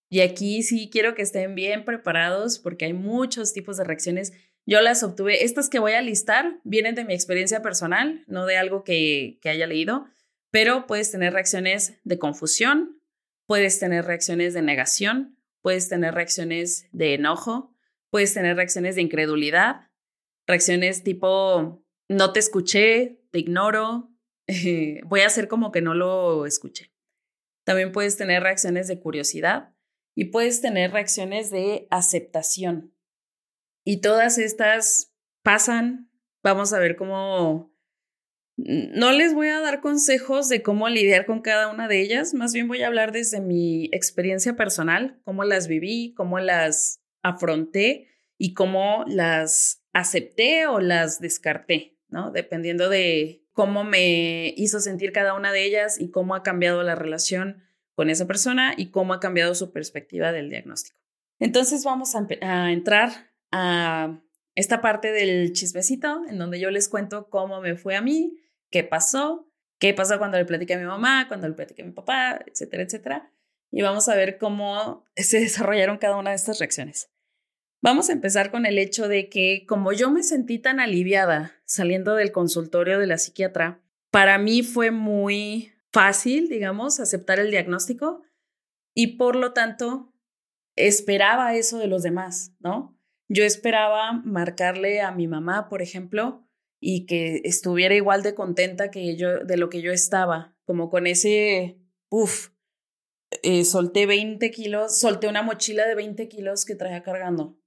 Y 0.10 0.22
aquí 0.22 0.64
sí 0.64 0.90
quiero 0.92 1.16
que 1.16 1.22
estén 1.22 1.56
bien 1.56 1.84
preparados 1.84 2.60
porque 2.60 2.86
hay 2.86 2.94
muchos 2.94 3.52
tipos 3.52 3.78
de 3.78 3.84
reacciones. 3.84 4.32
Yo 4.66 4.80
las 4.80 5.04
obtuve, 5.04 5.44
estas 5.44 5.70
que 5.70 5.80
voy 5.80 5.94
a 5.94 6.02
listar 6.02 6.60
vienen 6.64 6.96
de 6.96 7.04
mi 7.04 7.14
experiencia 7.14 7.62
personal, 7.62 8.24
no 8.28 8.46
de 8.46 8.58
algo 8.58 8.84
que, 8.84 9.40
que 9.42 9.50
haya 9.50 9.68
leído, 9.68 10.06
pero 10.52 10.88
puedes 10.88 11.12
tener 11.12 11.34
reacciones 11.34 11.96
de 12.04 12.18
confusión, 12.18 13.02
puedes 13.48 13.80
tener 13.80 14.06
reacciones 14.06 14.54
de 14.54 14.62
negación, 14.62 15.38
puedes 15.62 15.90
tener 15.90 16.14
reacciones 16.14 16.88
de 16.92 17.16
enojo, 17.16 17.74
Puedes 18.10 18.34
tener 18.34 18.56
reacciones 18.56 18.96
de 18.96 19.02
incredulidad, 19.02 19.90
reacciones 20.46 21.04
tipo, 21.04 21.84
no 22.10 22.34
te 22.34 22.40
escuché, 22.40 23.22
te 23.32 23.40
ignoro, 23.40 24.12
voy 25.06 25.22
a 25.22 25.28
hacer 25.28 25.48
como 25.48 25.72
que 25.72 25.82
no 25.82 25.94
lo 25.94 26.46
escuché. 26.46 26.94
También 27.66 27.92
puedes 27.92 28.16
tener 28.18 28.44
reacciones 28.44 28.88
de 28.88 29.00
curiosidad 29.00 29.74
y 30.16 30.26
puedes 30.26 30.62
tener 30.62 30.92
reacciones 30.92 31.52
de 31.52 31.88
aceptación. 31.92 32.94
Y 33.84 34.02
todas 34.02 34.38
estas 34.38 35.14
pasan, 35.44 36.10
vamos 36.44 36.74
a 36.74 36.80
ver 36.80 36.96
cómo... 36.96 37.74
No 38.56 39.12
les 39.12 39.36
voy 39.36 39.50
a 39.50 39.60
dar 39.60 39.82
consejos 39.82 40.50
de 40.50 40.64
cómo 40.64 40.90
lidiar 40.90 41.28
con 41.28 41.42
cada 41.42 41.70
una 41.70 41.88
de 41.88 42.02
ellas, 42.02 42.34
más 42.34 42.54
bien 42.54 42.68
voy 42.68 42.82
a 42.82 42.88
hablar 42.88 43.12
desde 43.12 43.40
mi 43.40 43.86
experiencia 43.94 44.56
personal, 44.56 45.22
cómo 45.24 45.44
las 45.44 45.68
viví, 45.68 46.16
cómo 46.16 46.40
las 46.40 47.04
afronté 47.22 48.08
y 48.38 48.56
cómo 48.56 49.04
las 49.08 49.84
acepté 49.94 50.66
o 50.66 50.80
las 50.80 51.20
descarté, 51.20 51.97
¿no? 52.10 52.32
Dependiendo 52.32 52.90
de 52.90 53.44
cómo 53.54 53.84
me 53.84 54.54
hizo 54.56 54.80
sentir 54.80 55.12
cada 55.12 55.34
una 55.34 55.52
de 55.52 55.66
ellas 55.66 56.00
y 56.00 56.12
cómo 56.12 56.36
ha 56.36 56.44
cambiado 56.44 56.84
la 56.84 56.96
relación 56.96 57.64
con 57.96 58.10
esa 58.10 58.28
persona 58.28 58.76
y 58.78 58.92
cómo 58.92 59.14
ha 59.14 59.20
cambiado 59.20 59.56
su 59.56 59.72
perspectiva 59.72 60.32
del 60.32 60.50
diagnóstico. 60.50 61.00
Entonces 61.40 61.84
vamos 61.84 62.14
a, 62.16 62.72
entrar 62.72 63.32
a 63.52 64.20
esta 64.56 64.82
parte 64.82 65.12
del 65.12 65.54
chismecito 65.54 66.24
en 66.30 66.38
donde 66.38 66.60
yo 66.60 66.70
les 66.72 66.90
cuento 66.90 67.30
cómo 67.30 67.62
me 67.62 67.76
fue 67.76 67.96
a 67.96 68.02
mí, 68.02 68.38
qué 68.70 68.84
pasó, 68.84 69.52
qué 69.80 69.94
pasó 69.94 70.18
cuando 70.20 70.38
le 70.38 70.46
platiqué 70.46 70.76
a 70.76 70.80
mi 70.80 70.86
mamá, 70.86 71.28
cuando 71.28 71.48
le 71.48 71.56
platiqué 71.56 71.82
a 71.82 71.86
mi 71.86 71.92
papá, 71.92 72.40
etcétera, 72.46 72.84
etcétera. 72.84 73.32
Y 73.72 73.82
vamos 73.82 74.08
a 74.10 74.16
ver 74.16 74.38
cómo 74.38 75.06
se 75.16 75.40
desarrollaron 75.42 75.98
cada 75.98 76.18
una 76.18 76.32
de 76.32 76.36
estas 76.36 76.60
reacciones. 76.60 77.10
Vamos 77.82 78.10
a 78.10 78.14
empezar 78.14 78.50
con 78.52 78.66
el 78.66 78.80
hecho 78.80 79.08
de 79.08 79.30
que 79.30 79.66
como 79.68 79.94
yo 79.94 80.10
me 80.10 80.24
sentí 80.24 80.58
tan 80.58 80.80
aliviada 80.80 81.54
saliendo 81.66 82.16
del 82.16 82.32
consultorio 82.32 83.00
de 83.00 83.08
la 83.08 83.18
psiquiatra, 83.18 83.82
para 84.12 84.38
mí 84.40 84.64
fue 84.64 84.92
muy 84.92 85.74
fácil, 85.92 86.50
digamos, 86.50 87.00
aceptar 87.00 87.40
el 87.40 87.52
diagnóstico 87.52 88.24
y 88.96 89.18
por 89.18 89.36
lo 89.36 89.54
tanto 89.54 90.12
esperaba 90.76 91.56
eso 91.56 91.78
de 91.78 91.88
los 91.88 92.04
demás, 92.04 92.56
¿no? 92.60 92.98
Yo 93.30 93.44
esperaba 93.44 94.14
marcarle 94.14 95.02
a 95.02 95.12
mi 95.12 95.28
mamá, 95.28 95.70
por 95.70 95.82
ejemplo, 95.82 96.48
y 96.80 97.06
que 97.06 97.42
estuviera 97.44 97.96
igual 97.96 98.24
de 98.24 98.36
contenta 98.36 98.90
que 98.90 99.16
yo 99.16 99.44
de 99.44 99.58
lo 99.58 99.70
que 99.70 99.82
yo 99.82 99.92
estaba, 99.92 100.56
como 100.66 100.90
con 100.90 101.08
ese, 101.08 101.78
uff, 102.10 102.50
eh, 103.44 103.66
solté 103.66 104.06
20 104.06 104.50
kilos, 104.52 104.98
solté 104.98 105.28
una 105.28 105.42
mochila 105.44 105.86
de 105.86 105.96
20 105.96 106.28
kilos 106.30 106.66
que 106.66 106.76
traía 106.76 107.04
cargando, 107.04 107.58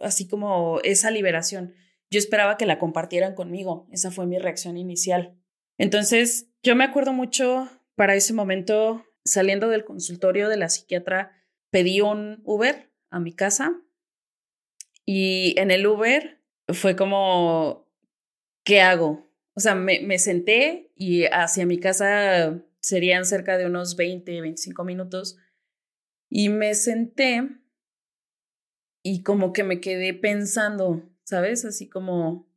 así 0.00 0.26
como 0.28 0.80
esa 0.82 1.10
liberación. 1.10 1.74
Yo 2.10 2.18
esperaba 2.18 2.56
que 2.56 2.66
la 2.66 2.78
compartieran 2.78 3.34
conmigo, 3.34 3.88
esa 3.90 4.10
fue 4.10 4.26
mi 4.26 4.38
reacción 4.38 4.76
inicial. 4.76 5.38
Entonces, 5.78 6.48
yo 6.62 6.76
me 6.76 6.84
acuerdo 6.84 7.12
mucho 7.12 7.68
para 7.94 8.14
ese 8.14 8.32
momento, 8.32 9.04
saliendo 9.24 9.68
del 9.68 9.84
consultorio 9.84 10.48
de 10.48 10.56
la 10.56 10.68
psiquiatra, 10.68 11.32
pedí 11.70 12.00
un 12.00 12.40
Uber 12.44 12.92
a 13.10 13.20
mi 13.20 13.32
casa 13.32 13.72
y 15.04 15.58
en 15.58 15.70
el 15.70 15.86
Uber 15.86 16.42
fue 16.68 16.96
como, 16.96 17.88
¿qué 18.64 18.80
hago? 18.80 19.30
O 19.54 19.60
sea, 19.60 19.74
me, 19.74 20.00
me 20.00 20.18
senté 20.18 20.92
y 20.94 21.24
hacia 21.24 21.66
mi 21.66 21.78
casa 21.78 22.62
serían 22.80 23.24
cerca 23.24 23.56
de 23.56 23.66
unos 23.66 23.96
20, 23.96 24.40
25 24.40 24.84
minutos. 24.84 25.38
Y 26.28 26.48
me 26.48 26.74
senté 26.74 27.42
y 29.08 29.22
como 29.22 29.52
que 29.52 29.62
me 29.62 29.80
quedé 29.80 30.14
pensando, 30.14 31.04
¿sabes? 31.22 31.64
Así 31.64 31.88
como, 31.88 32.48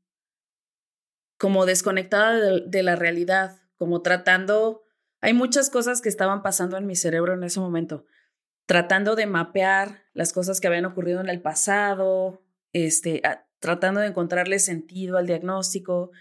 como 1.37 1.67
desconectada 1.67 2.59
de, 2.61 2.83
la 2.83 2.95
realidad, 2.95 3.61
como 3.77 4.01
tratando, 4.01 4.83
hay 5.21 5.33
muchas 5.33 5.69
cosas 5.69 6.01
que 6.01 6.09
estaban 6.09 6.41
pasando 6.41 6.75
en 6.75 6.87
mi 6.87 6.95
cerebro 6.95 7.33
en 7.33 7.43
ese 7.43 7.59
momento 7.59 8.07
tratando 8.65 9.15
de 9.15 9.25
mapear 9.25 10.03
las 10.13 10.33
cosas 10.33 10.59
que 10.59 10.67
habían 10.67 10.85
ocurrido 10.85 11.21
en 11.21 11.29
el 11.29 11.41
pasado, 11.41 12.43
este, 12.71 13.21
tratando 13.59 13.99
de 13.99 14.07
encontrarle 14.07 14.59
sentido 14.59 15.17
al 15.17 15.25
diagnóstico, 15.25 16.11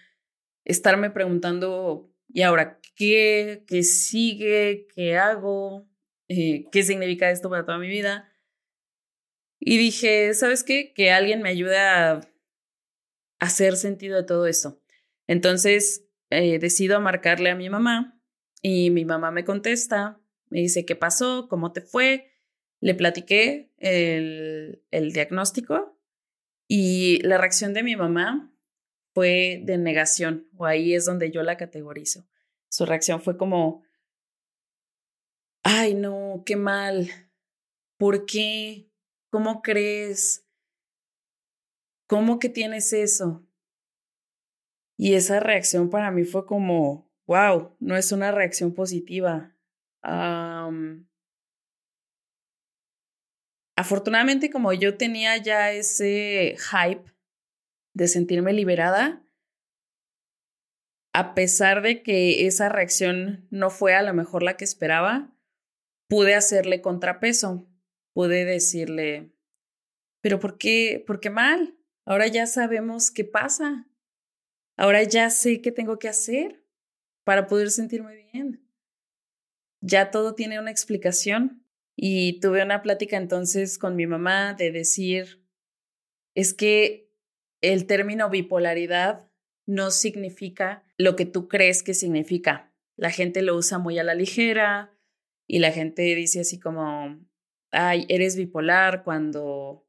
estarme 0.64 1.10
preguntando, 1.10 2.10
¿y 2.26 2.42
ahora 2.42 2.80
qué? 2.96 3.64
¿Qué 3.66 3.82
sigue? 3.82 4.86
¿Qué 4.94 5.18
hago? 5.18 5.86
Eh, 6.28 6.64
¿Qué 6.72 6.82
significa 6.82 7.30
esto 7.30 7.50
para 7.50 7.66
toda 7.66 7.78
mi 7.78 7.88
vida? 7.88 8.30
Y 9.60 9.78
dije, 9.78 10.34
¿sabes 10.34 10.64
qué? 10.64 10.92
Que 10.92 11.10
alguien 11.10 11.42
me 11.42 11.50
ayude 11.50 11.78
a 11.78 12.20
hacer 13.38 13.76
sentido 13.76 14.16
de 14.16 14.24
todo 14.24 14.46
esto. 14.46 14.80
Entonces 15.26 16.06
eh, 16.30 16.58
decido 16.58 17.00
marcarle 17.00 17.50
a 17.50 17.56
mi 17.56 17.70
mamá 17.70 18.20
y 18.62 18.90
mi 18.90 19.04
mamá 19.04 19.30
me 19.30 19.44
contesta, 19.44 20.20
me 20.48 20.60
dice, 20.60 20.84
¿qué 20.84 20.96
pasó? 20.96 21.48
¿Cómo 21.48 21.72
te 21.72 21.80
fue? 21.80 22.32
Le 22.80 22.94
platiqué 22.94 23.72
el, 23.78 24.82
el 24.90 25.12
diagnóstico 25.12 25.98
y 26.66 27.20
la 27.22 27.38
reacción 27.38 27.72
de 27.72 27.82
mi 27.82 27.96
mamá 27.96 28.52
fue 29.14 29.62
de 29.64 29.78
negación, 29.78 30.48
o 30.56 30.66
ahí 30.66 30.94
es 30.94 31.06
donde 31.06 31.30
yo 31.30 31.42
la 31.42 31.56
categorizo. 31.56 32.28
Su 32.68 32.84
reacción 32.84 33.22
fue 33.22 33.36
como, 33.36 33.82
ay 35.62 35.94
no, 35.94 36.42
qué 36.44 36.56
mal, 36.56 37.08
¿por 37.96 38.26
qué? 38.26 38.87
¿Cómo 39.30 39.62
crees? 39.62 40.46
¿Cómo 42.08 42.38
que 42.38 42.48
tienes 42.48 42.92
eso? 42.92 43.46
Y 44.96 45.14
esa 45.14 45.38
reacción 45.38 45.90
para 45.90 46.10
mí 46.10 46.24
fue 46.24 46.46
como, 46.46 47.08
wow, 47.26 47.76
no 47.78 47.96
es 47.96 48.10
una 48.12 48.32
reacción 48.32 48.74
positiva. 48.74 49.54
afortunadamente 53.76 54.50
como 54.50 54.72
yo 54.72 54.96
tenía 54.96 55.36
ya 55.36 55.70
ese 55.70 56.56
hype 56.58 57.12
de 57.94 58.08
sentirme 58.08 58.52
liberada, 58.52 59.22
a 61.12 61.34
pesar 61.34 61.82
de 61.82 62.02
que 62.02 62.46
esa 62.46 62.68
reacción 62.68 63.46
no 63.50 63.70
fue 63.70 63.94
a 63.94 64.02
lo 64.02 64.14
mejor 64.14 64.42
la 64.42 64.56
que 64.56 64.64
esperaba, 64.64 65.30
pude 66.08 66.34
hacerle 66.34 66.80
contrapeso, 66.80 67.67
pude 68.18 68.44
decirle, 68.44 69.30
pero 70.20 70.40
¿por 70.40 70.58
qué, 70.58 71.04
por 71.06 71.20
qué 71.20 71.30
mal? 71.30 71.78
Ahora 72.04 72.26
ya 72.26 72.48
sabemos 72.48 73.12
qué 73.12 73.22
pasa. 73.24 73.88
Ahora 74.76 75.04
ya 75.04 75.30
sé 75.30 75.60
qué 75.60 75.70
tengo 75.70 76.00
que 76.00 76.08
hacer 76.08 76.64
para 77.22 77.46
poder 77.46 77.70
sentirme 77.70 78.28
bien. 78.32 78.68
Ya 79.80 80.10
todo 80.10 80.34
tiene 80.34 80.58
una 80.58 80.72
explicación. 80.72 81.64
Y 81.94 82.40
tuve 82.40 82.60
una 82.60 82.82
plática 82.82 83.16
entonces 83.16 83.78
con 83.78 83.94
mi 83.94 84.08
mamá 84.08 84.52
de 84.54 84.72
decir, 84.72 85.40
es 86.34 86.54
que 86.54 87.12
el 87.60 87.86
término 87.86 88.30
bipolaridad 88.30 89.30
no 89.64 89.92
significa 89.92 90.84
lo 90.96 91.14
que 91.14 91.24
tú 91.24 91.46
crees 91.46 91.84
que 91.84 91.94
significa. 91.94 92.74
La 92.96 93.12
gente 93.12 93.42
lo 93.42 93.54
usa 93.54 93.78
muy 93.78 93.96
a 94.00 94.02
la 94.02 94.16
ligera 94.16 94.92
y 95.46 95.60
la 95.60 95.70
gente 95.70 96.02
dice 96.16 96.40
así 96.40 96.58
como, 96.58 97.27
ay, 97.70 98.06
eres 98.08 98.36
bipolar 98.36 99.02
cuando 99.04 99.86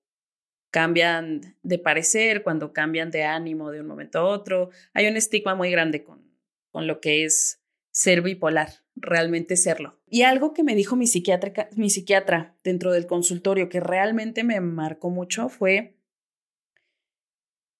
cambian 0.72 1.58
de 1.64 1.80
parecer, 1.80 2.44
cuando 2.44 2.74
cambian 2.74 3.12
de 3.12 3.24
ánimo 3.24 3.72
de 3.72 3.82
un 3.82 3.88
momento 3.88 4.20
a 4.20 4.26
otro. 4.26 4.70
Hay 4.94 5.08
un 5.08 5.18
estigma 5.18 5.56
muy 5.56 5.72
grande 5.72 6.04
con, 6.04 6.24
con 6.72 6.88
lo 6.88 7.02
que 7.02 7.26
es 7.26 7.62
ser 7.92 8.22
bipolar, 8.22 8.70
realmente 8.96 9.58
serlo. 9.58 10.00
Y 10.06 10.22
algo 10.22 10.54
que 10.54 10.64
me 10.64 10.76
dijo 10.76 10.96
mi 10.96 11.08
psiquiatra, 11.08 11.70
mi 11.76 11.90
psiquiatra 11.90 12.56
dentro 12.64 12.92
del 12.92 13.08
consultorio 13.08 13.70
que 13.70 13.80
realmente 13.80 14.44
me 14.44 14.60
marcó 14.62 15.10
mucho 15.10 15.50
fue, 15.50 15.98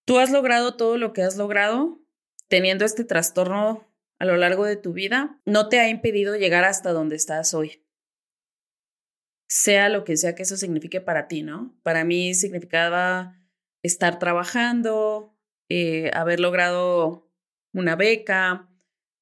tú 0.06 0.20
has 0.20 0.32
logrado 0.32 0.76
todo 0.76 0.98
lo 0.98 1.14
que 1.14 1.22
has 1.22 1.38
logrado 1.38 2.02
teniendo 2.48 2.84
este 2.84 3.04
trastorno 3.04 3.88
a 4.18 4.26
lo 4.26 4.36
largo 4.36 4.66
de 4.66 4.76
tu 4.76 4.92
vida, 4.92 5.40
no 5.46 5.70
te 5.70 5.80
ha 5.80 5.88
impedido 5.88 6.36
llegar 6.36 6.66
hasta 6.66 6.92
donde 6.92 7.16
estás 7.16 7.54
hoy. 7.54 7.84
Sea 9.50 9.90
lo 9.90 10.04
que 10.04 10.16
sea 10.16 10.36
que 10.36 10.44
eso 10.44 10.56
signifique 10.56 11.02
para 11.02 11.28
ti, 11.28 11.42
¿no? 11.42 11.76
Para 11.84 12.04
mí 12.06 12.36
significaba 12.36 13.36
estar 13.82 14.20
trabajando, 14.20 15.36
eh, 15.70 16.12
haber 16.14 16.40
logrado 16.40 17.30
una 17.74 17.96
beca, 17.96 18.70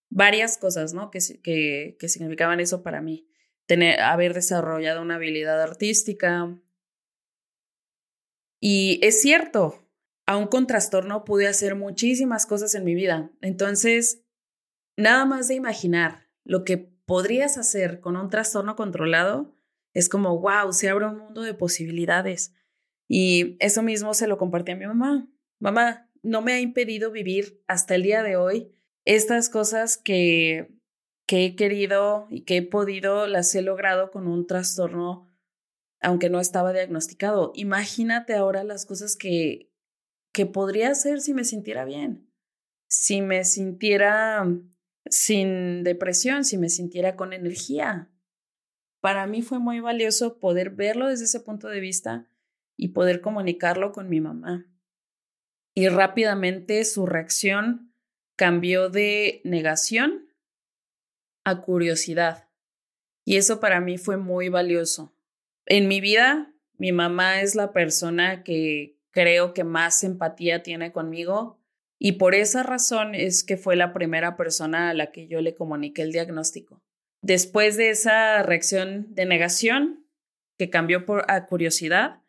varias 0.10 0.58
cosas, 0.58 0.94
¿no? 0.94 1.12
Que, 1.12 1.20
que, 1.42 1.98
que 2.00 2.10
significaban 2.10 2.60
eso 2.60 2.84
para 2.84 3.02
mí. 3.02 3.28
Tener, 3.66 4.02
haber 4.02 4.34
desarrollado 4.34 5.02
una 5.02 5.16
habilidad 5.16 5.62
artística. 5.62 6.58
Y 8.60 9.00
es 9.02 9.22
cierto, 9.22 9.88
aún 10.26 10.48
con 10.48 10.68
trastorno 10.68 11.24
pude 11.24 11.48
hacer 11.48 11.76
muchísimas 11.76 12.46
cosas 12.46 12.76
en 12.76 12.84
mi 12.84 12.96
vida. 12.96 13.32
Entonces, 13.42 14.24
nada 14.98 15.26
más 15.26 15.48
de 15.48 15.56
imaginar 15.56 16.28
lo 16.44 16.63
que 16.63 16.78
podrías 16.78 17.58
hacer 17.58 18.00
con 18.00 18.18
un 18.18 18.30
trastorno 18.30 18.76
controlado, 18.76 19.57
es 19.97 20.10
como, 20.10 20.39
wow, 20.39 20.71
se 20.73 20.89
abre 20.89 21.07
un 21.07 21.17
mundo 21.17 21.41
de 21.41 21.55
posibilidades. 21.55 22.53
Y 23.07 23.57
eso 23.60 23.81
mismo 23.81 24.13
se 24.13 24.27
lo 24.27 24.38
compartí 24.38 24.73
a 24.73 24.75
mi 24.75 24.86
mamá. 24.86 25.27
Mamá, 25.57 26.07
no 26.21 26.43
me 26.43 26.53
ha 26.53 26.60
impedido 26.60 27.10
vivir 27.10 27.63
hasta 27.65 27.95
el 27.95 28.03
día 28.03 28.21
de 28.21 28.36
hoy 28.36 28.71
estas 29.05 29.49
cosas 29.49 29.97
que, 29.97 30.71
que 31.25 31.45
he 31.45 31.55
querido 31.55 32.27
y 32.29 32.41
que 32.41 32.57
he 32.57 32.62
podido, 32.62 33.25
las 33.25 33.55
he 33.55 33.63
logrado 33.63 34.12
con 34.12 34.27
un 34.27 34.45
trastorno, 34.45 35.36
aunque 35.99 36.29
no 36.29 36.39
estaba 36.39 36.73
diagnosticado. 36.73 37.51
Imagínate 37.55 38.36
ahora 38.36 38.63
las 38.63 38.86
cosas 38.86 39.15
que, 39.15 39.71
que 40.31 40.45
podría 40.45 40.91
hacer 40.91 41.21
si 41.21 41.33
me 41.33 41.43
sintiera 41.43 41.86
bien, 41.86 42.31
si 42.88 43.23
me 43.23 43.43
sintiera 43.45 44.45
sin 45.10 45.83
depresión, 45.83 46.43
si 46.45 46.60
me 46.60 46.69
sintiera 46.69 47.15
con 47.15 47.33
energía. 47.33 48.12
Para 49.08 49.26
mí 49.26 49.41
fue 49.41 49.60
muy 49.60 49.80
valioso 49.80 50.38
poder 50.38 50.72
verlo 50.72 51.08
desde 51.08 51.24
ese 51.24 51.39
punto 51.39 51.70
de 51.70 51.80
vista 51.80 52.28
y 52.76 52.89
poder 52.89 53.22
comunicarlo 53.22 53.93
con 53.93 54.10
mi 54.10 54.20
mamá. 54.20 54.65
y 55.74 55.88
rápidamente 55.88 56.84
su 56.84 57.06
reacción 57.06 57.93
cambió 58.36 58.89
de 58.89 59.39
negación 59.46 60.28
a 61.46 61.62
curiosidad. 61.62 62.50
Y 63.24 63.38
eso 63.38 63.62
para 63.62 63.80
mí 63.80 63.98
fue 63.98 64.17
muy 64.17 64.50
valioso. 64.50 65.15
En 65.65 65.88
mi 65.88 66.02
vida, 66.02 66.54
mi 66.78 66.91
mamá 66.91 67.39
es 67.39 67.56
la 67.56 67.72
persona 67.72 68.43
que 68.43 69.00
creo 69.12 69.54
que 69.54 69.63
más 69.63 70.04
empatía 70.04 70.63
tiene 70.63 70.91
conmigo 70.91 71.62
y 71.98 72.13
por 72.13 72.36
esa 72.36 72.62
razón 72.62 73.15
es 73.15 73.46
que 73.46 73.56
fue 73.56 73.78
la 73.78 73.93
primera 73.93 74.36
persona 74.36 74.89
a 74.89 74.93
la 74.93 75.13
que 75.13 75.30
yo 75.30 75.39
le 75.39 75.56
comuniqué 75.56 76.02
el 76.02 76.12
diagnóstico. 76.12 76.84
Después 77.21 77.77
de 77.77 77.89
esa 77.89 78.43
reacción 78.43 79.13
de 79.13 79.25
negación, 79.25 80.08
que 80.58 80.69
cambió 80.69 81.06
por 81.06 81.30
a 81.30 81.45
curiosidad, 81.45 82.21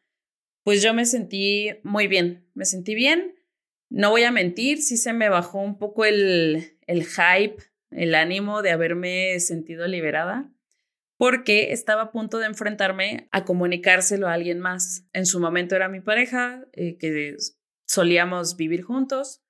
pues 0.62 0.82
yo 0.82 0.92
me 0.92 1.06
sentí 1.06 1.70
muy 1.82 2.08
bien, 2.08 2.46
me 2.54 2.64
sentí 2.64 2.94
bien. 2.94 3.34
No 3.90 4.10
voy 4.10 4.24
a 4.24 4.32
mentir, 4.32 4.82
sí 4.82 4.98
se 4.98 5.12
me 5.12 5.30
bajó 5.30 5.60
un 5.60 5.78
poco 5.78 6.04
el, 6.04 6.78
el 6.86 7.06
hype, 7.06 7.56
el 7.90 8.14
ánimo 8.14 8.60
de 8.60 8.70
haberme 8.70 9.40
sentido 9.40 9.86
liberada, 9.86 10.50
porque 11.16 11.72
estaba 11.72 12.02
a 12.02 12.12
punto 12.12 12.38
de 12.38 12.46
enfrentarme 12.46 13.28
a 13.32 13.44
comunicárselo 13.44 14.28
a 14.28 14.34
alguien 14.34 14.60
más. 14.60 15.06
En 15.14 15.24
su 15.24 15.40
momento 15.40 15.74
era 15.74 15.88
mi 15.88 16.00
pareja, 16.00 16.66
eh, 16.72 16.98
que 16.98 17.36
solíamos 17.86 18.56
vivir 18.56 18.82
juntos, 18.82 19.42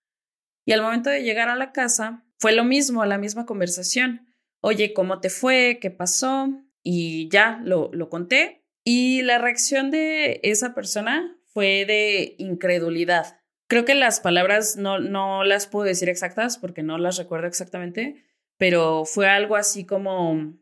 y 0.64 0.72
al 0.72 0.82
momento 0.82 1.10
de 1.10 1.22
llegar 1.22 1.48
a 1.48 1.56
la 1.56 1.72
casa 1.72 2.24
fue 2.38 2.52
lo 2.52 2.62
mismo, 2.62 3.04
la 3.04 3.18
misma 3.18 3.44
conversación. 3.44 4.27
Oye, 4.60 4.92
¿cómo 4.92 5.20
te 5.20 5.30
fue? 5.30 5.78
¿Qué 5.80 5.90
pasó? 5.90 6.48
Y 6.82 7.28
ya 7.30 7.60
lo, 7.64 7.90
lo 7.92 8.08
conté. 8.08 8.64
Y 8.84 9.22
la 9.22 9.38
reacción 9.38 9.90
de 9.90 10.40
esa 10.42 10.74
persona 10.74 11.38
fue 11.44 11.84
de 11.86 12.34
incredulidad. 12.38 13.40
Creo 13.68 13.84
que 13.84 13.94
las 13.94 14.20
palabras 14.20 14.76
no, 14.76 14.98
no 14.98 15.44
las 15.44 15.66
puedo 15.66 15.84
decir 15.84 16.08
exactas 16.08 16.56
porque 16.56 16.82
no 16.82 16.96
las 16.96 17.18
recuerdo 17.18 17.46
exactamente, 17.46 18.24
pero 18.56 19.04
fue 19.04 19.28
algo 19.28 19.56
así 19.56 19.84
como, 19.84 20.54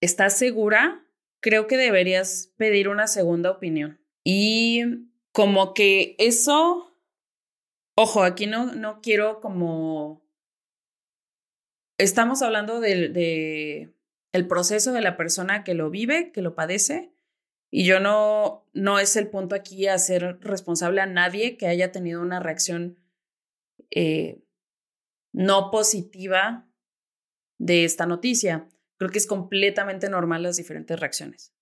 ¿estás 0.00 0.38
segura? 0.38 1.04
Creo 1.40 1.66
que 1.66 1.76
deberías 1.76 2.52
pedir 2.56 2.88
una 2.88 3.08
segunda 3.08 3.50
opinión. 3.50 4.00
Y 4.22 4.82
como 5.32 5.74
que 5.74 6.14
eso, 6.18 6.96
ojo, 7.96 8.22
aquí 8.22 8.46
no, 8.46 8.72
no 8.74 9.00
quiero 9.00 9.40
como, 9.40 10.25
estamos 11.98 12.42
hablando 12.42 12.80
del 12.80 13.12
de 13.12 13.92
el 14.32 14.46
proceso 14.46 14.92
de 14.92 15.00
la 15.00 15.16
persona 15.16 15.64
que 15.64 15.74
lo 15.74 15.90
vive, 15.90 16.30
que 16.30 16.42
lo 16.42 16.54
padece, 16.54 17.12
y 17.70 17.84
yo 17.84 18.00
no, 18.00 18.66
no 18.74 18.98
es 18.98 19.16
el 19.16 19.28
punto 19.28 19.54
aquí 19.54 19.86
hacer 19.86 20.38
responsable 20.40 21.00
a 21.00 21.06
nadie 21.06 21.56
que 21.56 21.66
haya 21.66 21.92
tenido 21.92 22.20
una 22.20 22.40
reacción 22.40 22.98
eh, 23.90 24.42
no 25.32 25.70
positiva 25.70 26.68
de 27.58 27.84
esta 27.84 28.06
noticia. 28.06 28.68
Creo 28.98 29.10
que 29.10 29.18
es 29.18 29.26
completamente 29.26 30.08
normal 30.08 30.42
las 30.42 30.56
diferentes 30.56 30.98
reacciones. 30.98 31.52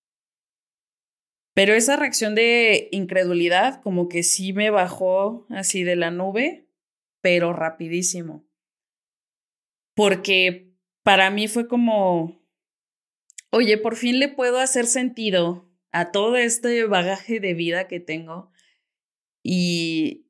Pero 1.55 1.75
esa 1.75 1.97
reacción 1.97 2.35
de 2.35 2.88
incredulidad 2.90 3.81
como 3.83 4.09
que 4.09 4.23
sí 4.23 4.53
me 4.53 4.70
bajó 4.70 5.47
así 5.51 5.85
de 5.85 5.97
la 5.97 6.11
nube, 6.11 6.68
pero 7.20 7.53
rapidísimo. 7.53 8.44
Porque 9.94 10.74
para 11.02 11.30
mí 11.30 11.48
fue 11.48 11.68
como, 11.68 12.42
oye, 13.50 13.78
por 13.78 13.96
fin 13.96 14.18
le 14.18 14.28
puedo 14.28 14.59
hacer 14.59 14.87
sentido 14.87 15.70
a 15.92 16.11
todo 16.11 16.37
este 16.37 16.85
bagaje 16.87 17.38
de 17.38 17.54
vida 17.54 17.87
que 17.87 18.00
tengo 18.00 18.50
y, 19.44 20.26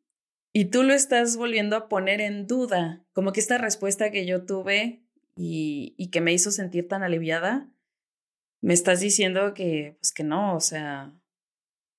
y 0.53 0.67
tú 0.67 0.83
lo 0.83 0.93
estás 0.93 1.37
volviendo 1.37 1.77
a 1.77 1.89
poner 1.89 2.21
en 2.21 2.47
duda, 2.47 3.07
como 3.13 3.33
que 3.33 3.41
esta 3.41 3.57
respuesta 3.57 4.11
que 4.11 4.27
yo 4.27 4.45
tuve 4.45 5.03
y, 5.37 5.95
y 5.97 6.11
que 6.11 6.21
me 6.21 6.35
hizo 6.35 6.51
sentir 6.51 6.87
tan 6.89 7.03
aliviada, 7.03 7.71
me 8.61 8.75
estás 8.75 9.01
diciendo 9.01 9.55
que, 9.55 9.97
pues 10.01 10.13
que 10.13 10.25
no, 10.25 10.57
o 10.57 10.61
sea, 10.61 11.15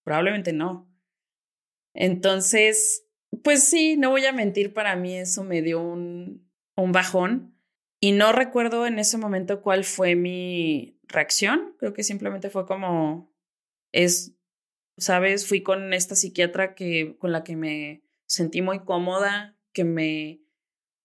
probablemente 0.04 0.54
no. 0.54 0.92
Entonces, 1.94 3.08
pues 3.44 3.64
sí, 3.64 3.98
no 3.98 4.10
voy 4.10 4.26
a 4.26 4.34
mentir, 4.34 4.74
para 4.74 4.96
mí 4.96 5.16
eso 5.16 5.44
me 5.44 5.62
dio 5.62 5.82
un, 5.82 6.48
un 6.76 6.92
bajón 6.92 7.55
y 8.06 8.12
no 8.12 8.34
recuerdo 8.34 8.86
en 8.86 9.00
ese 9.00 9.18
momento 9.18 9.64
cuál 9.64 9.84
fue 9.84 10.16
mi 10.16 10.96
reacción, 11.08 11.76
creo 11.80 11.94
que 11.94 12.04
simplemente 12.04 12.52
fue 12.52 12.68
como, 12.68 13.34
es, 13.92 14.38
sabes, 14.96 15.48
fui 15.48 15.64
con 15.64 15.92
esta 15.92 16.14
psiquiatra 16.14 16.76
que, 16.76 17.18
con 17.18 17.32
la 17.32 17.44
que 17.44 17.56
me 17.56 18.04
sentí 18.28 18.62
muy 18.62 18.82
cómoda, 18.82 19.58
que 19.74 19.86
me 19.86 20.44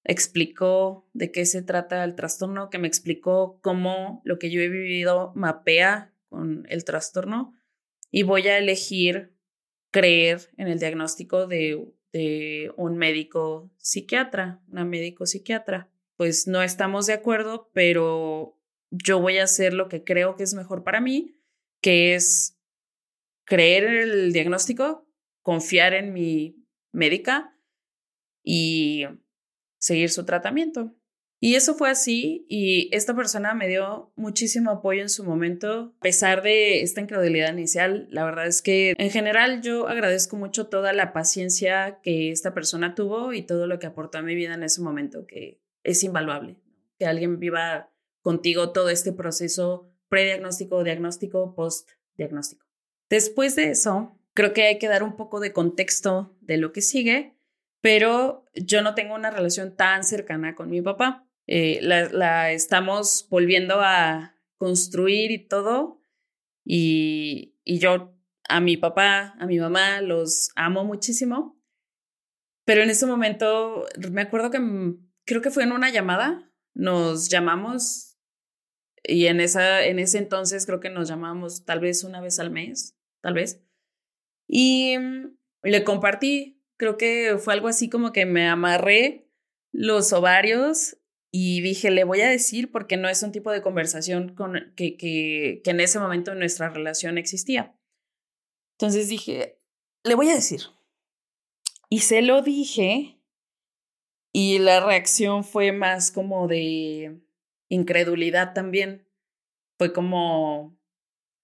explicó 0.05 1.09
de 1.15 1.33
qué 1.33 1.47
se 1.47 1.63
trata 1.63 2.05
el 2.05 2.17
trastorno, 2.17 2.69
que 2.69 2.79
me 2.79 2.89
explicó 2.89 3.59
cómo 3.63 4.21
lo 4.27 4.39
que 4.39 4.51
yo 4.51 4.61
he 4.61 4.69
vivido 4.69 5.33
mapea 5.35 6.15
con 6.29 6.67
el 6.69 6.85
trastorno 6.85 7.55
y 8.11 8.25
voy 8.25 8.47
a 8.49 8.59
elegir 8.59 9.35
creer 9.91 10.51
en 10.59 10.69
el 10.69 10.79
diagnóstico 10.79 11.47
de, 11.47 11.95
de 12.13 12.71
un 12.77 12.99
médico 12.99 13.73
psiquiatra, 13.79 14.61
una 14.69 14.85
médico 14.85 15.25
psiquiatra. 15.25 15.89
Pues 16.21 16.47
no 16.47 16.63
estamos 16.63 17.07
de 17.07 17.15
acuerdo, 17.15 17.71
pero 17.73 18.55
yo 18.91 19.21
voy 19.21 19.39
a 19.39 19.45
hacer 19.45 19.73
lo 19.73 19.89
que 19.89 20.05
creo 20.05 20.37
que 20.37 20.43
es 20.43 20.53
mejor 20.53 20.85
para 20.85 21.01
mí, 21.01 21.41
que 21.81 22.15
es 22.15 22.59
creer 23.47 23.85
en 23.85 23.97
el 23.97 24.33
diagnóstico, 24.35 25.09
confiar 25.41 25.95
en 25.95 26.13
mi 26.13 26.63
médica 26.93 27.57
y 28.45 29.07
seguir 29.79 30.11
su 30.11 30.27
tratamiento. 30.27 30.95
Y 31.41 31.55
eso 31.55 31.75
fue 31.75 31.89
así 31.89 32.45
y 32.51 32.95
esta 32.95 33.17
persona 33.17 33.55
me 33.55 33.67
dio 33.67 34.13
muchísimo 34.15 34.73
apoyo 34.73 35.01
en 35.01 35.09
su 35.09 35.25
momento, 35.25 35.95
a 35.97 36.01
pesar 36.03 36.43
de 36.43 36.83
esta 36.83 37.01
incredulidad 37.01 37.51
inicial. 37.51 38.09
La 38.11 38.27
verdad 38.27 38.47
es 38.47 38.61
que 38.61 38.93
en 38.99 39.11
general 39.11 39.63
yo 39.63 39.89
agradezco 39.89 40.37
mucho 40.37 40.67
toda 40.67 40.93
la 40.93 41.15
paciencia 41.15 42.01
que 42.03 42.31
esta 42.31 42.53
persona 42.53 42.95
tuvo 42.95 43.33
y 43.33 43.41
todo 43.41 43.67
lo 43.67 43.79
que 43.79 43.87
aportó 43.87 44.19
a 44.19 44.23
mi 44.23 44.35
vida 44.35 44.53
en 44.53 44.65
ese 44.65 44.83
momento, 44.83 45.27
que 45.27 45.60
es 45.83 46.03
invaluable. 46.05 46.57
Que 46.99 47.07
alguien 47.07 47.39
viva 47.39 47.91
contigo 48.23 48.73
todo 48.73 48.91
este 48.91 49.13
proceso 49.13 49.91
prediagnóstico, 50.09 50.85
diagnóstico, 50.85 51.55
postdiagnóstico. 51.55 52.67
Después 53.09 53.57
de 53.57 53.71
eso, 53.71 54.19
creo 54.35 54.53
que 54.53 54.65
hay 54.65 54.79
que 54.79 54.89
dar 54.89 55.03
un 55.03 55.17
poco 55.17 55.41
de 55.41 55.53
contexto 55.53 56.37
de 56.41 56.59
lo 56.59 56.73
que 56.73 56.83
sigue, 56.83 57.37
pero 57.81 58.45
yo 58.55 58.83
no 58.83 58.95
tengo 58.95 59.15
una 59.15 59.31
relación 59.31 59.75
tan 59.77 60.05
cercana 60.05 60.55
con 60.55 60.69
mi 60.69 60.83
papá. 60.83 61.27
Eh, 61.47 61.81
la, 61.83 62.53
estamos 62.53 63.27
volviendo 63.31 63.81
a 63.81 64.37
construir 64.57 65.31
y 65.31 65.47
todo, 65.47 66.01
y, 66.65 67.57
y 67.65 67.79
yo 67.79 68.15
a 68.49 68.61
mi 68.61 68.77
papá, 68.77 69.35
a 69.39 69.47
mi 69.47 69.59
mamá, 69.59 70.01
los 70.03 70.51
amo 70.55 70.85
muchísimo, 70.85 71.59
pero 72.65 72.83
en 72.83 72.91
ese 72.91 73.07
momento 73.07 73.87
me 74.13 74.21
acuerdo 74.21 74.51
que 74.51 74.61
creo 75.27 75.43
que 75.43 75.51
fue 75.51 75.63
en 75.63 75.73
una 75.73 75.91
llamada, 75.91 76.51
nos 76.75 77.29
llamamos 77.29 78.19
y 79.03 79.27
en, 79.27 79.41
esa, 79.41 79.85
en 79.85 79.99
ese 79.99 80.19
entonces 80.19 80.67
creo 80.67 80.81
que 80.81 80.91
nos 80.91 81.09
llamamos 81.09 81.65
tal 81.65 81.81
vez 81.81 82.05
una 82.05 82.21
vez 82.21 82.39
al 82.39 82.51
mes 82.51 82.97
tal 83.21 83.35
vez. 83.35 83.63
Y 84.49 84.97
mm, 84.99 85.37
le 85.63 85.85
compartí, 85.85 86.63
creo 86.77 86.97
que 86.97 87.37
fue 87.39 87.55
algo 87.55 87.69
así 87.69 87.89
como 87.89 88.13
que 88.13 88.27
me 88.27 88.49
amarré 88.49 89.29
los 89.73 90.13
ovarios 90.13 90.97
y 91.33 91.61
dije, 91.61 91.91
le 91.91 92.05
voy 92.05 92.23
a 92.23 92.29
decir 92.29 92.73
porque 92.73 92.97
no 92.97 93.09
es 93.09 93.23
un 93.23 93.31
tipo 93.31 93.53
de 93.53 93.63
conversación 93.63 94.35
con, 94.35 94.73
que, 94.75 94.97
que, 94.97 95.61
que 95.63 95.71
en 95.71 95.81
ese 95.81 96.01
momento 96.01 96.33
en 96.33 96.41
nuestra 96.41 96.71
relación 96.71 97.19
existía. 97.19 97.77
Entonces 98.79 99.09
dije, 99.09 99.59
le 100.03 100.15
voy 100.15 100.31
a 100.31 100.35
decir. 100.35 100.63
Y 101.89 102.01
se 102.01 102.23
lo 102.23 102.43
dije 102.43 103.20
y 104.33 104.59
la 104.59 104.85
reacción 104.85 105.45
fue 105.45 105.73
más 105.73 106.11
como 106.13 106.47
de 106.47 107.21
incredulidad 107.69 108.53
también. 108.53 109.07
Fue 109.79 109.93
como, 109.93 110.79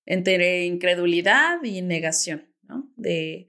entre 0.04 0.66
incredulidad 0.66 1.62
y 1.64 1.82
negación, 1.82 2.52
¿no? 2.62 2.92
De, 2.96 3.48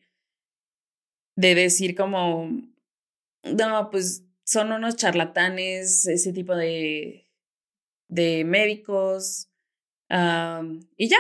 de 1.36 1.55
decir 1.55 1.95
como, 1.95 2.49
no, 3.43 3.89
pues 3.91 4.24
son 4.43 4.72
unos 4.72 4.95
charlatanes, 4.95 6.07
ese 6.07 6.32
tipo 6.32 6.55
de, 6.55 7.30
de 8.07 8.43
médicos, 8.45 9.49
y 10.09 11.09
ya, 11.09 11.20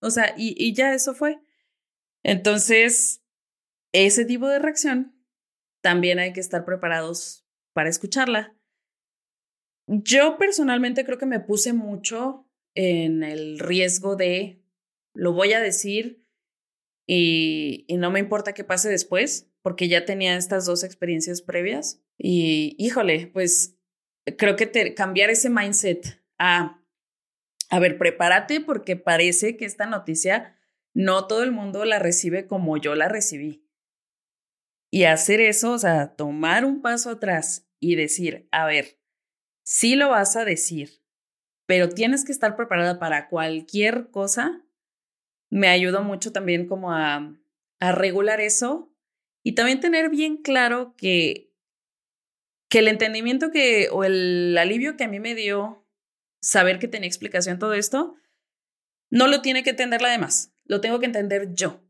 o 0.00 0.10
sea, 0.10 0.34
y, 0.36 0.54
y 0.56 0.74
ya 0.74 0.94
eso 0.94 1.14
fue. 1.14 1.38
Entonces, 2.22 3.22
ese 3.92 4.24
tipo 4.24 4.48
de 4.48 4.58
reacción 4.58 5.14
también 5.82 6.18
hay 6.18 6.32
que 6.32 6.40
estar 6.40 6.64
preparados 6.64 7.41
para 7.72 7.88
escucharla. 7.88 8.56
Yo 9.86 10.38
personalmente 10.38 11.04
creo 11.04 11.18
que 11.18 11.26
me 11.26 11.40
puse 11.40 11.72
mucho 11.72 12.48
en 12.74 13.22
el 13.22 13.58
riesgo 13.58 14.16
de 14.16 14.62
lo 15.14 15.32
voy 15.32 15.52
a 15.52 15.60
decir 15.60 16.24
y, 17.06 17.86
no 17.98 18.10
me 18.10 18.20
importa 18.20 18.54
qué 18.54 18.64
pase 18.64 18.88
después, 18.88 19.50
porque 19.60 19.88
ya 19.88 20.04
tenía 20.04 20.36
estas 20.36 20.66
dos 20.66 20.84
experiencias 20.84 21.42
previas. 21.42 22.00
Y 22.16 22.74
híjole, 22.78 23.26
pues 23.26 23.76
creo 24.38 24.56
que 24.56 24.94
cambiar 24.94 25.30
ese 25.30 25.50
mindset 25.50 26.22
a, 26.38 26.82
a 27.68 27.78
ver, 27.78 27.98
prepárate 27.98 28.60
porque 28.60 28.96
parece 28.96 29.56
que 29.56 29.64
esta 29.64 29.86
noticia 29.86 30.58
no 30.94 31.26
todo 31.26 31.42
el 31.42 31.52
mundo 31.52 31.84
la 31.84 31.98
recibe 31.98 32.46
como 32.46 32.76
yo 32.76 32.94
la 32.94 33.08
recibí. 33.08 33.61
Y 34.94 35.04
hacer 35.04 35.40
eso, 35.40 35.72
o 35.72 35.78
sea, 35.78 36.14
tomar 36.14 36.66
un 36.66 36.82
paso 36.82 37.08
atrás 37.08 37.66
y 37.80 37.96
decir, 37.96 38.46
a 38.52 38.66
ver, 38.66 39.00
sí 39.64 39.96
lo 39.96 40.10
vas 40.10 40.36
a 40.36 40.44
decir, 40.44 41.02
pero 41.66 41.88
tienes 41.88 42.26
que 42.26 42.32
estar 42.32 42.56
preparada 42.56 42.98
para 42.98 43.30
cualquier 43.30 44.10
cosa, 44.10 44.62
me 45.50 45.68
ayudó 45.68 46.02
mucho 46.02 46.30
también 46.30 46.66
como 46.66 46.92
a, 46.92 47.34
a 47.80 47.92
regular 47.92 48.42
eso 48.42 48.94
y 49.42 49.54
también 49.54 49.80
tener 49.80 50.10
bien 50.10 50.36
claro 50.36 50.94
que, 50.98 51.50
que 52.68 52.80
el 52.80 52.88
entendimiento 52.88 53.50
que 53.50 53.88
o 53.92 54.04
el 54.04 54.58
alivio 54.58 54.98
que 54.98 55.04
a 55.04 55.08
mí 55.08 55.20
me 55.20 55.34
dio 55.34 55.88
saber 56.42 56.78
que 56.78 56.88
tenía 56.88 57.08
explicación 57.08 57.58
todo 57.58 57.72
esto, 57.72 58.14
no 59.08 59.26
lo 59.26 59.40
tiene 59.40 59.62
que 59.62 59.70
entender 59.70 60.02
la 60.02 60.10
demás, 60.10 60.52
lo 60.64 60.82
tengo 60.82 61.00
que 61.00 61.06
entender 61.06 61.54
yo. 61.54 61.80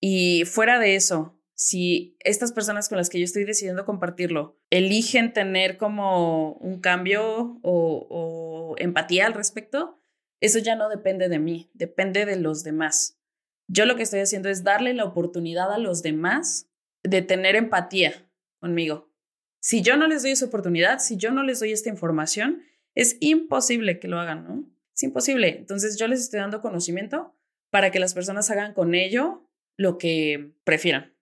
Y 0.00 0.44
fuera 0.46 0.78
de 0.78 0.94
eso, 0.94 1.39
si 1.62 2.16
estas 2.20 2.52
personas 2.52 2.88
con 2.88 2.96
las 2.96 3.10
que 3.10 3.18
yo 3.18 3.24
estoy 3.26 3.44
decidiendo 3.44 3.84
compartirlo 3.84 4.58
eligen 4.70 5.34
tener 5.34 5.76
como 5.76 6.54
un 6.54 6.80
cambio 6.80 7.60
o, 7.62 8.74
empatía 8.78 9.26
al 9.26 9.34
respecto, 9.34 10.00
eso 10.40 10.58
ya 10.58 10.74
no 10.74 10.88
depende 10.88 11.28
de 11.28 11.38
mí, 11.38 11.70
depende 11.74 12.24
de 12.24 12.36
los 12.36 12.64
demás. 12.64 13.20
Yo 13.68 13.84
lo 13.84 13.94
que 13.94 14.04
estoy 14.04 14.20
haciendo 14.20 14.48
es 14.48 14.64
darle 14.64 14.94
la 14.94 15.04
oportunidad 15.04 15.70
a 15.70 15.76
los 15.76 16.02
demás 16.02 16.70
de 17.02 17.20
tener 17.20 17.56
empatía 17.56 18.26
conmigo. 18.58 19.12
Si 19.60 19.82
yo 19.82 19.98
no 19.98 20.08
les 20.08 20.22
doy 20.22 20.30
esa 20.30 20.46
oportunidad, 20.46 20.98
si 21.00 21.18
yo 21.18 21.30
no 21.30 21.42
les 21.42 21.60
doy 21.60 21.72
esta 21.72 21.90
información, 21.90 22.62
es 22.94 23.18
imposible 23.20 24.00
que 24.00 24.08
lo 24.08 24.18
hagan, 24.18 24.44
¿no? 24.44 24.64
Es 24.94 25.02
imposible. 25.02 25.58
Entonces 25.58 25.98
yo 25.98 26.08
les 26.08 26.20
estoy 26.20 26.40
dando 26.40 26.62
conocimiento 26.62 27.36
para 27.68 27.90
que 27.90 28.00
las 28.00 28.14
personas 28.14 28.50
hagan 28.50 28.72
con 28.72 28.94
ello 28.94 29.46
lo 29.76 29.98
que 29.98 30.54
prefieran. 30.64 31.19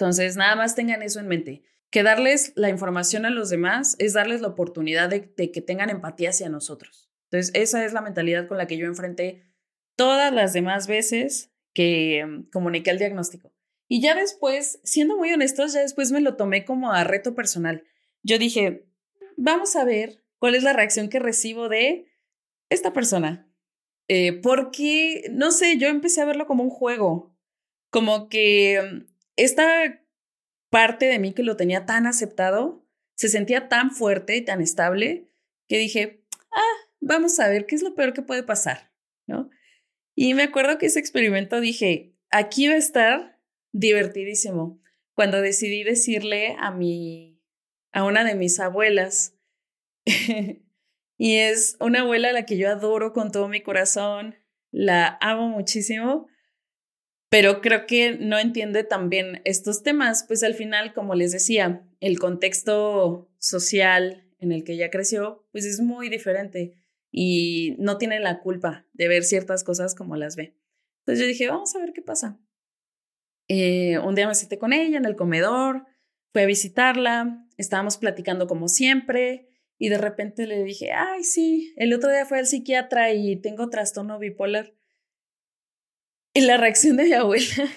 Entonces, 0.00 0.36
nada 0.36 0.56
más 0.56 0.74
tengan 0.74 1.02
eso 1.02 1.20
en 1.20 1.28
mente, 1.28 1.62
que 1.90 2.02
darles 2.02 2.54
la 2.56 2.70
información 2.70 3.26
a 3.26 3.30
los 3.30 3.50
demás 3.50 3.96
es 3.98 4.14
darles 4.14 4.40
la 4.40 4.48
oportunidad 4.48 5.10
de, 5.10 5.30
que 5.34 5.60
tengan 5.60 5.90
empatía 5.90 6.30
hacia 6.30 6.48
nosotros. 6.48 7.10
Entonces, 7.24 7.52
esa 7.52 7.84
es 7.84 7.92
la 7.92 8.00
mentalidad 8.00 8.48
con 8.48 8.56
la 8.56 8.66
que 8.66 8.78
yo 8.78 8.86
enfrenté 8.86 9.44
todas 9.96 10.32
las 10.32 10.54
demás 10.54 10.86
veces 10.86 11.52
que 11.74 12.24
mm, 12.24 12.50
comuniqué 12.50 12.90
el 12.92 12.98
diagnóstico. 12.98 13.52
Y 13.88 14.00
ya 14.00 14.14
después, 14.14 14.80
siendo 14.84 15.18
muy 15.18 15.32
honestos, 15.32 15.74
ya 15.74 15.80
después 15.80 16.12
me 16.12 16.22
lo 16.22 16.34
tomé 16.34 16.64
como 16.64 16.92
a 16.92 17.04
reto 17.04 17.34
personal. 17.34 17.84
Yo 18.22 18.38
dije, 18.38 18.86
vamos 19.36 19.76
a 19.76 19.84
ver 19.84 20.24
cuál 20.38 20.54
es 20.54 20.62
la 20.62 20.72
reacción 20.72 21.10
que 21.10 21.18
recibo 21.18 21.68
de 21.68 22.06
esta 22.70 22.94
persona. 22.94 23.52
Eh, 24.08 24.32
porque, 24.32 25.24
no 25.30 25.50
sé, 25.50 25.76
yo 25.76 25.88
empecé 25.88 26.22
a 26.22 26.26
verlo 26.26 26.46
como 26.46 26.62
un 26.62 26.70
juego, 26.70 27.36
como 27.90 28.30
que 28.30 28.80
mm, 28.82 29.09
esta 29.44 30.04
parte 30.70 31.06
de 31.06 31.18
mí 31.18 31.32
que 31.32 31.42
lo 31.42 31.56
tenía 31.56 31.86
tan 31.86 32.06
aceptado 32.06 32.86
se 33.16 33.28
sentía 33.28 33.68
tan 33.68 33.90
fuerte 33.90 34.36
y 34.36 34.44
tan 34.44 34.60
estable 34.60 35.28
que 35.68 35.78
dije, 35.78 36.24
ah, 36.52 36.88
vamos 37.00 37.38
a 37.38 37.48
ver 37.48 37.66
qué 37.66 37.74
es 37.74 37.82
lo 37.82 37.94
peor 37.94 38.12
que 38.12 38.22
puede 38.22 38.42
pasar, 38.42 38.92
¿no? 39.26 39.50
Y 40.14 40.34
me 40.34 40.42
acuerdo 40.42 40.78
que 40.78 40.86
ese 40.86 41.00
experimento 41.00 41.60
dije, 41.60 42.14
aquí 42.30 42.68
va 42.68 42.74
a 42.74 42.78
estar 42.78 43.38
divertidísimo. 43.72 44.80
Cuando 45.14 45.40
decidí 45.40 45.82
decirle 45.82 46.56
a 46.58 46.70
mi, 46.70 47.42
a 47.92 48.04
una 48.04 48.24
de 48.24 48.34
mis 48.34 48.58
abuelas, 48.58 49.36
y 51.18 51.36
es 51.36 51.76
una 51.80 52.00
abuela 52.00 52.30
a 52.30 52.32
la 52.32 52.46
que 52.46 52.56
yo 52.56 52.70
adoro 52.70 53.12
con 53.12 53.32
todo 53.32 53.48
mi 53.48 53.60
corazón, 53.60 54.34
la 54.70 55.18
amo 55.20 55.48
muchísimo, 55.48 56.26
pero 57.30 57.60
creo 57.60 57.86
que 57.86 58.18
no 58.18 58.38
entiende 58.38 58.82
también 58.82 59.40
estos 59.44 59.82
temas, 59.82 60.24
pues 60.24 60.42
al 60.42 60.54
final, 60.54 60.92
como 60.92 61.14
les 61.14 61.30
decía, 61.30 61.86
el 62.00 62.18
contexto 62.18 63.30
social 63.38 64.26
en 64.40 64.50
el 64.52 64.64
que 64.64 64.72
ella 64.72 64.90
creció, 64.90 65.46
pues 65.52 65.64
es 65.64 65.80
muy 65.80 66.08
diferente 66.08 66.74
y 67.12 67.76
no 67.78 67.98
tiene 67.98 68.18
la 68.18 68.40
culpa 68.40 68.84
de 68.92 69.08
ver 69.08 69.22
ciertas 69.22 69.62
cosas 69.62 69.94
como 69.94 70.16
las 70.16 70.34
ve. 70.34 70.56
Entonces 71.00 71.20
yo 71.22 71.28
dije, 71.28 71.48
vamos 71.48 71.74
a 71.74 71.78
ver 71.78 71.92
qué 71.92 72.02
pasa. 72.02 72.40
Eh, 73.46 73.98
un 73.98 74.14
día 74.16 74.26
me 74.26 74.34
senté 74.34 74.58
con 74.58 74.72
ella 74.72 74.98
en 74.98 75.04
el 75.04 75.16
comedor, 75.16 75.86
fui 76.32 76.42
a 76.42 76.46
visitarla, 76.46 77.46
estábamos 77.56 77.96
platicando 77.96 78.48
como 78.48 78.66
siempre 78.66 79.48
y 79.78 79.88
de 79.88 79.98
repente 79.98 80.46
le 80.46 80.64
dije, 80.64 80.92
ay, 80.92 81.22
sí, 81.22 81.72
el 81.76 81.92
otro 81.92 82.10
día 82.10 82.26
fue 82.26 82.40
al 82.40 82.46
psiquiatra 82.46 83.12
y 83.12 83.36
tengo 83.36 83.70
trastorno 83.70 84.18
bipolar. 84.18 84.74
Y 86.32 86.42
la 86.42 86.56
reacción 86.56 86.96
de 86.96 87.04
mi 87.04 87.12
abuela 87.12 87.68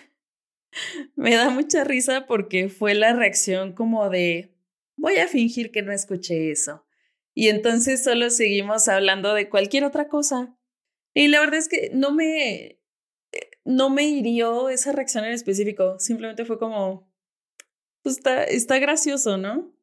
me 1.15 1.35
da 1.35 1.49
mucha 1.49 1.83
risa 1.83 2.25
porque 2.27 2.69
fue 2.69 2.93
la 2.93 3.13
reacción 3.13 3.73
como 3.73 4.09
de, 4.09 4.55
voy 4.95 5.17
a 5.17 5.27
fingir 5.27 5.71
que 5.71 5.81
no 5.81 5.91
escuché 5.91 6.51
eso. 6.51 6.85
Y 7.33 7.49
entonces 7.49 8.03
solo 8.03 8.29
seguimos 8.29 8.87
hablando 8.87 9.33
de 9.33 9.49
cualquier 9.49 9.85
otra 9.85 10.07
cosa. 10.07 10.55
Y 11.13 11.27
la 11.27 11.39
verdad 11.39 11.59
es 11.59 11.67
que 11.67 11.89
no 11.93 12.11
me, 12.11 12.79
no 13.65 13.89
me 13.89 14.03
hirió 14.03 14.69
esa 14.69 14.91
reacción 14.91 15.25
en 15.25 15.33
específico. 15.33 15.99
Simplemente 15.99 16.45
fue 16.45 16.59
como, 16.59 17.11
pues 18.01 18.17
está, 18.17 18.43
está 18.43 18.77
gracioso, 18.79 19.37
¿no? 19.37 19.73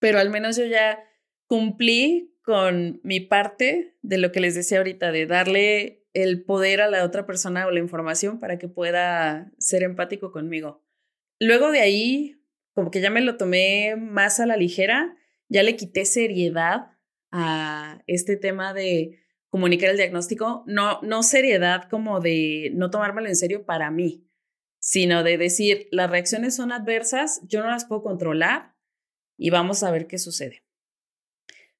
Pero 0.00 0.18
al 0.18 0.30
menos 0.30 0.56
yo 0.56 0.64
ya 0.64 1.04
cumplí 1.46 2.36
con 2.42 3.00
mi 3.02 3.20
parte 3.20 3.96
de 4.02 4.18
lo 4.18 4.32
que 4.32 4.40
les 4.40 4.54
decía 4.54 4.78
ahorita, 4.78 5.12
de 5.12 5.26
darle 5.26 6.06
el 6.22 6.44
poder 6.44 6.80
a 6.80 6.90
la 6.90 7.04
otra 7.04 7.26
persona 7.26 7.66
o 7.66 7.70
la 7.70 7.80
información 7.80 8.38
para 8.38 8.58
que 8.58 8.68
pueda 8.68 9.52
ser 9.58 9.82
empático 9.82 10.32
conmigo. 10.32 10.84
Luego 11.40 11.70
de 11.70 11.80
ahí, 11.80 12.42
como 12.74 12.90
que 12.90 13.00
ya 13.00 13.10
me 13.10 13.20
lo 13.20 13.36
tomé 13.36 13.96
más 13.96 14.40
a 14.40 14.46
la 14.46 14.56
ligera, 14.56 15.16
ya 15.48 15.62
le 15.62 15.76
quité 15.76 16.04
seriedad 16.04 16.92
a 17.30 18.02
este 18.06 18.36
tema 18.36 18.74
de 18.74 19.20
comunicar 19.50 19.90
el 19.90 19.96
diagnóstico, 19.96 20.64
no, 20.66 21.00
no 21.02 21.22
seriedad 21.22 21.88
como 21.88 22.20
de 22.20 22.70
no 22.74 22.90
tomármelo 22.90 23.28
en 23.28 23.36
serio 23.36 23.64
para 23.64 23.90
mí, 23.90 24.28
sino 24.78 25.22
de 25.22 25.38
decir, 25.38 25.88
las 25.90 26.10
reacciones 26.10 26.54
son 26.54 26.72
adversas, 26.72 27.40
yo 27.46 27.62
no 27.62 27.70
las 27.70 27.86
puedo 27.86 28.02
controlar 28.02 28.74
y 29.36 29.50
vamos 29.50 29.82
a 29.82 29.90
ver 29.90 30.06
qué 30.06 30.18
sucede. 30.18 30.64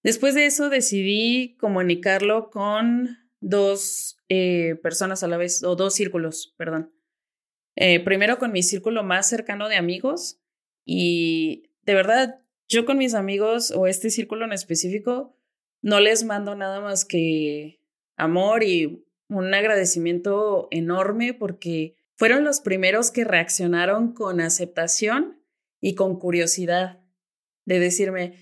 Después 0.02 0.34
de 0.34 0.46
eso 0.46 0.70
decidí 0.70 1.56
comunicarlo 1.58 2.50
con 2.50 3.18
dos 3.40 4.17
eh, 4.28 4.76
personas 4.82 5.22
a 5.22 5.28
la 5.28 5.36
vez, 5.36 5.62
o 5.62 5.76
dos 5.76 5.94
círculos, 5.94 6.54
perdón. 6.56 6.92
Eh, 7.76 8.00
primero 8.00 8.38
con 8.38 8.52
mi 8.52 8.62
círculo 8.62 9.04
más 9.04 9.28
cercano 9.28 9.68
de 9.68 9.76
amigos 9.76 10.40
y 10.84 11.70
de 11.82 11.94
verdad, 11.94 12.42
yo 12.68 12.84
con 12.84 12.98
mis 12.98 13.14
amigos 13.14 13.70
o 13.70 13.86
este 13.86 14.10
círculo 14.10 14.44
en 14.44 14.52
específico, 14.52 15.36
no 15.80 16.00
les 16.00 16.24
mando 16.24 16.54
nada 16.54 16.80
más 16.80 17.04
que 17.04 17.80
amor 18.16 18.64
y 18.64 19.06
un 19.28 19.54
agradecimiento 19.54 20.68
enorme 20.70 21.34
porque 21.34 21.96
fueron 22.16 22.44
los 22.44 22.60
primeros 22.60 23.10
que 23.10 23.24
reaccionaron 23.24 24.12
con 24.12 24.40
aceptación 24.40 25.40
y 25.80 25.94
con 25.94 26.18
curiosidad 26.18 27.00
de 27.64 27.78
decirme, 27.78 28.34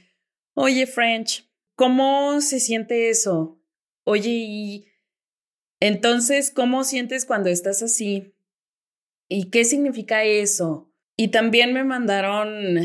oye 0.54 0.86
French, 0.86 1.50
¿cómo 1.74 2.40
se 2.40 2.58
siente 2.58 3.10
eso? 3.10 3.60
Oye, 4.04 4.30
y 4.30 4.86
entonces, 5.80 6.50
¿cómo 6.50 6.84
sientes 6.84 7.24
cuando 7.24 7.50
estás 7.50 7.82
así? 7.82 8.34
¿Y 9.28 9.50
qué 9.50 9.64
significa 9.64 10.24
eso? 10.24 10.92
Y 11.16 11.28
también 11.28 11.72
me 11.72 11.84
mandaron 11.84 12.80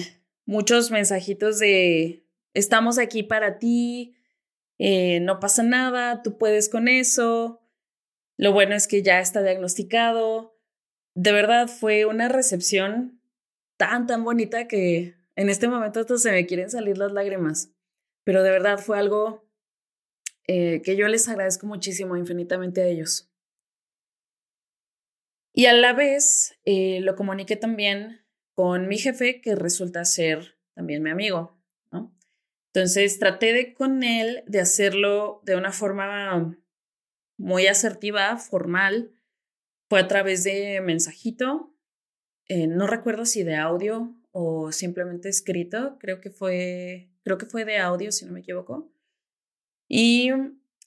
muchos 0.46 0.92
mensajitos 0.92 1.60
de, 1.60 2.26
estamos 2.54 2.98
aquí 2.98 3.24
para 3.24 3.60
ti, 3.60 4.16
eh, 4.78 5.20
no 5.20 5.40
pasa 5.40 5.64
nada, 5.64 6.24
tú 6.24 6.38
puedes 6.38 6.70
con 6.70 6.88
eso, 6.88 7.62
lo 8.38 8.52
bueno 8.54 8.74
es 8.74 8.88
que 8.88 9.04
ya 9.04 9.20
está 9.20 9.44
diagnosticado. 9.44 10.58
De 11.14 11.32
verdad 11.32 11.68
fue 11.68 12.06
una 12.06 12.28
recepción 12.28 13.22
tan, 13.78 14.08
tan 14.08 14.24
bonita 14.24 14.68
que 14.68 15.16
en 15.36 15.50
este 15.50 15.68
momento 15.68 16.18
se 16.18 16.32
me 16.32 16.46
quieren 16.46 16.70
salir 16.70 16.98
las 16.98 17.12
lágrimas, 17.12 17.72
pero 18.24 18.42
de 18.42 18.50
verdad 18.50 18.80
fue 18.80 18.98
algo 18.98 19.46
eh, 20.48 20.82
que 20.84 20.96
yo 20.96 21.08
les 21.08 21.28
agradezco 21.28 21.68
muchísimo, 21.68 22.16
infinitamente 22.16 22.82
a 22.82 22.88
ellos. 22.88 23.32
Y 25.54 25.66
a 25.66 25.74
la 25.74 25.94
vez 25.94 26.58
eh, 26.66 27.02
lo 27.02 27.16
comuniqué 27.16 27.56
también 27.56 28.26
con 28.56 28.88
mi 28.88 28.98
jefe, 28.98 29.42
que 29.42 29.56
resulta 29.56 30.06
ser 30.06 30.58
también 30.74 31.04
mi 31.04 31.10
amigo. 31.10 31.58
Entonces 32.74 33.20
traté 33.20 33.52
de 33.52 33.74
con 33.74 34.02
él 34.02 34.44
de 34.48 34.62
hacerlo 34.62 35.42
de 35.44 35.58
una 35.58 35.74
forma 35.74 36.58
muy 37.38 37.68
asertiva, 37.68 38.38
formal. 38.38 39.14
Fue 39.90 40.00
a 40.00 40.08
través 40.08 40.46
de 40.46 40.80
mensajito. 40.82 41.76
eh, 42.48 42.68
no 42.68 42.88
recuerdo 42.88 43.26
si 43.26 43.44
de 43.44 43.56
audio 43.56 44.16
o 44.32 44.72
simplemente 44.72 45.30
escrito, 45.30 45.98
creo 46.00 46.22
que 46.22 46.32
fue, 46.32 47.12
creo 47.24 47.38
que 47.38 47.46
fue 47.46 47.66
de 47.66 47.78
audio, 47.78 48.12
si 48.12 48.26
no 48.26 48.32
me 48.32 48.40
equivoco. 48.40 48.92
Y 49.94 50.30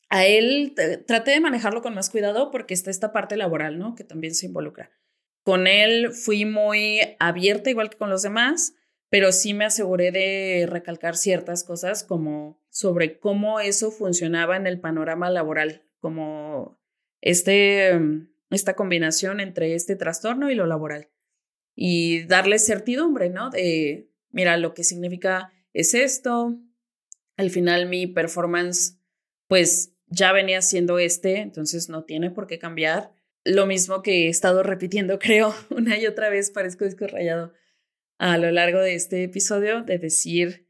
a 0.08 0.24
él 0.24 0.74
traté 1.06 1.32
de 1.32 1.40
manejarlo 1.40 1.82
con 1.82 1.94
más 1.94 2.08
cuidado 2.08 2.50
porque 2.50 2.72
está 2.72 2.90
esta 2.90 3.12
parte 3.12 3.36
laboral, 3.36 3.78
¿no? 3.78 3.94
Que 3.94 4.02
también 4.02 4.34
se 4.34 4.46
involucra. 4.46 4.90
Con 5.42 5.66
él 5.66 6.10
fui 6.12 6.46
muy 6.46 7.00
abierta, 7.18 7.68
igual 7.68 7.90
que 7.90 7.98
con 7.98 8.08
los 8.08 8.22
demás, 8.22 8.72
pero 9.10 9.30
sí 9.30 9.52
me 9.52 9.66
aseguré 9.66 10.10
de 10.10 10.66
recalcar 10.66 11.18
ciertas 11.18 11.64
cosas 11.64 12.02
como 12.02 12.64
sobre 12.70 13.18
cómo 13.18 13.60
eso 13.60 13.90
funcionaba 13.90 14.56
en 14.56 14.66
el 14.66 14.80
panorama 14.80 15.28
laboral, 15.28 15.82
como 15.98 16.80
este, 17.20 18.00
esta 18.48 18.76
combinación 18.76 19.38
entre 19.38 19.74
este 19.74 19.96
trastorno 19.96 20.50
y 20.50 20.54
lo 20.54 20.64
laboral. 20.64 21.10
Y 21.74 22.22
darle 22.22 22.58
certidumbre, 22.58 23.28
¿no? 23.28 23.50
De, 23.50 24.08
mira, 24.30 24.56
lo 24.56 24.72
que 24.72 24.82
significa 24.82 25.52
es 25.74 25.92
esto. 25.92 26.58
Al 27.36 27.50
final 27.50 27.88
mi 27.88 28.06
performance, 28.06 28.98
pues 29.48 29.94
ya 30.06 30.32
venía 30.32 30.62
siendo 30.62 30.98
este, 30.98 31.38
entonces 31.38 31.88
no 31.88 32.04
tiene 32.04 32.30
por 32.30 32.46
qué 32.46 32.58
cambiar. 32.58 33.12
Lo 33.44 33.66
mismo 33.66 34.02
que 34.02 34.26
he 34.26 34.28
estado 34.28 34.62
repitiendo, 34.62 35.18
creo, 35.20 35.54
una 35.70 35.98
y 35.98 36.06
otra 36.06 36.28
vez, 36.28 36.50
parezco 36.50 36.84
disco 36.84 37.06
rayado 37.06 37.52
a 38.18 38.38
lo 38.38 38.50
largo 38.50 38.78
de 38.78 38.94
este 38.94 39.24
episodio, 39.24 39.82
de 39.82 39.98
decir, 39.98 40.68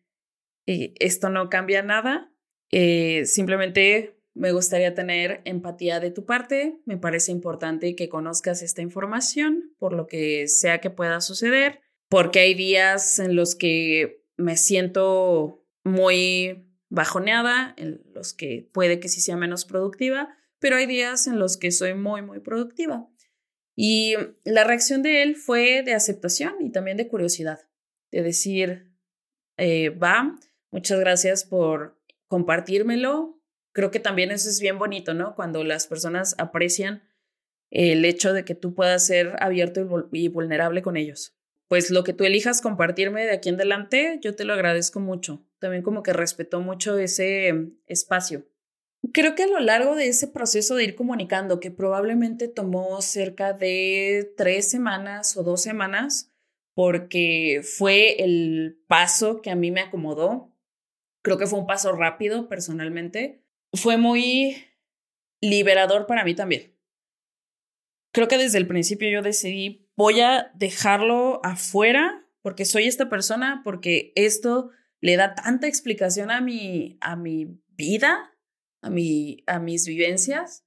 eh, 0.67 0.95
esto 0.99 1.29
no 1.29 1.51
cambia 1.51 1.83
nada, 1.83 2.33
eh, 2.71 3.27
simplemente 3.27 4.19
me 4.35 4.51
gustaría 4.51 4.95
tener 4.95 5.43
empatía 5.45 6.01
de 6.01 6.11
tu 6.11 6.25
parte, 6.25 6.81
me 6.87 6.97
parece 6.97 7.31
importante 7.31 7.95
que 7.95 8.09
conozcas 8.09 8.63
esta 8.63 8.83
información 8.83 9.75
por 9.79 9.93
lo 9.93 10.07
que 10.07 10.49
sea 10.49 10.81
que 10.81 10.91
pueda 10.91 11.21
suceder, 11.21 11.81
porque 12.09 12.41
hay 12.41 12.55
días 12.55 13.19
en 13.19 13.37
los 13.37 13.55
que 13.55 14.25
me 14.37 14.57
siento 14.57 15.64
muy 15.85 16.67
bajoneada, 16.89 17.75
en 17.77 18.03
los 18.15 18.35
que 18.35 18.69
puede 18.73 19.01
que 19.01 19.09
sí 19.09 19.21
sea 19.21 19.37
menos 19.37 19.65
productiva, 19.65 20.37
pero 20.59 20.77
hay 20.77 20.87
días 20.87 21.27
en 21.27 21.39
los 21.39 21.57
que 21.57 21.71
soy 21.71 21.95
muy, 21.95 22.23
muy 22.23 22.41
productiva. 22.41 23.09
Y 23.77 24.15
la 24.45 24.65
reacción 24.65 25.03
de 25.03 25.23
él 25.23 25.37
fue 25.37 25.83
de 25.83 25.95
aceptación 25.95 26.55
y 26.61 26.71
también 26.71 26.97
de 26.97 27.09
curiosidad, 27.09 27.61
de 28.11 28.23
decir, 28.23 28.93
eh, 29.57 29.91
va, 29.91 30.39
muchas 30.71 30.99
gracias 31.01 31.45
por 31.45 32.01
compartírmelo. 32.29 33.43
Creo 33.73 33.91
que 33.91 34.01
también 34.01 34.31
eso 34.31 34.49
es 34.49 34.61
bien 34.61 34.79
bonito, 34.79 35.13
¿no? 35.13 35.35
Cuando 35.35 35.65
las 35.65 35.87
personas 35.89 36.37
aprecian 36.39 37.03
el 37.71 38.05
hecho 38.05 38.33
de 38.33 38.45
que 38.45 38.55
tú 38.55 38.75
puedas 38.75 39.05
ser 39.05 39.35
abierto 39.41 40.09
y 40.13 40.29
vulnerable 40.29 40.81
con 40.83 40.97
ellos 40.97 41.37
pues 41.69 41.91
lo 41.91 42.05
que 42.05 42.13
tú 42.13 42.25
elijas 42.25 42.61
compartirme 42.61 43.25
de 43.25 43.33
aquí 43.33 43.49
en 43.49 43.57
adelante, 43.57 44.19
yo 44.23 44.35
te 44.35 44.45
lo 44.45 44.53
agradezco 44.53 45.01
mucho. 45.01 45.47
También 45.59 45.83
como 45.83 46.03
que 46.03 46.13
respetó 46.13 46.61
mucho 46.61 46.99
ese 46.99 47.73
espacio. 47.87 48.47
Creo 49.13 49.35
que 49.35 49.45
a 49.45 49.49
lo 49.49 49.61
largo 49.61 49.97
de 49.97 50.09
ese 50.09 50.29
proceso 50.29 50.77
de 50.77 50.85
ir 50.85 50.95
comunicando, 50.95 51.61
que 51.61 51.71
probablemente 51.71 52.49
tomó 52.49 53.01
cerca 53.03 53.53
de 53.53 54.33
tres 54.37 54.71
semanas 54.71 55.37
o 55.37 55.43
dos 55.43 55.63
semanas, 55.63 56.33
porque 56.75 57.61
fue 57.63 58.23
el 58.23 58.83
paso 58.89 59.43
que 59.43 59.51
a 59.51 59.57
mí 59.57 59.71
me 59.71 59.81
acomodó, 59.81 60.53
creo 61.23 61.39
que 61.39 61.47
fue 61.47 61.59
un 61.59 61.67
paso 61.67 61.93
rápido 61.93 62.49
personalmente, 62.49 63.43
fue 63.73 63.97
muy 63.97 64.57
liberador 65.41 66.07
para 66.07 66.25
mí 66.25 66.35
también. 66.35 66.75
Creo 68.13 68.29
que 68.29 68.39
desde 68.39 68.59
el 68.59 68.67
principio 68.67 69.09
yo 69.11 69.23
decidí 69.23 69.84
voy 69.97 70.21
a 70.21 70.51
dejarlo 70.55 71.41
afuera 71.45 72.27
porque 72.43 72.65
soy 72.65 72.85
esta 72.85 73.09
persona, 73.09 73.63
porque 73.65 74.13
esto 74.17 74.71
le 75.01 75.17
da 75.17 75.35
tanta 75.35 75.67
explicación 75.67 76.31
a 76.31 76.41
mi, 76.41 76.99
a 77.01 77.17
mi 77.17 77.61
vida, 77.69 78.33
a, 78.83 78.91
mi, 78.91 79.43
a 79.47 79.59
mis 79.59 79.87
vivencias, 79.87 80.65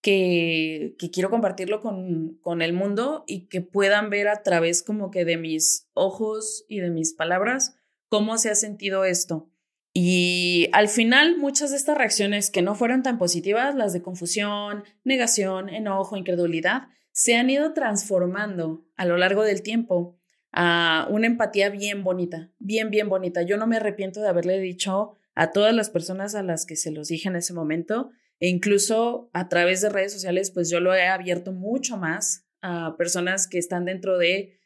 que, 0.00 0.96
quiero 1.12 1.30
compartirlo 1.30 1.80
con, 1.80 2.38
con 2.40 2.62
el 2.62 2.72
mundo 2.72 3.24
y 3.26 3.48
que 3.48 3.60
puedan 3.60 4.10
ver 4.10 4.28
a 4.28 4.42
través 4.42 4.82
como 4.82 5.10
que 5.10 5.24
de 5.24 5.36
mis 5.36 5.88
ojos 5.92 6.64
y 6.68 6.80
de 6.80 6.90
mis 6.90 7.14
palabras 7.14 7.76
cómo 8.08 8.38
se 8.38 8.50
ha 8.50 8.54
sentido 8.54 9.04
esto. 9.04 9.50
Y 9.92 10.68
al 10.72 10.88
final, 10.88 11.38
muchas 11.38 11.70
de 11.70 11.76
estas 11.76 11.98
reacciones 11.98 12.50
que 12.50 12.62
no 12.62 12.74
fueron 12.74 13.02
tan 13.02 13.18
positivas, 13.18 13.74
las 13.74 13.92
de 13.92 14.02
confusión, 14.02 14.84
negación, 15.02 15.68
enojo, 15.68 16.16
incredulidad, 16.16 16.88
se 17.18 17.34
han 17.34 17.50
ido 17.50 17.72
transformando 17.72 18.86
a 18.94 19.04
lo 19.04 19.16
largo 19.16 19.42
del 19.42 19.62
tiempo 19.62 20.16
a 20.52 21.08
una 21.10 21.26
empatía 21.26 21.68
bien 21.68 22.04
bonita, 22.04 22.52
bien, 22.60 22.90
bien 22.90 23.08
bonita. 23.08 23.42
Yo 23.42 23.56
no 23.56 23.66
me 23.66 23.78
arrepiento 23.78 24.20
de 24.20 24.28
haberle 24.28 24.60
dicho 24.60 25.16
a 25.34 25.50
todas 25.50 25.74
las 25.74 25.90
personas 25.90 26.36
a 26.36 26.44
las 26.44 26.64
que 26.64 26.76
se 26.76 26.92
los 26.92 27.08
dije 27.08 27.28
en 27.28 27.34
ese 27.34 27.54
momento 27.54 28.12
e 28.38 28.46
incluso 28.46 29.30
a 29.32 29.48
través 29.48 29.80
de 29.80 29.88
redes 29.88 30.12
sociales, 30.12 30.52
pues 30.52 30.70
yo 30.70 30.78
lo 30.78 30.94
he 30.94 31.08
abierto 31.08 31.50
mucho 31.50 31.96
más 31.96 32.46
a 32.62 32.94
personas 32.96 33.48
que 33.48 33.58
están 33.58 33.84
dentro 33.84 34.16
de 34.16 34.56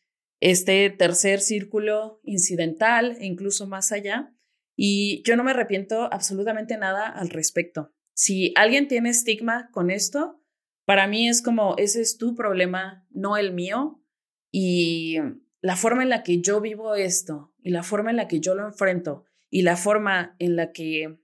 este 0.41 0.91
tercer 0.91 1.41
círculo 1.41 2.21
incidental 2.23 3.17
e 3.19 3.25
incluso 3.25 3.67
más 3.67 3.93
allá. 3.93 4.31
Y 4.77 5.23
yo 5.25 5.37
no 5.37 5.45
me 5.45 5.53
arrepiento 5.53 6.13
absolutamente 6.13 6.77
nada 6.77 7.07
al 7.07 7.31
respecto. 7.31 7.95
Si 8.13 8.53
alguien 8.57 8.89
tiene 8.89 9.09
estigma 9.09 9.71
con 9.73 9.91
esto, 9.91 10.41
para 10.85 11.07
mí 11.07 11.28
es 11.28 11.43
como, 11.43 11.76
ese 11.78 12.01
es 12.01 12.18
tu 12.18 12.35
problema, 12.35 13.07
no 13.11 13.37
el 13.37 13.53
mío. 13.53 14.03
Y 14.51 15.18
la 15.61 15.76
forma 15.76 16.03
en 16.03 16.09
la 16.09 16.22
que 16.22 16.41
yo 16.41 16.61
vivo 16.61 16.95
esto 16.95 17.53
y 17.62 17.70
la 17.70 17.83
forma 17.83 18.11
en 18.11 18.16
la 18.16 18.28
que 18.28 18.41
yo 18.41 18.55
lo 18.55 18.66
enfrento 18.66 19.24
y 19.49 19.62
la 19.62 19.76
forma 19.76 20.35
en 20.39 20.57
la 20.57 20.72
que 20.72 21.18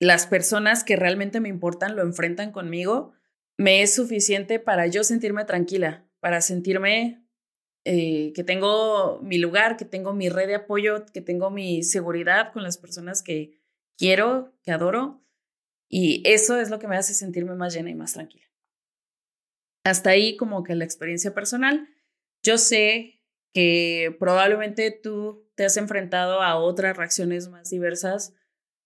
las 0.00 0.26
personas 0.26 0.84
que 0.84 0.96
realmente 0.96 1.40
me 1.40 1.48
importan 1.48 1.96
lo 1.96 2.02
enfrentan 2.02 2.52
conmigo, 2.52 3.12
me 3.56 3.82
es 3.82 3.94
suficiente 3.94 4.58
para 4.58 4.86
yo 4.86 5.04
sentirme 5.04 5.44
tranquila, 5.44 6.06
para 6.20 6.40
sentirme 6.40 7.24
eh, 7.84 8.32
que 8.34 8.44
tengo 8.44 9.20
mi 9.22 9.38
lugar, 9.38 9.76
que 9.76 9.84
tengo 9.84 10.12
mi 10.14 10.28
red 10.28 10.48
de 10.48 10.54
apoyo, 10.56 11.04
que 11.06 11.20
tengo 11.20 11.50
mi 11.50 11.82
seguridad 11.82 12.52
con 12.52 12.62
las 12.62 12.78
personas 12.78 13.22
que 13.22 13.60
quiero, 13.96 14.54
que 14.62 14.72
adoro. 14.72 15.22
Y 15.88 16.22
eso 16.24 16.58
es 16.58 16.70
lo 16.70 16.78
que 16.78 16.88
me 16.88 16.96
hace 16.96 17.14
sentirme 17.14 17.54
más 17.54 17.74
llena 17.74 17.90
y 17.90 17.94
más 17.94 18.14
tranquila. 18.14 18.44
Hasta 19.84 20.10
ahí 20.10 20.36
como 20.36 20.64
que 20.64 20.74
la 20.74 20.84
experiencia 20.84 21.34
personal. 21.34 21.88
Yo 22.42 22.58
sé 22.58 23.20
que 23.52 24.16
probablemente 24.18 24.90
tú 24.90 25.46
te 25.54 25.64
has 25.64 25.76
enfrentado 25.76 26.42
a 26.42 26.56
otras 26.56 26.96
reacciones 26.96 27.48
más 27.48 27.70
diversas, 27.70 28.34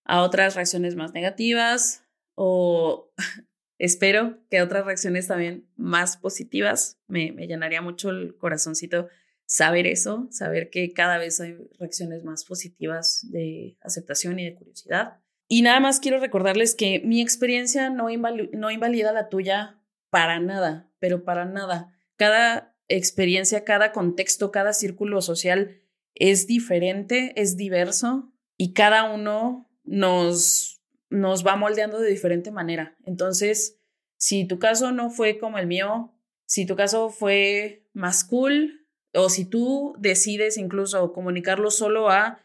a 0.04 0.22
otras 0.22 0.56
reacciones 0.56 0.96
más 0.96 1.12
negativas 1.12 2.04
o 2.34 3.10
espero 3.78 4.38
que 4.50 4.60
otras 4.60 4.84
reacciones 4.84 5.28
también 5.28 5.68
más 5.76 6.16
positivas. 6.16 6.98
Me, 7.06 7.30
llenaría 7.30 7.80
mucho 7.80 8.10
el 8.10 8.36
corazoncito 8.36 9.08
saber 9.46 9.86
eso, 9.86 10.28
saber 10.30 10.68
que 10.68 10.92
cada 10.92 11.16
vez 11.16 11.40
hay 11.40 11.56
reacciones 11.78 12.24
más 12.24 12.44
positivas 12.44 13.20
de 13.30 13.78
aceptación 13.80 14.38
y 14.38 14.44
de 14.44 14.54
curiosidad. 14.54 15.20
Y 15.48 15.62
nada 15.62 15.80
más 15.80 16.00
quiero 16.00 16.20
recordarles 16.20 16.74
que 16.74 17.00
mi 17.04 17.22
experiencia 17.22 17.88
no 17.88 18.10
invalida 18.10 19.12
la 19.12 19.30
tuya 19.30 19.77
para 20.10 20.40
nada 20.40 20.88
pero 20.98 21.24
para 21.24 21.44
nada. 21.44 21.92
Cada 22.16 22.76
experiencia, 22.88 23.64
cada 23.64 23.92
contexto, 23.92 24.50
cada 24.50 24.72
círculo 24.72 25.20
social 25.20 25.80
es 26.14 26.46
diferente, 26.46 27.32
es 27.40 27.56
diverso 27.56 28.32
y 28.56 28.72
cada 28.72 29.04
uno 29.12 29.70
nos, 29.84 30.80
nos 31.10 31.46
va 31.46 31.56
moldeando 31.56 32.00
de 32.00 32.10
diferente 32.10 32.50
manera. 32.50 32.96
Entonces, 33.04 33.78
si 34.16 34.46
tu 34.46 34.58
caso 34.58 34.90
no 34.90 35.10
fue 35.10 35.38
como 35.38 35.58
el 35.58 35.66
mío, 35.66 36.12
si 36.44 36.66
tu 36.66 36.76
caso 36.76 37.10
fue 37.10 37.86
más 37.92 38.24
cool 38.24 38.86
o 39.14 39.28
si 39.28 39.44
tú 39.44 39.94
decides 39.98 40.56
incluso 40.56 41.12
comunicarlo 41.12 41.70
solo 41.70 42.10
a 42.10 42.40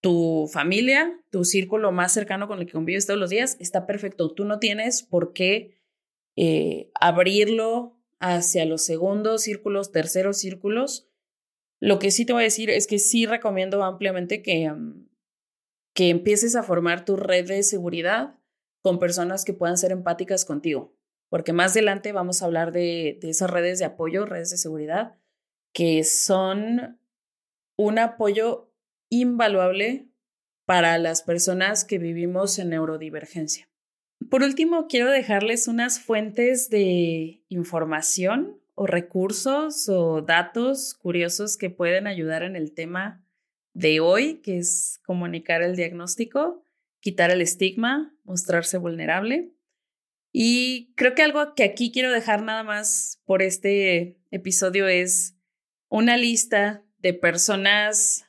tu 0.00 0.48
familia, 0.52 1.18
tu 1.30 1.44
círculo 1.44 1.90
más 1.92 2.12
cercano 2.12 2.46
con 2.46 2.60
el 2.60 2.66
que 2.66 2.72
convives 2.72 3.06
todos 3.06 3.18
los 3.18 3.30
días, 3.30 3.56
está 3.58 3.86
perfecto. 3.86 4.32
Tú 4.32 4.44
no 4.44 4.58
tienes 4.58 5.02
por 5.02 5.32
qué 5.32 5.77
eh, 6.40 6.92
abrirlo 6.94 7.98
hacia 8.20 8.64
los 8.64 8.84
segundos 8.84 9.42
círculos, 9.42 9.90
terceros 9.90 10.38
círculos. 10.38 11.10
Lo 11.80 11.98
que 11.98 12.12
sí 12.12 12.24
te 12.24 12.32
voy 12.32 12.42
a 12.42 12.44
decir 12.44 12.70
es 12.70 12.86
que 12.86 13.00
sí 13.00 13.26
recomiendo 13.26 13.82
ampliamente 13.82 14.40
que, 14.40 14.72
que 15.94 16.10
empieces 16.10 16.54
a 16.54 16.62
formar 16.62 17.04
tu 17.04 17.16
red 17.16 17.48
de 17.48 17.64
seguridad 17.64 18.38
con 18.82 19.00
personas 19.00 19.44
que 19.44 19.52
puedan 19.52 19.76
ser 19.78 19.90
empáticas 19.90 20.44
contigo, 20.44 20.96
porque 21.28 21.52
más 21.52 21.72
adelante 21.72 22.12
vamos 22.12 22.40
a 22.40 22.44
hablar 22.44 22.70
de, 22.70 23.18
de 23.20 23.30
esas 23.30 23.50
redes 23.50 23.80
de 23.80 23.86
apoyo, 23.86 24.24
redes 24.24 24.50
de 24.50 24.58
seguridad, 24.58 25.16
que 25.72 26.04
son 26.04 27.00
un 27.76 27.98
apoyo 27.98 28.72
invaluable 29.10 30.08
para 30.66 30.98
las 30.98 31.22
personas 31.22 31.84
que 31.84 31.98
vivimos 31.98 32.60
en 32.60 32.68
neurodivergencia. 32.68 33.68
Por 34.30 34.42
último, 34.42 34.88
quiero 34.88 35.10
dejarles 35.10 35.68
unas 35.68 36.00
fuentes 36.00 36.68
de 36.68 37.42
información 37.48 38.60
o 38.74 38.86
recursos 38.86 39.88
o 39.88 40.20
datos 40.22 40.94
curiosos 40.94 41.56
que 41.56 41.70
pueden 41.70 42.06
ayudar 42.06 42.42
en 42.42 42.54
el 42.54 42.72
tema 42.72 43.24
de 43.72 44.00
hoy, 44.00 44.40
que 44.42 44.58
es 44.58 45.00
comunicar 45.06 45.62
el 45.62 45.76
diagnóstico, 45.76 46.62
quitar 47.00 47.30
el 47.30 47.40
estigma, 47.40 48.14
mostrarse 48.24 48.76
vulnerable. 48.76 49.52
Y 50.30 50.92
creo 50.94 51.14
que 51.14 51.22
algo 51.22 51.54
que 51.54 51.64
aquí 51.64 51.90
quiero 51.90 52.12
dejar 52.12 52.42
nada 52.42 52.62
más 52.62 53.22
por 53.24 53.40
este 53.40 54.18
episodio 54.30 54.88
es 54.88 55.36
una 55.88 56.18
lista 56.18 56.84
de 56.98 57.14
personas 57.14 58.26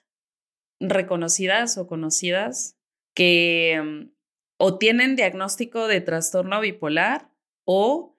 reconocidas 0.80 1.78
o 1.78 1.88
conocidas 1.88 2.78
que 3.14 3.82
mm, 3.84 4.19
o 4.62 4.78
tienen 4.78 5.16
diagnóstico 5.16 5.88
de 5.88 6.02
trastorno 6.02 6.60
bipolar 6.60 7.32
o 7.64 8.18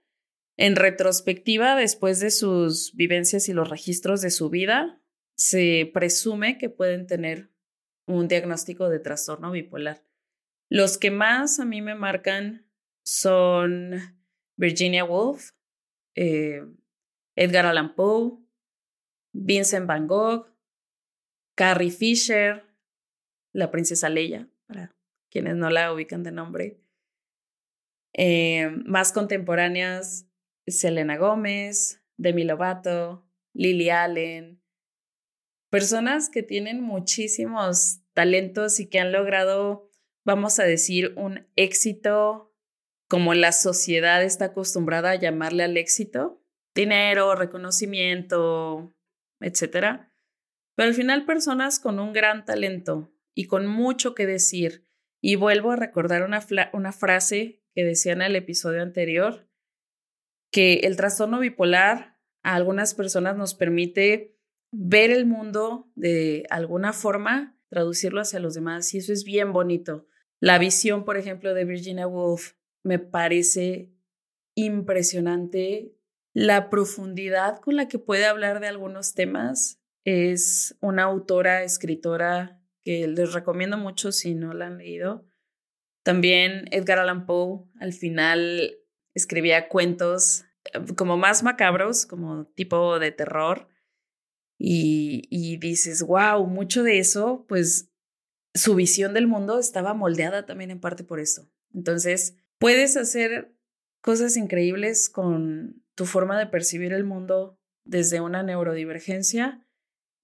en 0.57 0.75
retrospectiva, 0.77 1.77
después 1.77 2.19
de 2.21 2.31
sus 2.31 2.95
vivencias 2.95 3.49
y 3.49 3.53
los 3.53 3.69
registros 3.69 4.21
de 4.21 4.31
su 4.31 4.51
vida, 4.51 5.03
se 5.37 5.91
presume 5.93 6.59
que 6.59 6.69
pueden 6.69 7.07
tener 7.07 7.51
un 8.07 8.27
diagnóstico 8.27 8.89
de 8.89 8.99
trastorno 8.99 9.51
bipolar. 9.51 10.03
Los 10.71 10.99
que 10.99 11.11
más 11.11 11.61
a 11.61 11.65
mí 11.65 11.83
me 11.83 11.95
marcan 11.95 12.67
son 13.05 13.93
Virginia 14.57 15.05
Woolf, 15.05 15.51
eh, 16.15 16.63
Edgar 17.37 17.67
Allan 17.67 17.95
Poe, 17.95 18.39
Vincent 19.33 19.87
Van 19.87 20.07
Gogh, 20.07 20.47
Carrie 21.55 21.91
Fisher, 21.91 22.65
la 23.53 23.71
princesa 23.71 24.09
Leia, 24.09 24.49
quienes 25.31 25.57
no 25.57 25.71
la 25.71 25.93
ubican 25.93 26.23
de 26.23 26.33
nombre. 26.33 26.81
Eh, 28.13 28.71
más 28.85 29.13
contemporáneas, 29.13 30.27
Selena 30.67 31.17
Gómez, 31.17 32.03
Demi 32.17 32.45
Lovato, 32.45 33.27
Lily 33.53 33.91
Allen. 33.91 34.63
Personas 35.71 36.29
que 36.29 36.43
tienen 36.43 36.83
muchísimos 36.83 38.01
talentos 38.13 38.81
y 38.81 38.89
que 38.89 38.99
han 38.99 39.13
logrado, 39.13 39.89
vamos 40.25 40.59
a 40.59 40.65
decir, 40.65 41.15
un 41.17 41.49
éxito 41.57 42.53
como 43.09 43.35
la 43.35 43.53
sociedad 43.53 44.23
está 44.23 44.47
acostumbrada 44.47 45.11
a 45.11 45.17
llamarle 45.17 45.65
al 45.65 45.77
éxito. 45.77 46.45
Dinero, 46.75 47.35
reconocimiento, 47.35 48.95
etc. 49.41 50.09
Pero 50.77 50.89
al 50.89 50.95
final 50.95 51.25
personas 51.25 51.81
con 51.81 51.99
un 51.99 52.13
gran 52.13 52.45
talento 52.45 53.13
y 53.35 53.47
con 53.47 53.67
mucho 53.67 54.15
que 54.15 54.27
decir. 54.27 54.90
Y 55.21 55.37
vuelvo 55.37 55.73
a 55.73 55.77
recordar 55.77 56.23
una, 56.23 56.41
una 56.73 56.93
frase 56.93 57.63
que 57.75 57.85
decía 57.85 58.13
en 58.13 58.23
el 58.23 58.37
episodio 58.37 58.83
anterior, 58.83 59.49
que 60.51 60.81
el 60.85 60.97
trastorno 60.97 61.39
bipolar 61.39 62.19
a 62.43 62.55
algunas 62.55 62.95
personas 62.95 63.37
nos 63.37 63.55
permite 63.55 64.37
ver 64.73 65.11
el 65.11 65.27
mundo 65.27 65.91
de 65.95 66.47
alguna 66.51 66.93
forma, 66.93 67.57
traducirlo 67.69 68.21
hacia 68.21 68.41
los 68.41 68.55
demás, 68.55 68.93
y 68.95 68.99
eso 68.99 69.13
es 69.13 69.25
bien 69.25 69.53
bonito. 69.53 70.07
La 70.41 70.59
visión, 70.59 71.05
por 71.05 71.17
ejemplo, 71.17 71.55
de 71.55 71.65
Virginia 71.65 72.07
Woolf 72.07 72.55
me 72.83 72.99
parece 72.99 73.93
impresionante. 74.55 75.95
La 76.33 76.71
profundidad 76.71 77.59
con 77.59 77.77
la 77.77 77.89
que 77.89 77.99
puede 77.99 78.27
hablar 78.27 78.61
de 78.61 78.69
algunos 78.69 79.15
temas 79.15 79.81
es 80.05 80.77
una 80.81 81.05
autora, 81.05 81.63
escritora 81.63 82.60
que 82.85 83.07
les 83.07 83.33
recomiendo 83.33 83.77
mucho 83.77 84.13
si 84.13 84.35
no 84.35 84.53
la 84.55 84.67
han 84.67 84.79
leído. 84.79 85.27
También 86.03 86.67
Edgar 86.71 86.99
Allan 86.99 87.27
Poe 87.27 87.65
al 87.79 87.93
final 87.93 88.77
escribía 89.15 89.69
cuentos 89.69 90.45
eh, 90.73 90.95
como 90.97 91.17
más 91.17 91.43
macabros, 91.43 92.07
como 92.07 92.47
tipo 92.47 92.99
de 92.99 93.13
terror. 93.13 93.69
Y, 94.59 95.23
y 95.31 95.57
dices, 95.57 96.03
wow, 96.03 96.47
mucho 96.47 96.83
de 96.83 96.99
eso, 96.99 97.47
pues 97.49 97.91
su 98.55 98.75
visión 98.75 99.15
del 99.15 99.27
mundo 99.27 99.59
estaba 99.59 99.95
moldeada 99.95 100.45
también 100.45 100.71
en 100.71 100.81
parte 100.81 101.03
por 101.03 101.19
esto. 101.19 101.49
Entonces, 101.73 102.37
puedes 102.59 102.97
hacer 102.97 103.55
cosas 104.03 104.37
increíbles 104.37 105.09
con 105.09 105.83
tu 105.95 106.05
forma 106.05 106.39
de 106.39 106.47
percibir 106.47 106.93
el 106.93 107.05
mundo 107.05 107.59
desde 107.85 108.21
una 108.21 108.43
neurodivergencia 108.43 109.67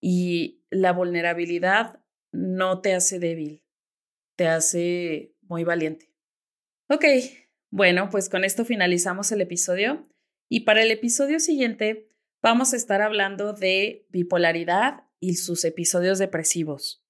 y 0.01 0.65
la 0.71 0.93
vulnerabilidad 0.93 2.03
no 2.33 2.81
te 2.81 2.95
hace 2.95 3.19
débil, 3.19 3.63
te 4.37 4.47
hace 4.47 5.35
muy 5.43 5.65
valiente. 5.65 6.13
Ok, 6.89 7.05
bueno, 7.71 8.09
pues 8.11 8.29
con 8.29 8.45
esto 8.45 8.65
finalizamos 8.65 9.33
el 9.33 9.41
episodio 9.41 10.07
y 10.49 10.61
para 10.61 10.83
el 10.83 10.91
episodio 10.91 11.41
siguiente 11.41 12.09
vamos 12.43 12.73
a 12.73 12.77
estar 12.77 13.03
hablando 13.03 13.53
de 13.53 14.07
bipolaridad 14.11 15.05
y 15.19 15.35
sus 15.35 15.65
episodios 15.65 16.19
depresivos, 16.19 17.05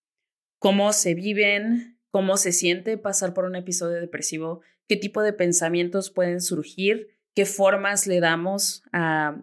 cómo 0.59 0.93
se 0.93 1.15
viven, 1.15 2.01
cómo 2.11 2.39
se 2.39 2.53
siente 2.53 2.97
pasar 2.97 3.35
por 3.35 3.45
un 3.45 3.57
episodio 3.57 4.01
depresivo, 4.01 4.63
qué 4.89 4.97
tipo 4.97 5.23
de 5.23 5.35
pensamientos 5.35 6.11
pueden 6.11 6.41
surgir, 6.41 7.09
qué 7.35 7.45
formas 7.45 8.07
le 8.07 8.21
damos 8.21 8.83
a 8.93 9.39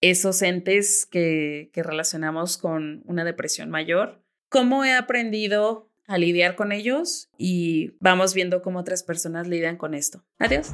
esos 0.00 0.40
entes 0.40 1.04
que, 1.04 1.70
que 1.72 1.82
relacionamos 1.82 2.56
con 2.56 3.02
una 3.04 3.24
depresión 3.24 3.68
mayor, 3.68 4.23
cómo 4.54 4.84
he 4.84 4.92
aprendido 4.92 5.90
a 6.06 6.16
lidiar 6.16 6.54
con 6.54 6.70
ellos 6.70 7.28
y 7.36 7.96
vamos 7.98 8.34
viendo 8.34 8.62
cómo 8.62 8.78
otras 8.78 9.02
personas 9.02 9.48
lidian 9.48 9.76
con 9.76 9.94
esto. 9.94 10.24
Adiós. 10.38 10.68